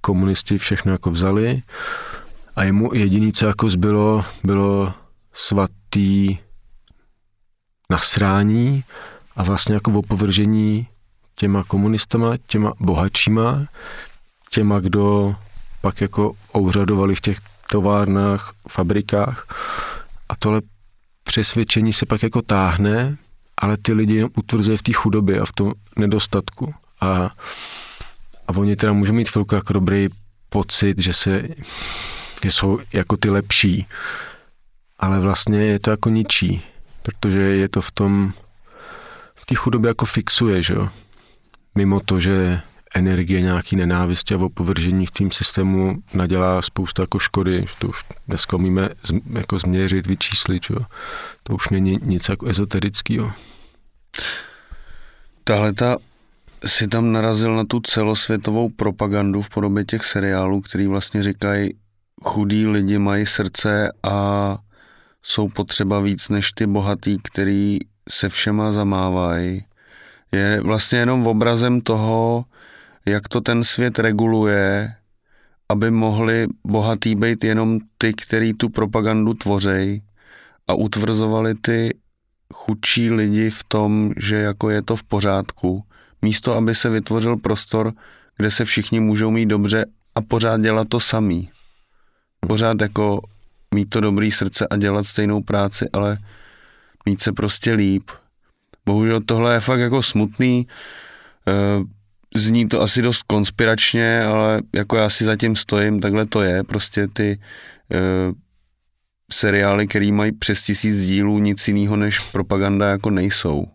komunisti 0.02 0.58
všechno 0.58 0.92
jako 0.92 1.12
vzali 1.12 1.62
a 2.56 2.64
jemu 2.64 2.94
jediný, 2.94 3.32
co 3.32 3.48
jako 3.48 3.70
zbylo, 3.70 4.26
bylo 4.44 4.94
svatý 5.34 6.38
nasrání 7.90 8.84
a 9.36 9.44
vlastně 9.44 9.76
jako 9.76 9.92
opovržení 9.92 10.88
těma 11.36 11.64
komunistama, 11.64 12.38
těma 12.48 12.74
bohatšíma, 12.80 13.66
těma, 14.50 14.80
kdo 14.80 15.36
pak 15.82 16.02
jako 16.02 16.32
ouřadovali 16.58 17.16
v 17.16 17.22
těch 17.22 17.38
továrnách, 17.72 18.54
fabrikách. 18.70 19.48
A 20.30 20.36
tohle 20.36 20.62
přesvědčení 21.40 21.94
se 21.94 22.06
pak 22.06 22.24
jako 22.24 22.42
táhne, 22.42 23.18
ale 23.58 23.78
ty 23.78 23.94
lidi 23.94 24.16
jenom 24.16 24.30
utvrzuje 24.38 24.78
v 24.78 24.82
té 24.82 24.94
chudobě 24.94 25.40
a 25.40 25.46
v 25.46 25.52
tom 25.52 25.74
nedostatku. 25.98 26.74
A, 27.02 27.32
a 28.48 28.56
oni 28.56 28.76
teda 28.76 28.94
můžou 28.94 29.14
mít 29.14 29.30
chvilku 29.30 29.56
jako 29.56 29.74
dobrý 29.74 30.08
pocit, 30.50 31.00
že 31.00 31.14
se 31.14 31.44
že 32.44 32.52
jsou 32.52 32.80
jako 32.94 33.18
ty 33.18 33.30
lepší, 33.30 33.88
ale 35.00 35.20
vlastně 35.20 35.60
je 35.60 35.80
to 35.80 35.92
jako 35.92 36.10
ničí, 36.10 36.62
protože 37.04 37.40
je 37.40 37.70
to 37.70 37.82
v 37.82 37.92
tom, 37.92 38.34
v 39.36 39.46
té 39.46 39.56
chudobě 39.56 39.88
jako 39.88 40.06
fixuje, 40.06 40.64
že 40.64 40.74
jo. 40.74 40.90
Mimo 41.76 42.00
to, 42.00 42.20
že 42.20 42.62
energie 42.96 43.42
nějaký 43.42 43.76
nenávisti 43.76 44.34
a 44.34 44.38
opovržení 44.38 45.06
v 45.06 45.12
tím 45.12 45.32
systému 45.32 45.96
nadělá 46.14 46.62
spousta 46.62 47.04
jako 47.04 47.20
škody, 47.20 47.66
to 47.80 47.88
už 47.88 48.04
dneska 48.28 48.56
umíme 48.56 48.90
jako 49.34 49.60
změřit, 49.60 50.08
vyčíslit, 50.08 50.64
jo. 50.70 50.80
To 51.44 51.56
už 51.56 51.70
není 51.70 52.00
nic 52.02 52.30
jako 52.30 52.48
ezoterického. 52.48 53.32
Tahle 55.44 55.74
ta 55.74 55.98
si 56.66 56.88
tam 56.88 57.12
narazil 57.12 57.56
na 57.56 57.64
tu 57.66 57.80
celosvětovou 57.80 58.70
propagandu 58.70 59.42
v 59.42 59.50
podobě 59.50 59.86
těch 59.86 60.04
seriálů, 60.04 60.62
který 60.62 60.88
vlastně 60.88 61.24
říkají, 61.24 61.74
chudí 62.24 62.68
lidi 62.68 62.98
mají 62.98 63.26
srdce 63.26 63.92
a 64.04 64.58
jsou 65.24 65.50
potřeba 65.50 66.00
víc 66.00 66.30
než 66.30 66.52
ty 66.52 66.68
bohatý, 66.68 67.18
který 67.24 67.78
se 68.10 68.30
všema 68.30 68.72
zamávají. 68.72 69.66
Je 70.32 70.62
vlastně 70.62 71.00
jenom 71.00 71.28
obrazem 71.28 71.82
toho, 71.82 72.46
jak 73.06 73.28
to 73.28 73.42
ten 73.42 73.64
svět 73.64 74.00
reguluje, 74.00 74.96
aby 75.70 75.92
mohli 75.92 76.48
bohatý 76.68 77.16
být 77.16 77.44
jenom 77.44 77.80
ty, 77.98 78.14
který 78.14 78.54
tu 78.54 78.70
propagandu 78.70 79.34
tvořejí 79.34 80.02
a 80.68 80.74
utvrzovali 80.74 81.56
ty 81.56 81.98
chudší 82.54 83.12
lidi 83.12 83.50
v 83.50 83.64
tom, 83.64 84.14
že 84.18 84.36
jako 84.36 84.70
je 84.70 84.82
to 84.82 84.96
v 84.96 85.04
pořádku, 85.04 85.84
místo 86.22 86.56
aby 86.56 86.76
se 86.76 86.90
vytvořil 86.90 87.38
prostor, 87.38 87.94
kde 88.38 88.52
se 88.52 88.66
všichni 88.66 89.00
můžou 89.00 89.32
mít 89.32 89.46
dobře 89.46 89.86
a 90.16 90.22
pořád 90.22 90.62
dělat 90.62 90.88
to 90.88 91.00
samý. 91.00 91.50
Pořád 92.48 92.82
jako 92.82 93.22
mít 93.76 93.90
to 93.90 94.00
dobrý 94.02 94.32
srdce 94.32 94.68
a 94.68 94.78
dělat 94.78 95.04
stejnou 95.04 95.42
práci, 95.42 95.90
ale 95.94 96.18
mít 97.06 97.22
se 97.22 97.32
prostě 97.32 97.74
líp. 97.74 98.12
Bohužel 98.86 99.22
tohle 99.22 99.54
je 99.54 99.60
fakt 99.60 99.80
jako 99.80 100.04
smutný, 100.04 100.68
eh, 101.48 101.52
zní 102.36 102.68
to 102.68 102.82
asi 102.82 103.02
dost 103.02 103.24
konspiračně, 103.24 104.24
ale 104.24 104.62
jako 104.76 104.98
já 104.98 105.10
si 105.10 105.24
zatím 105.24 105.56
stojím, 105.56 106.00
takhle 106.00 106.26
to 106.26 106.42
je, 106.42 106.64
prostě 106.64 107.08
ty 107.08 107.40
uh, 107.92 108.34
seriály, 109.32 109.88
které 109.88 110.12
mají 110.12 110.32
přes 110.32 110.64
tisíc 110.64 111.06
dílů, 111.06 111.40
nic 111.40 111.68
jiného 111.68 111.96
než 111.96 112.20
propaganda 112.20 112.90
jako 112.90 113.10
nejsou. 113.10 113.68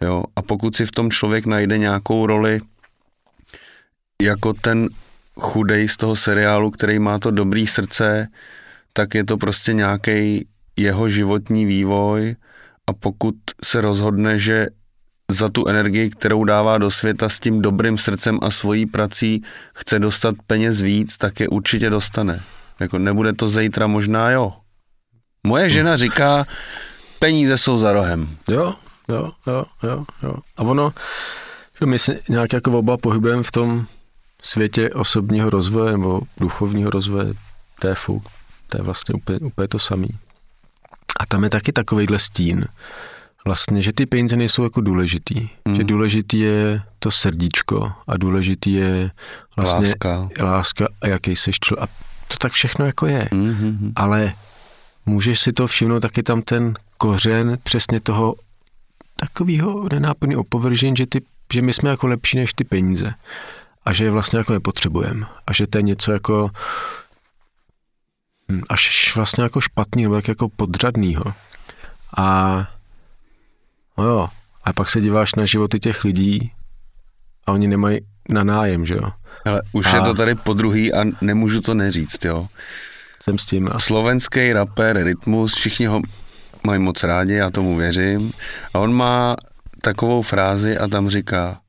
Jo? 0.00 0.22
A 0.36 0.42
pokud 0.42 0.76
si 0.76 0.86
v 0.86 0.90
tom 0.90 1.10
člověk 1.10 1.46
najde 1.46 1.78
nějakou 1.78 2.26
roli 2.26 2.60
jako 4.22 4.52
ten 4.52 4.88
chudej 5.40 5.88
z 5.88 5.96
toho 5.96 6.16
seriálu, 6.16 6.70
který 6.70 6.98
má 6.98 7.18
to 7.18 7.30
dobrý 7.30 7.66
srdce, 7.66 8.28
tak 8.92 9.14
je 9.14 9.24
to 9.24 9.36
prostě 9.36 9.72
nějaký 9.72 10.46
jeho 10.76 11.08
životní 11.08 11.66
vývoj 11.66 12.36
a 12.86 12.92
pokud 12.92 13.34
se 13.64 13.80
rozhodne, 13.80 14.38
že 14.38 14.66
za 15.30 15.48
tu 15.48 15.68
energii, 15.68 16.10
kterou 16.10 16.44
dává 16.44 16.78
do 16.78 16.90
světa 16.90 17.28
s 17.28 17.40
tím 17.40 17.62
dobrým 17.62 17.98
srdcem 17.98 18.38
a 18.42 18.50
svojí 18.50 18.86
prací 18.86 19.42
chce 19.74 19.98
dostat 19.98 20.34
peněz 20.46 20.80
víc, 20.80 21.16
tak 21.18 21.40
je 21.40 21.48
určitě 21.48 21.90
dostane. 21.90 22.42
Jako 22.80 22.98
nebude 22.98 23.32
to 23.32 23.48
zítra 23.48 23.86
možná, 23.86 24.30
jo. 24.30 24.52
Moje 25.46 25.70
žena 25.70 25.96
říká, 25.96 26.46
peníze 27.18 27.58
jsou 27.58 27.78
za 27.78 27.92
rohem. 27.92 28.36
Jo, 28.48 28.74
jo, 29.08 29.32
jo, 29.46 29.64
jo, 29.82 30.04
jo. 30.22 30.34
A 30.56 30.62
ono, 30.62 30.92
že 31.80 31.86
my 31.86 31.98
se 31.98 32.20
nějak 32.28 32.52
jako 32.52 32.78
oba 32.78 32.96
pohybujeme 32.96 33.42
v 33.42 33.50
tom 33.50 33.86
světě 34.42 34.90
osobního 34.90 35.50
rozvoje 35.50 35.92
nebo 35.92 36.20
duchovního 36.40 36.90
rozvoje, 36.90 37.34
to 37.80 37.88
je 37.88 37.94
fuk, 37.94 38.22
to 38.68 38.78
je 38.78 38.82
vlastně 38.82 39.14
úplně, 39.14 39.38
úplně 39.38 39.68
to 39.68 39.78
samý. 39.78 40.08
A 41.20 41.26
tam 41.26 41.44
je 41.44 41.50
taky 41.50 41.72
takovýhle 41.72 42.18
stín, 42.18 42.64
vlastně, 43.44 43.82
že 43.82 43.92
ty 43.92 44.06
peníze 44.06 44.36
nejsou 44.36 44.62
jako 44.64 44.80
důležitý. 44.80 45.48
Hmm. 45.66 45.76
Že 45.76 45.84
důležitý 45.84 46.40
je 46.40 46.82
to 46.98 47.10
srdíčko 47.10 47.92
a 48.06 48.16
důležitý 48.16 48.72
je 48.72 49.10
vlastně 49.56 49.88
láska, 49.88 50.28
láska 50.42 50.88
a 51.00 51.06
jaký 51.06 51.36
seš 51.36 51.56
čl- 51.56 51.76
A 51.80 51.86
to 52.28 52.36
tak 52.38 52.52
všechno 52.52 52.86
jako 52.86 53.06
je. 53.06 53.28
Hmm. 53.32 53.92
Ale 53.96 54.32
můžeš 55.06 55.40
si 55.40 55.52
to 55.52 55.66
všimnout 55.66 56.00
taky 56.00 56.22
tam 56.22 56.42
ten 56.42 56.74
kořen 56.98 57.58
přesně 57.62 58.00
toho 58.00 58.34
takového 59.16 59.86
nenáplný 59.92 60.36
opovržení, 60.36 60.96
že, 60.96 61.06
ty, 61.06 61.20
že 61.52 61.62
my 61.62 61.72
jsme 61.72 61.90
jako 61.90 62.06
lepší 62.06 62.36
než 62.36 62.52
ty 62.52 62.64
peníze 62.64 63.14
a 63.84 63.92
že 63.92 64.04
je 64.04 64.10
vlastně 64.10 64.38
jako 64.38 64.52
nepotřebujeme 64.52 65.26
a 65.46 65.52
že 65.52 65.66
to 65.66 65.78
je 65.78 65.82
něco 65.82 66.12
jako 66.12 66.50
hm, 68.52 68.62
až 68.68 69.12
vlastně 69.16 69.42
jako 69.42 69.60
špatný 69.60 70.02
nebo 70.02 70.20
jako 70.28 70.48
podřadnýho. 70.48 71.24
A 72.16 72.68
no 73.98 74.04
jo, 74.04 74.28
a 74.64 74.72
pak 74.72 74.90
se 74.90 75.00
díváš 75.00 75.34
na 75.34 75.46
životy 75.46 75.80
těch 75.80 76.04
lidí 76.04 76.52
a 77.46 77.52
oni 77.52 77.68
nemají 77.68 78.00
na 78.28 78.44
nájem, 78.44 78.86
že 78.86 78.94
jo. 78.94 79.10
Ale 79.44 79.62
už 79.72 79.86
a... 79.86 79.96
je 79.96 80.02
to 80.02 80.14
tady 80.14 80.34
po 80.34 80.52
druhý 80.52 80.94
a 80.94 81.04
nemůžu 81.20 81.60
to 81.60 81.74
neříct, 81.74 82.24
jo. 82.24 82.48
Jsem 83.22 83.38
s 83.38 83.44
tím. 83.44 83.68
A... 83.72 83.78
Slovenský 83.78 84.52
rapper 84.52 85.04
Rytmus, 85.04 85.54
všichni 85.54 85.86
ho 85.86 86.00
mají 86.66 86.80
moc 86.80 87.02
rádi, 87.02 87.34
já 87.34 87.50
tomu 87.50 87.76
věřím. 87.76 88.32
A 88.74 88.78
on 88.78 88.94
má 88.94 89.36
takovou 89.82 90.22
frázi 90.22 90.78
a 90.78 90.88
tam 90.88 91.08
říká, 91.08 91.60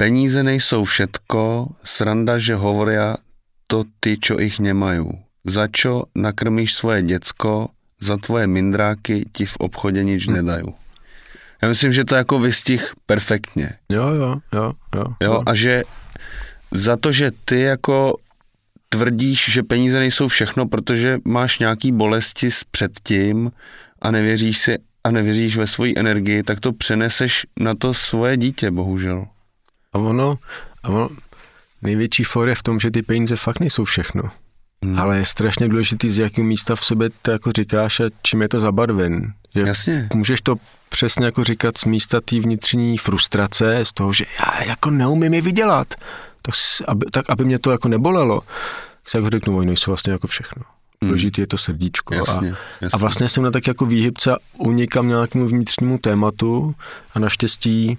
Peníze 0.00 0.42
nejsou 0.42 0.84
všetko, 0.84 1.68
sranda, 1.84 2.40
že 2.40 2.56
hovoria 2.56 3.20
to 3.68 3.84
ty, 4.00 4.16
čo 4.16 4.40
ich 4.40 4.56
nemají. 4.56 5.04
Za 5.44 5.68
čo 5.68 6.08
nakrmíš 6.16 6.72
svoje 6.72 7.02
děcko, 7.02 7.68
za 8.00 8.16
tvoje 8.16 8.46
mindráky 8.46 9.28
ti 9.32 9.44
v 9.44 9.56
obchodě 9.60 10.04
nič 10.04 10.28
hm. 10.28 10.32
nedají. 10.32 10.72
Já 11.62 11.68
myslím, 11.68 11.92
že 11.92 12.04
to 12.04 12.14
jako 12.14 12.38
vystih 12.38 12.92
perfektně. 13.06 13.72
Jo, 13.88 14.08
jo, 14.08 14.40
jo, 14.52 14.72
jo. 14.94 15.04
Jo, 15.22 15.42
a 15.46 15.54
že 15.54 15.82
za 16.70 16.96
to, 16.96 17.12
že 17.12 17.30
ty 17.44 17.60
jako 17.60 18.16
tvrdíš, 18.88 19.50
že 19.50 19.62
peníze 19.62 19.98
nejsou 19.98 20.28
všechno, 20.28 20.68
protože 20.68 21.18
máš 21.24 21.58
nějaký 21.58 21.92
bolesti 21.92 22.50
s 22.50 22.64
předtím 22.64 23.52
a 24.02 24.10
nevěříš 24.10 24.58
si 24.58 24.78
a 25.04 25.10
nevěříš 25.10 25.56
ve 25.56 25.66
svoji 25.66 25.94
energii, 25.96 26.42
tak 26.42 26.60
to 26.60 26.72
přeneseš 26.72 27.46
na 27.60 27.74
to 27.74 27.94
svoje 27.94 28.36
dítě, 28.36 28.70
bohužel. 28.70 29.26
A 29.92 29.98
ono, 29.98 30.38
a 30.82 30.88
ono 30.88 31.08
největší 31.82 32.24
for 32.24 32.48
je 32.48 32.54
v 32.54 32.62
tom, 32.62 32.80
že 32.80 32.90
ty 32.90 33.02
peníze 33.02 33.36
fakt 33.36 33.60
nejsou 33.60 33.84
všechno. 33.84 34.22
Hmm. 34.84 34.98
Ale 34.98 35.18
je 35.18 35.24
strašně 35.24 35.68
důležitý, 35.68 36.12
z 36.12 36.18
jakého 36.18 36.46
místa 36.46 36.76
v 36.76 36.84
sobě 36.84 37.10
to 37.22 37.30
jako 37.30 37.52
říkáš 37.52 38.00
a 38.00 38.04
čím 38.22 38.42
je 38.42 38.48
to 38.48 38.60
zabarven. 38.60 39.32
Že 39.54 39.60
Jasně. 39.60 40.08
Můžeš 40.14 40.40
to 40.40 40.56
přesně 40.90 41.24
jako 41.24 41.44
říkat 41.44 41.78
z 41.78 41.84
místa 41.84 42.20
té 42.20 42.40
vnitřní 42.40 42.98
frustrace, 42.98 43.84
z 43.84 43.92
toho, 43.92 44.12
že 44.12 44.24
já 44.40 44.64
jako 44.64 44.90
neumím 44.90 45.34
je 45.34 45.42
vydělat, 45.42 45.94
tak 46.42 46.54
aby, 46.88 47.06
tak 47.12 47.30
aby 47.30 47.44
mě 47.44 47.58
to 47.58 47.70
jako 47.70 47.88
nebolelo, 47.88 48.40
tak 49.12 49.14
jako 49.14 49.30
řeknu, 49.30 49.58
oni 49.58 49.76
jsou 49.76 49.90
vlastně 49.90 50.12
jako 50.12 50.26
všechno. 50.26 50.62
důležitý 51.02 51.40
je 51.40 51.46
to 51.46 51.58
srdíčko. 51.58 52.14
Jasně, 52.14 52.52
a, 52.52 52.56
jasně. 52.80 52.88
a 52.92 52.96
vlastně 52.96 53.28
jsem 53.28 53.42
na 53.42 53.50
tak 53.50 53.66
jako 53.66 53.86
výhybce 53.86 54.36
unikám 54.58 55.08
nějakému 55.08 55.48
vnitřnímu 55.48 55.98
tématu 55.98 56.74
a 57.14 57.18
naštěstí 57.20 57.98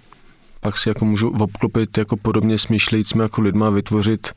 pak 0.62 0.78
si 0.78 0.90
jako 0.90 1.06
můžu 1.06 1.30
obklopit 1.30 1.98
jako 1.98 2.18
podobně 2.18 2.58
smýšlejícími 2.58 3.24
jako 3.24 3.42
lidma 3.42 3.70
vytvořit 3.70 4.34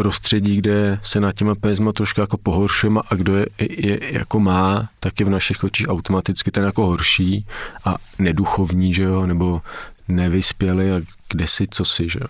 prostředí, 0.00 0.56
kde 0.56 1.00
se 1.02 1.20
nad 1.20 1.32
těma 1.32 1.54
penězma 1.54 1.92
trošku 1.92 2.20
jako 2.20 2.36
pohoršujeme 2.38 3.00
a 3.10 3.14
kdo 3.14 3.36
je, 3.36 3.46
je, 3.58 4.12
jako 4.12 4.40
má, 4.40 4.88
tak 5.00 5.20
je 5.20 5.26
v 5.26 5.30
našich 5.30 5.64
očích 5.64 5.88
automaticky 5.88 6.50
ten 6.50 6.64
jako 6.64 6.86
horší 6.86 7.46
a 7.84 7.96
neduchovní, 8.18 8.94
že 8.94 9.02
jo, 9.02 9.26
nebo 9.26 9.60
nevyspělý 10.08 10.90
a 10.90 11.00
kde 11.28 11.46
si, 11.46 11.66
co 11.70 11.84
si, 11.84 12.08
že 12.08 12.18
jo. 12.22 12.26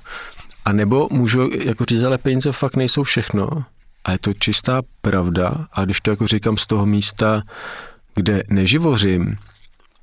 A 0.64 0.72
nebo 0.72 1.08
můžu 1.12 1.50
jako 1.64 1.84
říct, 1.84 2.02
ale 2.02 2.18
peníze 2.18 2.52
fakt 2.52 2.76
nejsou 2.76 3.02
všechno 3.02 3.64
a 4.04 4.12
je 4.12 4.18
to 4.18 4.34
čistá 4.34 4.82
pravda 5.00 5.66
a 5.72 5.84
když 5.84 6.00
to 6.00 6.10
jako 6.10 6.26
říkám 6.26 6.56
z 6.56 6.66
toho 6.66 6.86
místa, 6.86 7.42
kde 8.14 8.42
neživořím, 8.48 9.36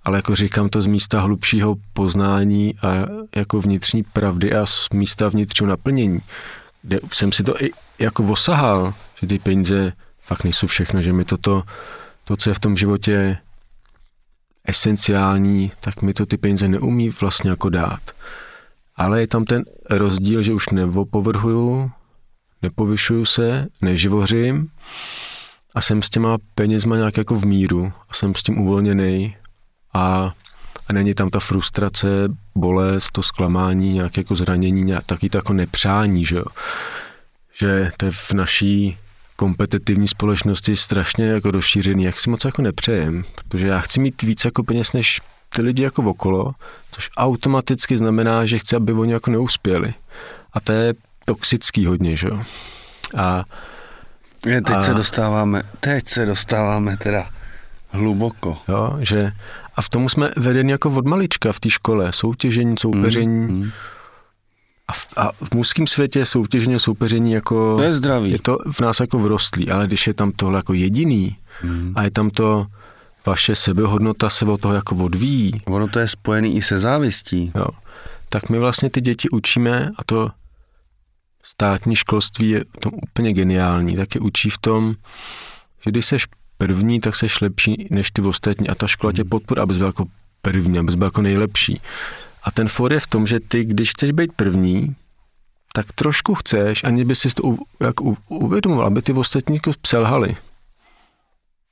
ale 0.03 0.18
jako 0.18 0.36
říkám 0.36 0.70
to 0.70 0.82
z 0.82 0.86
místa 0.86 1.22
hlubšího 1.22 1.76
poznání 1.93 2.76
a 2.82 2.88
jako 3.36 3.61
vnitřní 3.61 4.03
pravdy 4.03 4.55
a 4.55 4.65
z 4.65 4.89
místa 4.93 5.30
vnitřního 5.30 5.70
naplnění, 5.70 6.20
kde 6.82 6.99
jsem 7.11 7.32
si 7.32 7.43
to 7.43 7.63
i 7.63 7.71
jako 7.99 8.23
osahal, 8.23 8.93
že 9.21 9.28
ty 9.28 9.39
peníze 9.39 9.93
fakt 10.19 10.43
nejsou 10.43 10.67
všechno, 10.67 11.01
že 11.01 11.13
mi 11.13 11.25
toto, 11.25 11.63
to, 12.23 12.38
co 12.38 12.49
je 12.49 12.53
v 12.53 12.59
tom 12.59 12.78
životě 12.78 13.38
esenciální, 14.65 15.71
tak 15.80 16.01
mi 16.01 16.13
to 16.13 16.25
ty 16.25 16.38
peníze 16.38 16.67
neumí 16.67 17.09
vlastně 17.09 17.49
jako 17.49 17.69
dát. 17.69 18.01
Ale 18.95 19.19
je 19.19 19.28
tam 19.28 19.45
ten 19.45 19.63
rozdíl, 19.89 20.43
že 20.43 20.53
už 20.53 20.69
neopovrhuju, 20.69 21.91
nepovyšuju 22.61 23.25
se, 23.25 23.67
neživořím 23.82 24.71
a 25.75 25.82
jsem 25.82 26.01
s 26.01 26.09
těma 26.09 26.38
penězma 26.55 26.95
nějak 26.95 27.17
jako 27.17 27.36
v 27.36 27.45
míru 27.45 27.93
a 28.09 28.13
jsem 28.13 28.36
s 28.36 28.43
tím 28.43 28.59
uvolněný 28.59 29.36
a, 29.93 30.34
a 30.89 30.93
není 30.93 31.13
tam 31.13 31.29
ta 31.29 31.39
frustrace, 31.39 32.07
bolest, 32.55 33.11
to 33.11 33.23
zklamání, 33.23 33.93
nějaké 33.93 34.21
jako 34.21 34.35
zranění, 34.35 34.83
nějak, 34.83 35.05
taky 35.05 35.29
to 35.29 35.38
jako 35.38 35.53
nepřání, 35.53 36.25
že 36.25 36.35
jo. 36.35 36.45
Že 37.53 37.91
to 37.97 38.05
je 38.05 38.11
v 38.11 38.33
naší 38.33 38.97
kompetitivní 39.35 40.07
společnosti 40.07 40.77
strašně 40.77 41.25
jako 41.25 41.51
rozšířený, 41.51 42.03
jak 42.03 42.19
si 42.19 42.29
moc 42.29 42.45
jako 42.45 42.61
nepřejem, 42.61 43.23
protože 43.35 43.67
já 43.67 43.79
chci 43.79 43.99
mít 43.99 44.21
víc 44.21 44.45
jako 44.45 44.63
peněz 44.63 44.93
než 44.93 45.21
ty 45.49 45.61
lidi 45.61 45.83
jako 45.83 46.03
okolo, 46.03 46.53
což 46.91 47.09
automaticky 47.17 47.97
znamená, 47.97 48.45
že 48.45 48.59
chci, 48.59 48.75
aby 48.75 48.93
oni 48.93 49.13
jako 49.13 49.31
neuspěli. 49.31 49.93
A 50.53 50.59
to 50.59 50.71
je 50.71 50.93
toxický 51.25 51.85
hodně, 51.85 52.15
že 52.15 52.27
jo. 52.27 52.43
A, 53.17 53.43
je, 54.45 54.61
teď 54.61 54.75
a, 54.75 54.81
se 54.81 54.93
dostáváme, 54.93 55.63
teď 55.79 56.07
se 56.07 56.25
dostáváme 56.25 56.97
teda 56.97 57.29
hluboko. 57.89 58.57
Jo, 58.67 58.97
že 58.99 59.31
a 59.78 59.82
v 59.82 59.89
tomu 59.89 60.09
jsme 60.09 60.32
vedeni 60.38 60.71
jako 60.71 60.91
od 60.91 61.05
malička 61.05 61.51
v 61.51 61.59
té 61.59 61.69
škole, 61.69 62.13
soutěžení, 62.13 62.75
soupeření. 62.80 63.45
Mm, 63.45 63.59
mm. 63.59 63.71
A 64.88 64.93
v, 64.93 65.07
a 65.17 65.32
v 65.32 65.53
mužském 65.53 65.88
světě 65.88 66.25
soutěžení 66.25 66.75
a 66.75 66.80
soupeření 66.80 67.32
jako... 67.32 67.78
To 67.78 67.84
je 67.84 67.93
zdravý. 67.93 68.32
Je 68.32 68.39
to 68.39 68.57
v 68.71 68.80
nás 68.80 68.99
jako 68.99 69.19
vrostlý, 69.19 69.71
ale 69.71 69.88
když 69.88 70.07
je 70.07 70.13
tam 70.13 70.32
tohle 70.32 70.59
jako 70.59 70.73
jediný 70.73 71.38
mm. 71.63 71.93
a 71.95 72.03
je 72.03 72.11
tam 72.11 72.30
to 72.30 72.65
vaše 73.25 73.55
sebehodnota 73.55 74.30
se 74.30 74.45
od 74.45 74.61
toho 74.61 74.73
jako 74.73 74.95
odvíjí. 74.95 75.51
Ono 75.65 75.88
to 75.88 75.99
je 75.99 76.07
spojený 76.07 76.55
i 76.55 76.61
se 76.61 76.80
závistí. 76.80 77.51
Jo. 77.55 77.67
Tak 78.30 78.49
my 78.49 78.59
vlastně 78.59 78.89
ty 78.89 79.01
děti 79.01 79.30
učíme 79.30 79.91
a 79.97 80.03
to 80.03 80.32
státní 81.43 81.95
školství 81.95 82.49
je 82.49 82.65
to 82.80 82.89
úplně 82.89 83.34
geniální, 83.34 83.95
tak 83.95 84.15
je 84.15 84.21
učí 84.21 84.49
v 84.49 84.57
tom, 84.57 84.95
že 85.86 85.91
když 85.91 86.05
seš 86.05 86.28
první, 86.58 86.99
tak 86.99 87.16
seš 87.16 87.41
lepší 87.41 87.88
než 87.89 88.12
ty 88.12 88.22
ostatní 88.22 88.70
a 88.70 88.76
ta 88.76 88.88
škola 88.88 89.14
tě 89.14 89.22
hmm. 89.22 89.30
podporuje, 89.30 89.64
abys 89.64 89.78
byl 89.78 89.86
jako 89.88 90.05
první, 90.41 90.80
abys 90.80 90.95
byl 90.95 91.08
jako 91.08 91.22
nejlepší. 91.22 91.82
A 92.43 92.51
ten 92.51 92.68
for 92.68 92.93
je 92.93 92.99
v 92.99 93.08
tom, 93.08 93.28
že 93.28 93.39
ty, 93.39 93.64
když 93.64 93.91
chceš 93.91 94.12
být 94.12 94.34
první, 94.34 94.95
tak 95.74 95.91
trošku 95.91 96.36
chceš, 96.36 96.84
ani 96.84 97.05
by 97.05 97.16
si 97.16 97.30
to 97.30 97.58
jak 97.80 98.01
uvědomoval, 98.28 98.86
aby 98.88 99.01
ty 99.01 99.14
ostatní 99.14 99.55
jako 99.55 99.72
selhali. 99.88 100.36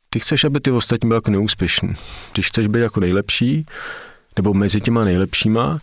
Ty 0.09 0.19
chceš, 0.19 0.43
aby 0.43 0.59
ty 0.59 0.71
ostatní 0.71 1.07
byly 1.07 1.17
jako 1.17 1.31
neúspěšní. 1.31 1.93
Když 2.33 2.47
chceš 2.47 2.67
být 2.67 2.79
jako 2.79 2.99
nejlepší, 2.99 3.65
nebo 4.37 4.53
mezi 4.53 4.81
těma 4.81 5.03
nejlepšíma, 5.03 5.79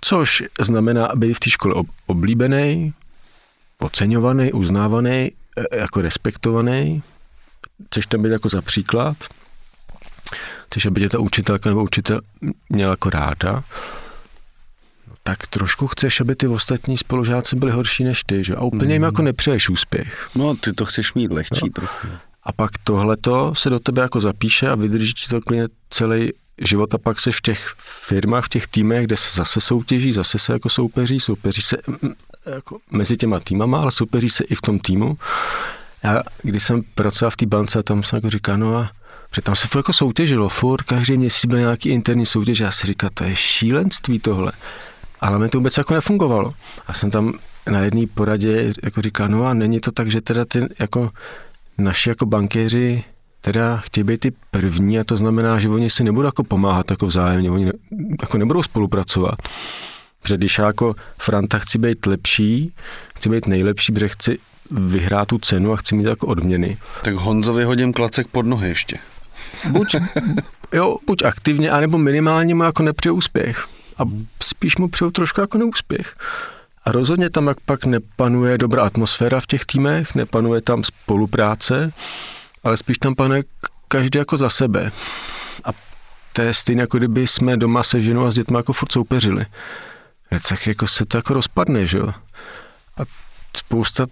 což 0.00 0.42
znamená 0.60 1.08
být 1.14 1.34
v 1.34 1.40
té 1.40 1.50
škole 1.50 1.74
oblíbený, 2.06 2.94
oceňovaný, 3.78 4.52
uznávaný, 4.52 5.30
e, 5.72 5.76
jako 5.76 6.00
respektovaný, 6.00 7.02
chceš 7.86 8.06
tam 8.06 8.22
být 8.22 8.30
jako 8.30 8.48
za 8.48 8.62
příklad, 8.62 9.16
chceš, 10.66 10.86
aby 10.86 11.00
tě 11.00 11.08
ta 11.08 11.18
učitelka 11.18 11.70
nebo 11.70 11.82
učitel 11.82 12.20
měla 12.68 12.90
jako 12.90 13.10
ráda, 13.10 13.64
no, 15.08 15.14
tak 15.22 15.46
trošku 15.46 15.86
chceš, 15.86 16.20
aby 16.20 16.36
ty 16.36 16.46
ostatní 16.46 16.98
spolužáci 16.98 17.56
byli 17.56 17.72
horší 17.72 18.04
než 18.04 18.22
ty, 18.24 18.44
že? 18.44 18.56
A 18.56 18.60
úplně 18.60 18.94
jim 18.94 19.02
hmm. 19.02 19.08
jako 19.08 19.22
nepřeješ 19.22 19.68
úspěch. 19.68 20.30
No, 20.34 20.54
ty 20.54 20.72
to 20.72 20.84
chceš 20.84 21.14
mít 21.14 21.32
lehčí 21.32 21.64
no. 21.64 21.70
trochu. 21.70 22.08
A 22.42 22.52
pak 22.52 22.70
tohleto 22.84 23.54
se 23.54 23.70
do 23.70 23.80
tebe 23.80 24.02
jako 24.02 24.20
zapíše 24.20 24.68
a 24.68 24.74
vydrží 24.74 25.14
ti 25.14 25.28
to 25.28 25.40
klidně 25.40 25.68
celý 25.90 26.32
život 26.64 26.94
a 26.94 26.98
pak 26.98 27.20
se 27.20 27.32
v 27.32 27.40
těch 27.40 27.74
firmách, 27.78 28.44
v 28.44 28.48
těch 28.48 28.66
týmech, 28.66 29.06
kde 29.06 29.16
se 29.16 29.36
zase 29.36 29.60
soutěží, 29.60 30.12
zase 30.12 30.38
se 30.38 30.52
jako 30.52 30.68
soupeří, 30.68 31.20
soupeří 31.20 31.62
se 31.62 31.76
jako 32.46 32.78
mezi 32.90 33.16
těma 33.16 33.40
týmama, 33.40 33.78
ale 33.78 33.90
soupeří 33.90 34.28
se 34.28 34.44
i 34.44 34.54
v 34.54 34.60
tom 34.60 34.78
týmu. 34.78 35.18
Já, 36.06 36.22
když 36.42 36.62
jsem 36.62 36.82
pracoval 36.94 37.30
v 37.30 37.36
té 37.36 37.46
bance, 37.46 37.82
tam 37.82 38.02
jsem 38.02 38.16
jako 38.16 38.30
říkal, 38.30 38.58
no 38.58 38.76
a 38.76 38.90
že 39.34 39.42
tam 39.42 39.56
se 39.56 39.68
jako 39.76 39.92
soutěžilo, 39.92 40.48
furt 40.48 40.82
každý 40.82 41.16
měsíc 41.16 41.46
byl 41.46 41.58
nějaký 41.58 41.88
interní 41.88 42.26
soutěž, 42.26 42.60
já 42.60 42.70
si 42.70 42.86
říkal, 42.86 43.10
to 43.14 43.24
je 43.24 43.36
šílenství 43.36 44.18
tohle. 44.18 44.52
Ale 45.20 45.38
mi 45.38 45.48
to 45.48 45.58
vůbec 45.58 45.78
jako 45.78 45.94
nefungovalo. 45.94 46.52
A 46.86 46.94
jsem 46.94 47.10
tam 47.10 47.32
na 47.70 47.80
jedné 47.80 48.06
poradě 48.14 48.72
jako 48.82 49.02
říkal, 49.02 49.28
no 49.28 49.46
a 49.46 49.54
není 49.54 49.80
to 49.80 49.92
tak, 49.92 50.10
že 50.10 50.20
teda 50.20 50.44
ty 50.44 50.62
jako 50.78 51.10
naši 51.78 52.08
jako 52.08 52.26
bankéři 52.26 53.04
teda 53.40 53.76
chtějí 53.76 54.04
být 54.04 54.20
ty 54.20 54.32
první 54.50 54.98
a 54.98 55.04
to 55.04 55.16
znamená, 55.16 55.58
že 55.58 55.68
oni 55.68 55.90
si 55.90 56.04
nebudou 56.04 56.28
jako 56.28 56.44
pomáhat 56.44 56.90
jako 56.90 57.06
vzájemně, 57.06 57.50
oni 57.50 57.64
ne, 57.64 57.72
jako 58.22 58.38
nebudou 58.38 58.62
spolupracovat. 58.62 59.38
Protože 60.22 60.36
když 60.36 60.58
já 60.58 60.66
jako 60.66 60.94
Franta 61.18 61.58
chci 61.58 61.78
být 61.78 62.06
lepší, 62.06 62.72
chci 63.16 63.28
být 63.28 63.46
nejlepší, 63.46 63.92
protože 63.92 64.08
chci 64.08 64.38
vyhrát 64.70 65.28
tu 65.28 65.38
cenu 65.38 65.72
a 65.72 65.76
chci 65.76 65.94
mít 65.94 66.06
jako 66.06 66.26
odměny. 66.26 66.78
Tak 67.02 67.14
Honzovi 67.14 67.64
hodím 67.64 67.92
klacek 67.92 68.26
pod 68.26 68.46
nohy 68.46 68.68
ještě. 68.68 68.98
Buď, 69.70 69.96
jo, 70.72 70.96
buď 71.06 71.22
aktivně, 71.22 71.70
anebo 71.70 71.98
minimálně 71.98 72.54
mu 72.54 72.62
jako 72.62 72.82
nepřeju 72.82 73.14
úspěch. 73.14 73.66
A 73.98 74.02
spíš 74.42 74.76
mu 74.76 74.88
přeju 74.88 75.10
trošku 75.10 75.40
jako 75.40 75.58
neúspěch. 75.58 76.16
A 76.84 76.92
rozhodně 76.92 77.30
tam 77.30 77.46
jak 77.46 77.60
pak 77.60 77.84
nepanuje 77.84 78.58
dobrá 78.58 78.82
atmosféra 78.82 79.40
v 79.40 79.46
těch 79.46 79.66
týmech, 79.66 80.14
nepanuje 80.14 80.60
tam 80.60 80.84
spolupráce, 80.84 81.92
ale 82.64 82.76
spíš 82.76 82.98
tam 82.98 83.14
panuje 83.14 83.44
každý 83.88 84.18
jako 84.18 84.36
za 84.36 84.50
sebe. 84.50 84.90
A 85.64 85.70
to 86.32 86.42
je 86.42 86.54
stejně 86.54 86.80
jako 86.80 86.98
kdyby 86.98 87.26
jsme 87.26 87.56
doma 87.56 87.82
se 87.82 88.02
ženou 88.02 88.24
a 88.24 88.30
s 88.30 88.34
dětmi 88.34 88.56
jako 88.56 88.72
furt 88.72 88.92
soupeřili. 88.92 89.46
Tak 90.48 90.66
jako 90.66 90.86
se 90.86 91.06
to 91.06 91.18
jako 91.18 91.34
rozpadne, 91.34 91.86
že 91.86 91.98
jo. 91.98 92.08
A 92.96 93.02
spousta 93.56 94.06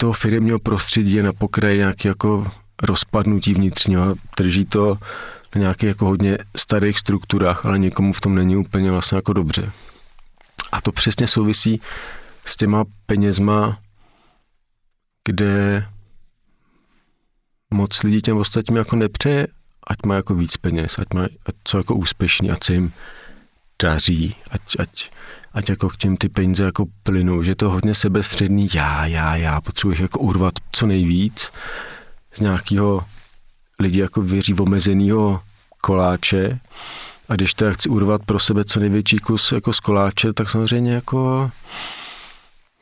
toho 0.00 0.12
firmního 0.12 0.58
prostředí 0.58 1.12
je 1.12 1.22
na 1.22 1.32
pokraji 1.32 1.78
nějaký 1.78 2.08
jako 2.08 2.52
rozpadnutí 2.82 3.54
vnitřního, 3.54 4.14
drží 4.36 4.64
to 4.64 4.98
na 5.54 5.60
nějakých 5.60 5.88
jako 5.88 6.06
hodně 6.06 6.38
starých 6.56 6.98
strukturách, 6.98 7.66
ale 7.66 7.78
někomu 7.78 8.12
v 8.12 8.20
tom 8.20 8.34
není 8.34 8.56
úplně 8.56 8.90
vlastně 8.90 9.16
jako 9.16 9.32
dobře. 9.32 9.72
A 10.72 10.80
to 10.80 10.92
přesně 10.92 11.26
souvisí 11.26 11.80
s 12.44 12.56
těma 12.56 12.84
penězma, 13.06 13.78
kde 15.24 15.86
moc 17.70 18.02
lidí 18.02 18.22
těm 18.22 18.36
ostatním 18.36 18.76
jako 18.76 18.96
nepřeje, 18.96 19.48
ať 19.86 19.96
má 20.06 20.14
jako 20.14 20.34
víc 20.34 20.56
peněz, 20.56 20.98
ať, 20.98 21.14
má, 21.14 21.24
ať 21.24 21.54
jsou 21.68 21.78
jako 21.78 21.94
úspěšní, 21.94 22.50
ať 22.50 22.64
se 22.64 22.72
jim 22.72 22.92
daří, 23.82 24.36
ať, 24.50 24.62
ať, 24.78 25.10
ať 25.52 25.70
jako 25.70 25.88
k 25.88 25.96
těm 25.96 26.16
ty 26.16 26.28
peníze 26.28 26.64
jako 26.64 26.86
plynou, 27.02 27.42
že 27.42 27.54
to 27.54 27.70
hodně 27.70 27.94
sebestředný. 27.94 28.68
Já, 28.74 29.06
já, 29.06 29.36
já, 29.36 29.60
potřebuji 29.60 30.02
jako 30.02 30.18
urvat 30.18 30.54
co 30.72 30.86
nejvíc 30.86 31.50
z 32.32 32.40
nějakého 32.40 33.04
lidi 33.80 34.00
jako 34.00 34.22
věří 34.22 34.52
v 34.52 34.62
omezenýho 34.62 35.40
koláče. 35.80 36.58
A 37.28 37.34
když 37.34 37.54
teda 37.54 37.72
chci 37.72 37.88
urvat 37.88 38.22
pro 38.26 38.38
sebe 38.38 38.64
co 38.64 38.80
největší 38.80 39.18
kus 39.18 39.52
jako 39.52 39.72
z 39.72 39.80
koláče, 39.80 40.32
tak 40.32 40.50
samozřejmě 40.50 40.94
jako 40.94 41.50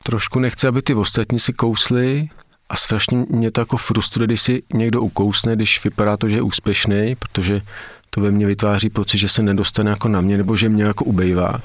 trošku 0.03 0.39
nechci, 0.39 0.67
aby 0.67 0.83
ty 0.83 0.95
ostatní 0.95 1.39
si 1.41 1.53
kousli. 1.53 2.29
A 2.69 2.77
strašně 2.77 3.25
mě 3.31 3.51
to 3.51 3.61
jako 3.61 3.77
frustruje, 3.77 4.27
když 4.27 4.43
si 4.43 4.63
někdo 4.75 5.03
ukousne, 5.03 5.57
když 5.57 5.85
vypadá 5.85 6.17
to, 6.17 6.29
že 6.29 6.37
je 6.37 6.43
úspěšný, 6.43 7.17
protože 7.19 7.61
to 8.11 8.21
ve 8.21 8.31
mně 8.31 8.47
vytváří 8.47 8.91
pocit, 8.91 9.19
že 9.19 9.29
se 9.29 9.43
nedostane 9.43 9.91
jako 9.91 10.09
na 10.09 10.21
mě, 10.21 10.37
nebo 10.37 10.57
že 10.57 10.69
mě 10.69 10.85
jako 10.85 11.05
ubejvá. 11.05 11.61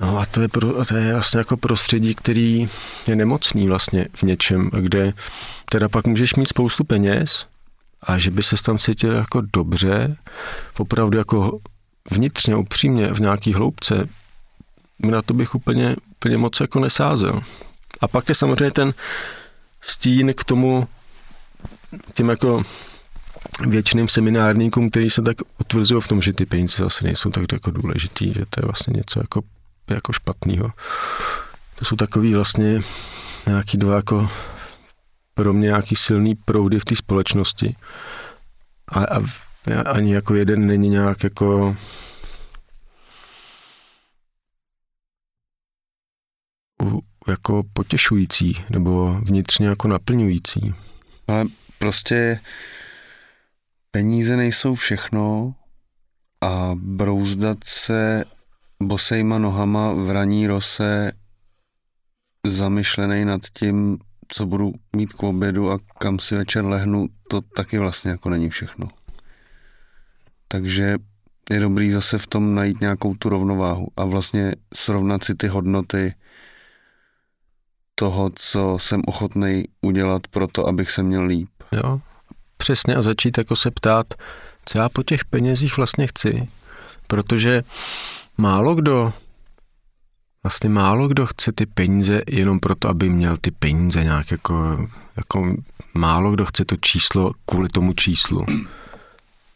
No 0.00 0.18
a 0.18 0.26
to 0.26 0.40
je, 0.40 0.48
pro, 0.48 0.84
to 0.84 0.96
je 0.96 1.12
vlastně 1.12 1.38
jako 1.38 1.56
prostředí, 1.56 2.14
který 2.14 2.68
je 3.06 3.16
nemocný 3.16 3.68
vlastně 3.68 4.06
v 4.14 4.22
něčem, 4.22 4.70
kde 4.80 5.12
teda 5.68 5.88
pak 5.88 6.06
můžeš 6.06 6.34
mít 6.34 6.48
spoustu 6.48 6.84
peněz 6.84 7.46
a 8.02 8.18
že 8.18 8.30
by 8.30 8.42
se 8.42 8.56
tam 8.62 8.78
cítil 8.78 9.12
jako 9.12 9.42
dobře, 9.52 10.16
opravdu 10.78 11.18
jako 11.18 11.58
vnitřně, 12.10 12.56
upřímně, 12.56 13.14
v 13.14 13.20
nějaký 13.20 13.52
hloubce, 13.52 14.08
na 14.98 15.22
to 15.22 15.34
bych 15.34 15.54
úplně, 15.54 15.96
úplně 16.10 16.38
moc 16.38 16.60
jako 16.60 16.80
nesázel. 16.80 17.42
A 18.00 18.08
pak 18.08 18.28
je 18.28 18.34
samozřejmě 18.34 18.70
ten 18.70 18.94
stín 19.80 20.34
k 20.34 20.44
tomu, 20.44 20.88
těm 22.14 22.28
jako 22.28 22.62
většiným 23.68 24.08
seminárníkům, 24.08 24.90
který 24.90 25.10
se 25.10 25.22
tak 25.22 25.36
utvrzují 25.60 26.00
v 26.00 26.08
tom, 26.08 26.22
že 26.22 26.32
ty 26.32 26.46
peníze 26.46 26.84
zase 26.84 27.04
nejsou 27.04 27.30
tak 27.30 27.52
jako 27.52 27.70
důležitý, 27.70 28.32
že 28.32 28.46
to 28.50 28.60
je 28.60 28.62
vlastně 28.64 28.92
něco 28.96 29.20
jako, 29.20 29.42
jako 29.94 30.12
špatného. 30.12 30.70
To 31.74 31.84
jsou 31.84 31.96
takový 31.96 32.34
vlastně 32.34 32.80
nějaký 33.46 33.78
dva 33.78 33.96
jako 33.96 34.28
pro 35.34 35.52
mě 35.52 35.66
nějaký 35.66 35.96
silný 35.96 36.34
proudy 36.34 36.78
v 36.78 36.84
té 36.84 36.96
společnosti. 36.96 37.76
A, 38.88 39.04
a 39.04 39.20
ani 39.90 40.14
jako 40.14 40.34
jeden 40.34 40.66
není 40.66 40.88
nějak 40.88 41.24
jako 41.24 41.76
jako 47.28 47.62
potěšující 47.72 48.64
nebo 48.70 49.12
vnitřně 49.12 49.66
jako 49.66 49.88
naplňující. 49.88 50.74
Ale 51.28 51.44
prostě 51.78 52.40
peníze 53.90 54.36
nejsou 54.36 54.74
všechno 54.74 55.54
a 56.40 56.70
brouzdat 56.74 57.58
se 57.64 58.24
bosejma 58.82 59.38
nohama 59.38 59.92
v 59.92 60.10
raní 60.10 60.46
rose 60.46 61.12
zamyšlený 62.46 63.24
nad 63.24 63.40
tím, 63.52 63.98
co 64.28 64.46
budu 64.46 64.72
mít 64.96 65.12
k 65.12 65.22
obědu 65.22 65.72
a 65.72 65.78
kam 65.98 66.18
si 66.18 66.36
večer 66.36 66.64
lehnu, 66.64 67.06
to 67.28 67.40
taky 67.40 67.78
vlastně 67.78 68.10
jako 68.10 68.30
není 68.30 68.50
všechno. 68.50 68.88
Takže 70.48 70.96
je 71.50 71.60
dobrý 71.60 71.90
zase 71.90 72.18
v 72.18 72.26
tom 72.26 72.54
najít 72.54 72.80
nějakou 72.80 73.14
tu 73.14 73.28
rovnováhu 73.28 73.88
a 73.96 74.04
vlastně 74.04 74.52
srovnat 74.74 75.24
si 75.24 75.34
ty 75.34 75.48
hodnoty 75.48 76.14
toho, 77.94 78.30
co 78.34 78.78
jsem 78.80 79.02
ochotný 79.06 79.64
udělat 79.80 80.26
pro 80.26 80.46
to, 80.46 80.68
abych 80.68 80.90
se 80.90 81.02
měl 81.02 81.24
líp. 81.24 81.48
Jo, 81.72 82.00
přesně 82.56 82.96
a 82.96 83.02
začít 83.02 83.38
jako 83.38 83.56
se 83.56 83.70
ptát, 83.70 84.14
co 84.64 84.78
já 84.78 84.88
po 84.88 85.02
těch 85.02 85.24
penězích 85.24 85.76
vlastně 85.76 86.06
chci, 86.06 86.48
protože 87.06 87.62
málo 88.40 88.74
kdo 88.74 89.12
vlastně 90.42 90.68
málo 90.68 91.08
kdo 91.08 91.26
chce 91.26 91.52
ty 91.52 91.66
peníze 91.66 92.22
jenom 92.28 92.60
proto, 92.60 92.88
aby 92.88 93.08
měl 93.08 93.36
ty 93.36 93.50
peníze 93.50 94.04
nějak 94.04 94.30
jako, 94.30 94.86
jako 95.16 95.56
málo 95.94 96.32
kdo 96.32 96.46
chce 96.46 96.64
to 96.64 96.76
číslo 96.76 97.32
kvůli 97.46 97.68
tomu 97.68 97.92
číslu. 97.92 98.46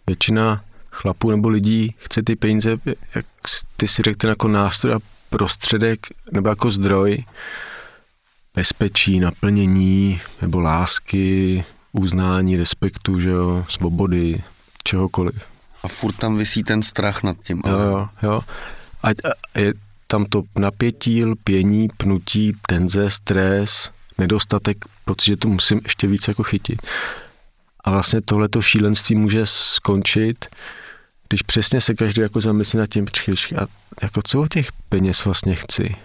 Většina 0.07 0.65
chlapů 0.91 1.31
nebo 1.31 1.49
lidí 1.49 1.95
chce 1.99 2.23
ty 2.23 2.37
peníze, 2.37 2.77
jak 3.15 3.27
ty 3.77 3.89
si 3.89 4.03
řekl, 4.03 4.29
jako 4.29 4.49
nástroj 4.49 4.95
a 4.95 4.99
prostředek 5.31 6.07
nebo 6.33 6.49
jako 6.49 6.71
zdroj 6.71 7.25
bezpečí, 8.55 9.21
naplnění 9.21 10.21
nebo 10.43 10.61
lásky, 10.61 11.65
uznání, 11.93 12.57
respektu, 12.57 13.21
že 13.21 13.29
jo, 13.29 13.65
svobody, 13.69 14.43
čehokoliv. 14.85 15.54
A 15.85 15.89
furt 15.89 16.17
tam 16.17 16.37
vysí 16.37 16.65
ten 16.65 16.83
strach 16.83 17.23
nad 17.23 17.37
tím. 17.43 17.63
Jo, 17.67 17.79
jo, 17.79 18.09
jo. 18.23 18.41
A, 19.03 19.09
a 19.55 19.59
je 19.59 19.73
tam 20.07 20.25
to 20.25 20.43
napětí, 20.59 21.25
lpění, 21.25 21.89
pnutí, 21.97 22.53
tenze, 22.67 23.11
stres, 23.11 23.91
nedostatek, 24.19 24.85
pocit, 25.05 25.27
že 25.27 25.37
to 25.37 25.49
musím 25.49 25.81
ještě 25.85 26.07
víc 26.07 26.29
jako 26.29 26.43
chytit. 26.43 26.83
A 27.85 27.91
vlastně 27.91 28.21
tohleto 28.21 28.63
šílenství 28.63 29.17
může 29.17 29.47
skončit, 29.47 30.47
když 31.29 31.43
přesně 31.43 31.81
se 31.81 31.95
každý 31.95 32.21
jako 32.21 32.41
zamyslí 32.41 32.79
nad 32.79 32.87
tím, 32.87 33.05
počkej, 33.05 33.35
a 33.57 33.67
jako 34.03 34.21
co 34.25 34.41
o 34.41 34.49
těch 34.49 34.73
peněz 34.89 35.25
vlastně 35.25 35.55
chci? 35.55 35.97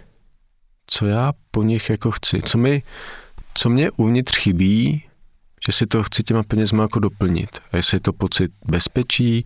Co 0.88 1.06
já 1.06 1.34
po 1.52 1.64
nich 1.64 1.90
jako 1.90 2.12
chci? 2.12 2.42
Co 2.42 2.58
mi, 2.58 2.84
co 3.54 3.70
mě 3.70 3.92
uvnitř 3.92 4.38
chybí, 4.38 5.09
že 5.70 5.74
si 5.74 5.88
to 5.88 6.04
chci 6.04 6.24
těma 6.24 6.44
penězma 6.44 6.84
jako 6.84 7.00
doplnit. 7.00 7.50
A 7.72 7.78
jestli 7.78 7.96
je 7.96 8.00
to 8.00 8.14
pocit 8.14 8.52
bezpečí, 8.66 9.44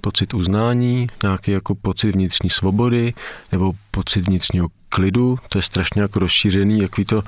pocit 0.00 0.34
uznání, 0.34 1.06
nějaký 1.22 1.50
jako 1.50 1.74
pocit 1.74 2.14
vnitřní 2.14 2.50
svobody, 2.50 3.14
nebo 3.52 3.72
pocit 3.90 4.20
vnitřního 4.20 4.68
klidu, 4.88 5.38
to 5.48 5.58
je 5.58 5.62
strašně 5.62 6.02
jako 6.02 6.18
rozšířený, 6.18 6.80
jaký 6.80 7.04
to, 7.04 7.22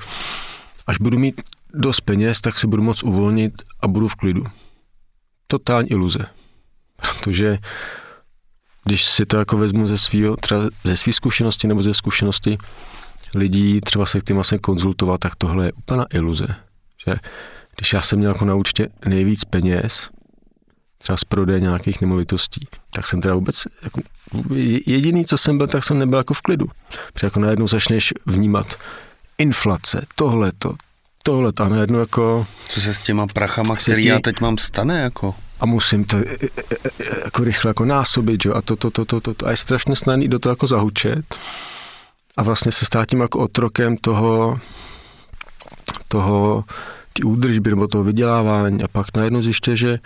až 0.87 0.97
budu 0.97 1.19
mít 1.19 1.41
dost 1.73 2.01
peněz, 2.01 2.41
tak 2.41 2.59
se 2.59 2.67
budu 2.67 2.83
moc 2.83 3.03
uvolnit 3.03 3.53
a 3.81 3.87
budu 3.87 4.07
v 4.07 4.15
klidu. 4.15 4.45
Totální 5.47 5.91
iluze. 5.91 6.25
Protože 7.01 7.57
když 8.83 9.05
si 9.05 9.25
to 9.25 9.37
jako 9.37 9.57
vezmu 9.57 9.87
ze 9.87 9.97
svýho, 9.97 10.37
třeba 10.37 10.61
ze 10.83 10.97
svý 10.97 11.13
zkušenosti 11.13 11.67
nebo 11.67 11.83
ze 11.83 11.93
zkušenosti 11.93 12.57
lidí, 13.35 13.81
třeba 13.81 14.05
se 14.05 14.19
k 14.19 14.23
tím 14.23 14.35
vlastně 14.35 14.59
konzultovat, 14.59 15.19
tak 15.19 15.35
tohle 15.35 15.65
je 15.65 15.73
úplná 15.73 16.05
iluze. 16.13 16.47
Že 17.07 17.15
když 17.75 17.93
já 17.93 18.01
jsem 18.01 18.19
měl 18.19 18.31
jako 18.31 18.45
na 18.45 18.55
účtě 18.55 18.87
nejvíc 19.05 19.43
peněz, 19.43 20.09
třeba 20.97 21.17
z 21.17 21.23
prodeje 21.23 21.59
nějakých 21.59 22.01
nemovitostí, 22.01 22.67
tak 22.89 23.07
jsem 23.07 23.21
teda 23.21 23.35
vůbec, 23.35 23.67
jako, 23.81 24.01
jediný, 24.85 25.25
co 25.25 25.37
jsem 25.37 25.57
byl, 25.57 25.67
tak 25.67 25.83
jsem 25.83 25.99
nebyl 25.99 26.17
jako 26.17 26.33
v 26.33 26.41
klidu. 26.41 26.65
Protože 27.13 27.27
jako 27.27 27.39
najednou 27.39 27.67
začneš 27.67 28.13
vnímat 28.25 28.67
inflace, 29.37 30.05
tohleto, 30.15 30.75
tohleto 31.23 31.63
a 31.63 31.69
najednou 31.69 31.99
jako... 31.99 32.47
Co 32.67 32.81
se 32.81 32.93
s 32.93 33.03
těma 33.03 33.27
prachama, 33.27 33.75
který 33.75 34.01
ti, 34.01 34.07
já 34.07 34.19
teď 34.19 34.41
mám, 34.41 34.57
stane 34.57 35.01
jako? 35.01 35.35
A 35.59 35.65
musím 35.65 36.05
to 36.05 36.17
e, 36.17 36.21
e, 36.21 36.47
e, 36.71 37.19
jako 37.23 37.43
rychle 37.43 37.69
jako 37.69 37.85
násobit, 37.85 38.45
jo, 38.45 38.53
a 38.53 38.61
to, 38.61 38.75
to, 38.75 38.91
to, 38.91 39.05
to, 39.05 39.21
to, 39.21 39.33
to. 39.33 39.47
A 39.47 39.51
je 39.51 39.57
strašně 39.57 39.95
snadný 39.95 40.27
do 40.27 40.39
toho 40.39 40.51
jako 40.51 40.67
zahučet 40.67 41.25
a 42.37 42.43
vlastně 42.43 42.71
se 42.71 42.85
stát 42.85 43.09
tím 43.09 43.21
jako 43.21 43.39
otrokem 43.39 43.97
toho, 43.97 44.59
toho, 46.07 46.63
údržby 47.23 47.69
nebo 47.69 47.87
toho 47.87 48.03
vydělávání 48.03 48.83
a 48.83 48.87
pak 48.87 49.17
najednou 49.17 49.41
zjiště, 49.41 49.75
že 49.75 49.99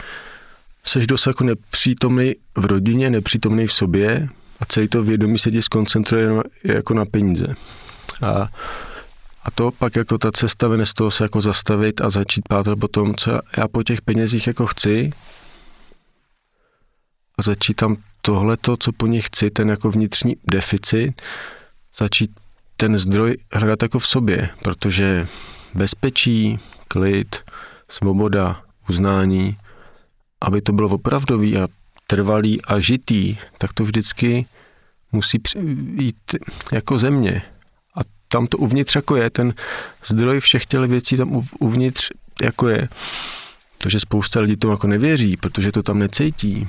seš 0.84 1.07
dost 1.07 1.28
jako 1.28 1.43
nepřítomný 1.43 2.36
v 2.55 2.66
rodině, 2.66 3.10
nepřítomný 3.10 3.68
v 3.68 3.74
sobě 3.74 4.30
a 4.60 4.66
celý 4.66 4.88
to 4.88 5.03
vědomí 5.03 5.39
se 5.39 5.51
ti 5.51 5.62
skoncentruje 5.62 6.30
jako 6.64 6.93
na 6.93 7.05
peníze. 7.05 7.55
A, 8.22 8.49
a 9.43 9.51
to 9.55 9.72
pak 9.72 9.95
jako 9.95 10.18
ta 10.18 10.32
cesta 10.32 10.68
vene 10.68 10.86
z 10.86 10.93
toho 10.93 11.12
se 11.12 11.24
jako 11.24 11.41
zastavit 11.41 12.01
a 12.01 12.10
začít 12.10 12.41
pátrat 12.49 12.80
po 12.80 12.88
tom, 12.88 13.16
co 13.16 13.39
já 13.57 13.68
po 13.68 13.84
těch 13.84 14.01
penězích 14.01 14.47
jako 14.47 14.66
chci 14.66 15.12
a 17.38 17.41
začít 17.41 17.74
tam 17.74 17.97
tohleto, 18.22 18.78
co 18.78 18.91
po 18.91 19.07
nich 19.07 19.26
chci, 19.26 19.49
ten 19.49 19.70
jako 19.70 19.91
vnitřní 19.91 20.36
deficit, 20.47 21.22
začít 21.97 22.32
ten 22.78 22.97
zdroj 22.97 23.38
hledat 23.53 23.82
jako 23.82 23.99
v 23.99 24.07
sobě, 24.07 24.49
protože 24.64 25.28
bezpečí, 25.74 26.60
klid, 26.90 27.36
svoboda, 27.88 28.62
uznání, 28.90 29.58
aby 30.42 30.62
to 30.62 30.74
bylo 30.74 30.90
opravdový 30.90 31.58
a 31.58 31.68
trvalý 32.08 32.62
a 32.62 32.80
žitý, 32.80 33.38
tak 33.58 33.74
to 33.74 33.84
vždycky 33.84 34.46
musí 35.12 35.42
jít 36.00 36.36
jako 36.72 37.00
země. 37.00 37.42
A 37.96 38.00
tam 38.28 38.48
to 38.48 38.58
uvnitř 38.58 38.96
jako 38.96 39.16
je, 39.16 39.30
ten 39.30 39.54
zdroj 40.06 40.40
všech 40.40 40.66
těch 40.66 40.80
věcí 40.80 41.18
tam 41.18 41.42
uvnitř 41.60 42.10
jako 42.42 42.68
je. 42.68 42.90
To, 43.78 43.90
že 43.90 44.00
spousta 44.00 44.40
lidí 44.40 44.58
to 44.58 44.72
jako 44.72 44.88
nevěří, 44.88 45.38
protože 45.38 45.72
to 45.72 45.84
tam 45.84 46.00
necítí, 46.00 46.68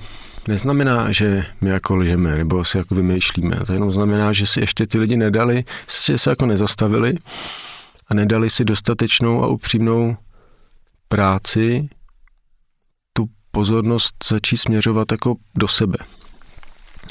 neznamená, 0.48 1.12
že 1.12 1.46
my 1.60 1.70
jako 1.70 1.96
lžeme 1.96 2.36
nebo 2.36 2.64
si 2.64 2.78
jako 2.78 2.94
vymýšlíme. 2.94 3.56
To 3.66 3.72
jenom 3.72 3.92
znamená, 3.92 4.32
že 4.32 4.46
si 4.46 4.60
ještě 4.60 4.86
ty 4.86 4.98
lidi 4.98 5.16
nedali, 5.16 5.64
že 6.06 6.18
se 6.18 6.30
jako 6.30 6.46
nezastavili 6.46 7.14
a 8.10 8.14
nedali 8.14 8.50
si 8.50 8.64
dostatečnou 8.64 9.44
a 9.44 9.46
upřímnou 9.46 10.16
práci 11.08 11.88
tu 13.12 13.26
pozornost 13.50 14.14
začít 14.28 14.56
směřovat 14.56 15.12
jako 15.12 15.34
do 15.54 15.68
sebe. 15.68 15.98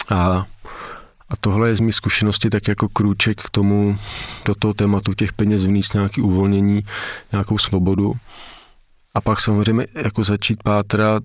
A, 0.09 0.45
a 1.29 1.35
tohle 1.39 1.69
je 1.69 1.75
z 1.75 1.79
mých 1.79 1.95
zkušenosti 1.95 2.49
tak 2.49 2.67
jako 2.67 2.89
krůček 2.89 3.41
k 3.41 3.49
tomu, 3.49 3.97
do 4.45 4.55
toho 4.55 4.73
tématu 4.73 5.13
těch 5.13 5.33
peněz 5.33 5.65
vníst 5.65 5.93
nějaký 5.93 6.21
uvolnění, 6.21 6.81
nějakou 7.31 7.57
svobodu. 7.57 8.13
A 9.15 9.21
pak 9.21 9.41
samozřejmě 9.41 9.87
jako 9.95 10.23
začít 10.23 10.63
pátrat, 10.63 11.23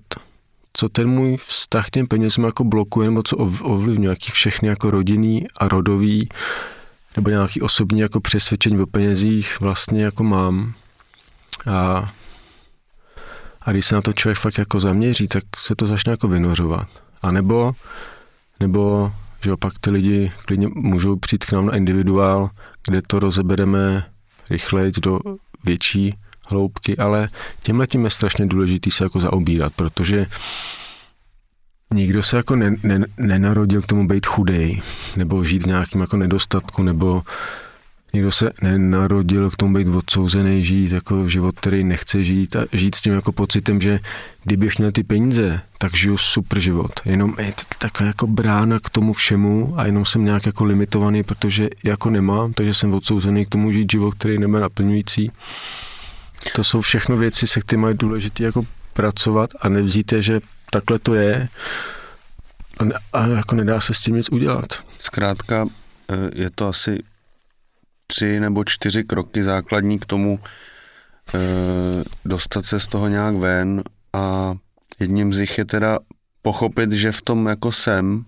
co 0.73 0.89
ten 0.89 1.09
můj 1.09 1.37
vztah 1.37 1.87
k 1.87 1.89
těm 1.89 2.07
penězům 2.07 2.45
jako 2.45 2.63
blokuje, 2.63 3.07
nebo 3.07 3.23
co 3.23 3.37
ovlivňuje, 3.37 4.09
jaký 4.09 4.31
všechny 4.31 4.67
jako 4.67 4.91
rodinný 4.91 5.47
a 5.57 5.67
rodový 5.67 6.29
nebo 7.15 7.29
nějaký 7.29 7.61
osobní 7.61 7.99
jako 7.99 8.19
přesvědčení 8.19 8.79
o 8.79 8.85
penězích 8.85 9.59
vlastně 9.61 10.03
jako 10.03 10.23
mám. 10.23 10.73
A, 11.71 12.13
a 13.61 13.71
když 13.71 13.85
se 13.85 13.95
na 13.95 14.01
to 14.01 14.13
člověk 14.13 14.37
fakt 14.37 14.57
jako 14.57 14.79
zaměří, 14.79 15.27
tak 15.27 15.43
se 15.57 15.75
to 15.75 15.87
začne 15.87 16.11
jako 16.11 16.27
vynořovat. 16.27 16.87
A 17.21 17.31
nebo, 17.31 17.75
nebo 18.59 19.11
že 19.43 19.53
opak 19.53 19.73
ty 19.79 19.91
lidi 19.91 20.31
klidně 20.45 20.67
můžou 20.67 21.15
přijít 21.15 21.45
k 21.45 21.51
nám 21.51 21.65
na 21.65 21.75
individuál, 21.75 22.49
kde 22.87 23.01
to 23.01 23.19
rozebereme 23.19 24.05
rychleji 24.49 24.91
do 25.01 25.19
větší 25.63 26.15
hloubky, 26.51 26.97
ale 26.97 27.29
tímhle 27.63 27.87
tím 27.87 28.03
je 28.03 28.09
strašně 28.09 28.45
důležitý 28.45 28.91
se 28.91 29.03
jako 29.03 29.19
zaobírat, 29.19 29.73
protože 29.75 30.25
nikdo 31.93 32.23
se 32.23 32.37
jako 32.37 32.55
ne, 32.55 32.75
ne, 32.83 33.05
nenarodil 33.17 33.81
k 33.81 33.85
tomu 33.85 34.07
být 34.07 34.25
chudej, 34.25 34.81
nebo 35.15 35.43
žít 35.43 35.63
v 35.63 35.67
nějakém 35.67 36.01
jako 36.01 36.17
nedostatku, 36.17 36.83
nebo 36.83 37.23
nikdo 38.13 38.31
se 38.31 38.49
nenarodil 38.61 39.49
k 39.49 39.55
tomu 39.55 39.73
být 39.73 39.87
odsouzený, 39.87 40.65
žít 40.65 40.91
jako 40.91 41.29
život, 41.29 41.59
který 41.59 41.83
nechce 41.83 42.23
žít 42.23 42.55
a 42.55 42.65
žít 42.71 42.95
s 42.95 43.01
tím 43.01 43.13
jako 43.13 43.31
pocitem, 43.31 43.81
že 43.81 43.99
kdybych 44.43 44.77
měl 44.77 44.91
ty 44.91 45.03
peníze, 45.03 45.61
tak 45.77 45.95
žiju 45.95 46.17
super 46.17 46.59
život. 46.59 46.91
Jenom 47.05 47.35
je 47.39 47.51
to 47.51 47.63
taková 47.77 48.07
jako 48.07 48.27
brána 48.27 48.79
k 48.79 48.89
tomu 48.89 49.13
všemu 49.13 49.73
a 49.77 49.85
jenom 49.85 50.05
jsem 50.05 50.25
nějak 50.25 50.45
jako 50.45 50.63
limitovaný, 50.63 51.23
protože 51.23 51.69
jako 51.83 52.09
nemám, 52.09 52.53
takže 52.53 52.73
jsem 52.73 52.93
odsouzený 52.93 53.45
k 53.45 53.49
tomu 53.49 53.71
žít 53.71 53.91
život, 53.91 54.13
který 54.13 54.39
nemá 54.39 54.59
naplňující. 54.59 55.31
To 56.55 56.63
jsou 56.63 56.81
všechno 56.81 57.17
věci, 57.17 57.47
se 57.47 57.61
kterými 57.61 57.87
je 57.87 57.93
důležité 57.93 58.43
jako 58.43 58.65
pracovat 58.95 59.49
a 59.61 59.69
nevzít 59.69 60.11
je, 60.11 60.21
že 60.21 60.39
takhle 60.71 60.99
to 60.99 61.13
je 61.13 61.47
a, 62.79 62.85
ne, 62.85 62.95
a 63.13 63.27
jako 63.27 63.55
nedá 63.55 63.81
se 63.81 63.93
s 63.93 63.99
tím 63.99 64.15
nic 64.15 64.29
udělat. 64.29 64.65
Zkrátka 64.99 65.67
eh, 66.11 66.15
je 66.33 66.49
to 66.49 66.67
asi 66.67 67.03
tři 68.07 68.39
nebo 68.39 68.63
čtyři 68.63 69.03
kroky 69.03 69.43
základní 69.43 69.99
k 69.99 70.05
tomu 70.05 70.39
e, 71.33 71.39
dostat 72.25 72.65
se 72.65 72.79
z 72.79 72.87
toho 72.87 73.07
nějak 73.07 73.35
ven 73.35 73.83
a 74.13 74.53
jedním 74.99 75.33
z 75.33 75.39
nich 75.39 75.57
je 75.57 75.65
teda 75.65 75.99
pochopit, 76.41 76.91
že 76.91 77.11
v 77.11 77.21
tom 77.21 77.47
jako 77.47 77.71
jsem, 77.71 78.25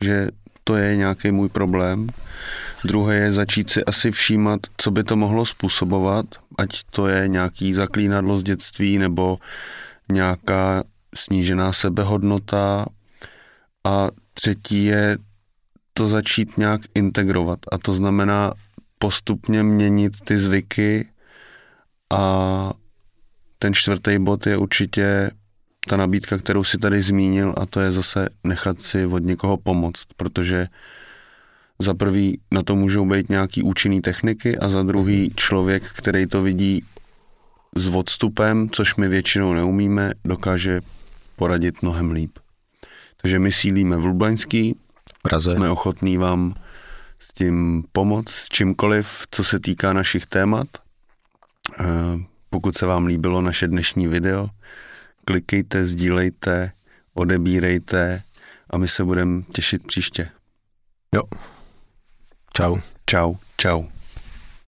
že 0.00 0.28
to 0.64 0.76
je 0.76 0.96
nějaký 0.96 1.30
můj 1.30 1.48
problém. 1.48 2.08
Druhé 2.84 3.16
je 3.16 3.32
začít 3.32 3.70
si 3.70 3.84
asi 3.84 4.10
všímat, 4.10 4.60
co 4.76 4.90
by 4.90 5.04
to 5.04 5.16
mohlo 5.16 5.44
způsobovat, 5.44 6.26
ať 6.58 6.68
to 6.90 7.06
je 7.06 7.28
nějaký 7.28 7.74
zaklínadlo 7.74 8.38
z 8.38 8.42
dětství 8.42 8.98
nebo 8.98 9.38
nějaká 10.10 10.84
snížená 11.14 11.72
sebehodnota. 11.72 12.86
A 13.84 14.08
třetí 14.32 14.84
je 14.84 15.18
to 15.92 16.08
začít 16.08 16.58
nějak 16.58 16.80
integrovat. 16.94 17.58
A 17.72 17.78
to 17.78 17.94
znamená 17.94 18.52
postupně 18.98 19.62
měnit 19.62 20.12
ty 20.24 20.38
zvyky 20.38 21.08
a 22.12 22.72
ten 23.58 23.74
čtvrtý 23.74 24.18
bod 24.18 24.46
je 24.46 24.56
určitě 24.56 25.30
ta 25.88 25.96
nabídka, 25.96 26.38
kterou 26.38 26.64
si 26.64 26.78
tady 26.78 27.02
zmínil 27.02 27.54
a 27.56 27.66
to 27.66 27.80
je 27.80 27.92
zase 27.92 28.28
nechat 28.44 28.80
si 28.80 29.06
od 29.06 29.18
někoho 29.18 29.56
pomoct, 29.56 30.06
protože 30.16 30.66
za 31.78 31.94
prvý 31.94 32.40
na 32.52 32.62
to 32.62 32.76
můžou 32.76 33.06
být 33.06 33.28
nějaký 33.28 33.62
účinný 33.62 34.00
techniky 34.00 34.58
a 34.58 34.68
za 34.68 34.82
druhý 34.82 35.32
člověk, 35.36 35.82
který 35.96 36.26
to 36.26 36.42
vidí 36.42 36.84
s 37.76 37.88
odstupem, 37.88 38.70
což 38.70 38.96
my 38.96 39.08
většinou 39.08 39.54
neumíme, 39.54 40.12
dokáže 40.24 40.80
poradit 41.36 41.82
mnohem 41.82 42.10
líp. 42.10 42.38
Takže 43.16 43.38
my 43.38 43.52
sílíme 43.52 43.96
v 43.96 44.06
Lublaňský, 44.06 44.76
Praze. 45.22 45.52
jsme 45.52 45.70
ochotní 45.70 46.16
vám 46.16 46.54
s 47.18 47.32
tím 47.32 47.84
pomoct, 47.92 48.30
s 48.30 48.48
čímkoliv, 48.48 49.26
co 49.30 49.44
se 49.44 49.60
týká 49.60 49.92
našich 49.92 50.26
témat. 50.26 50.68
Eh, 51.80 51.84
pokud 52.50 52.76
se 52.76 52.86
vám 52.86 53.06
líbilo 53.06 53.40
naše 53.40 53.68
dnešní 53.68 54.08
video, 54.08 54.48
klikejte, 55.24 55.86
sdílejte, 55.86 56.72
odebírejte 57.14 58.22
a 58.70 58.76
my 58.76 58.88
se 58.88 59.04
budeme 59.04 59.42
těšit 59.52 59.86
příště. 59.86 60.28
Jo. 61.14 61.22
Čau. 62.52 62.76
Čau, 63.06 63.34
čau. 63.56 63.99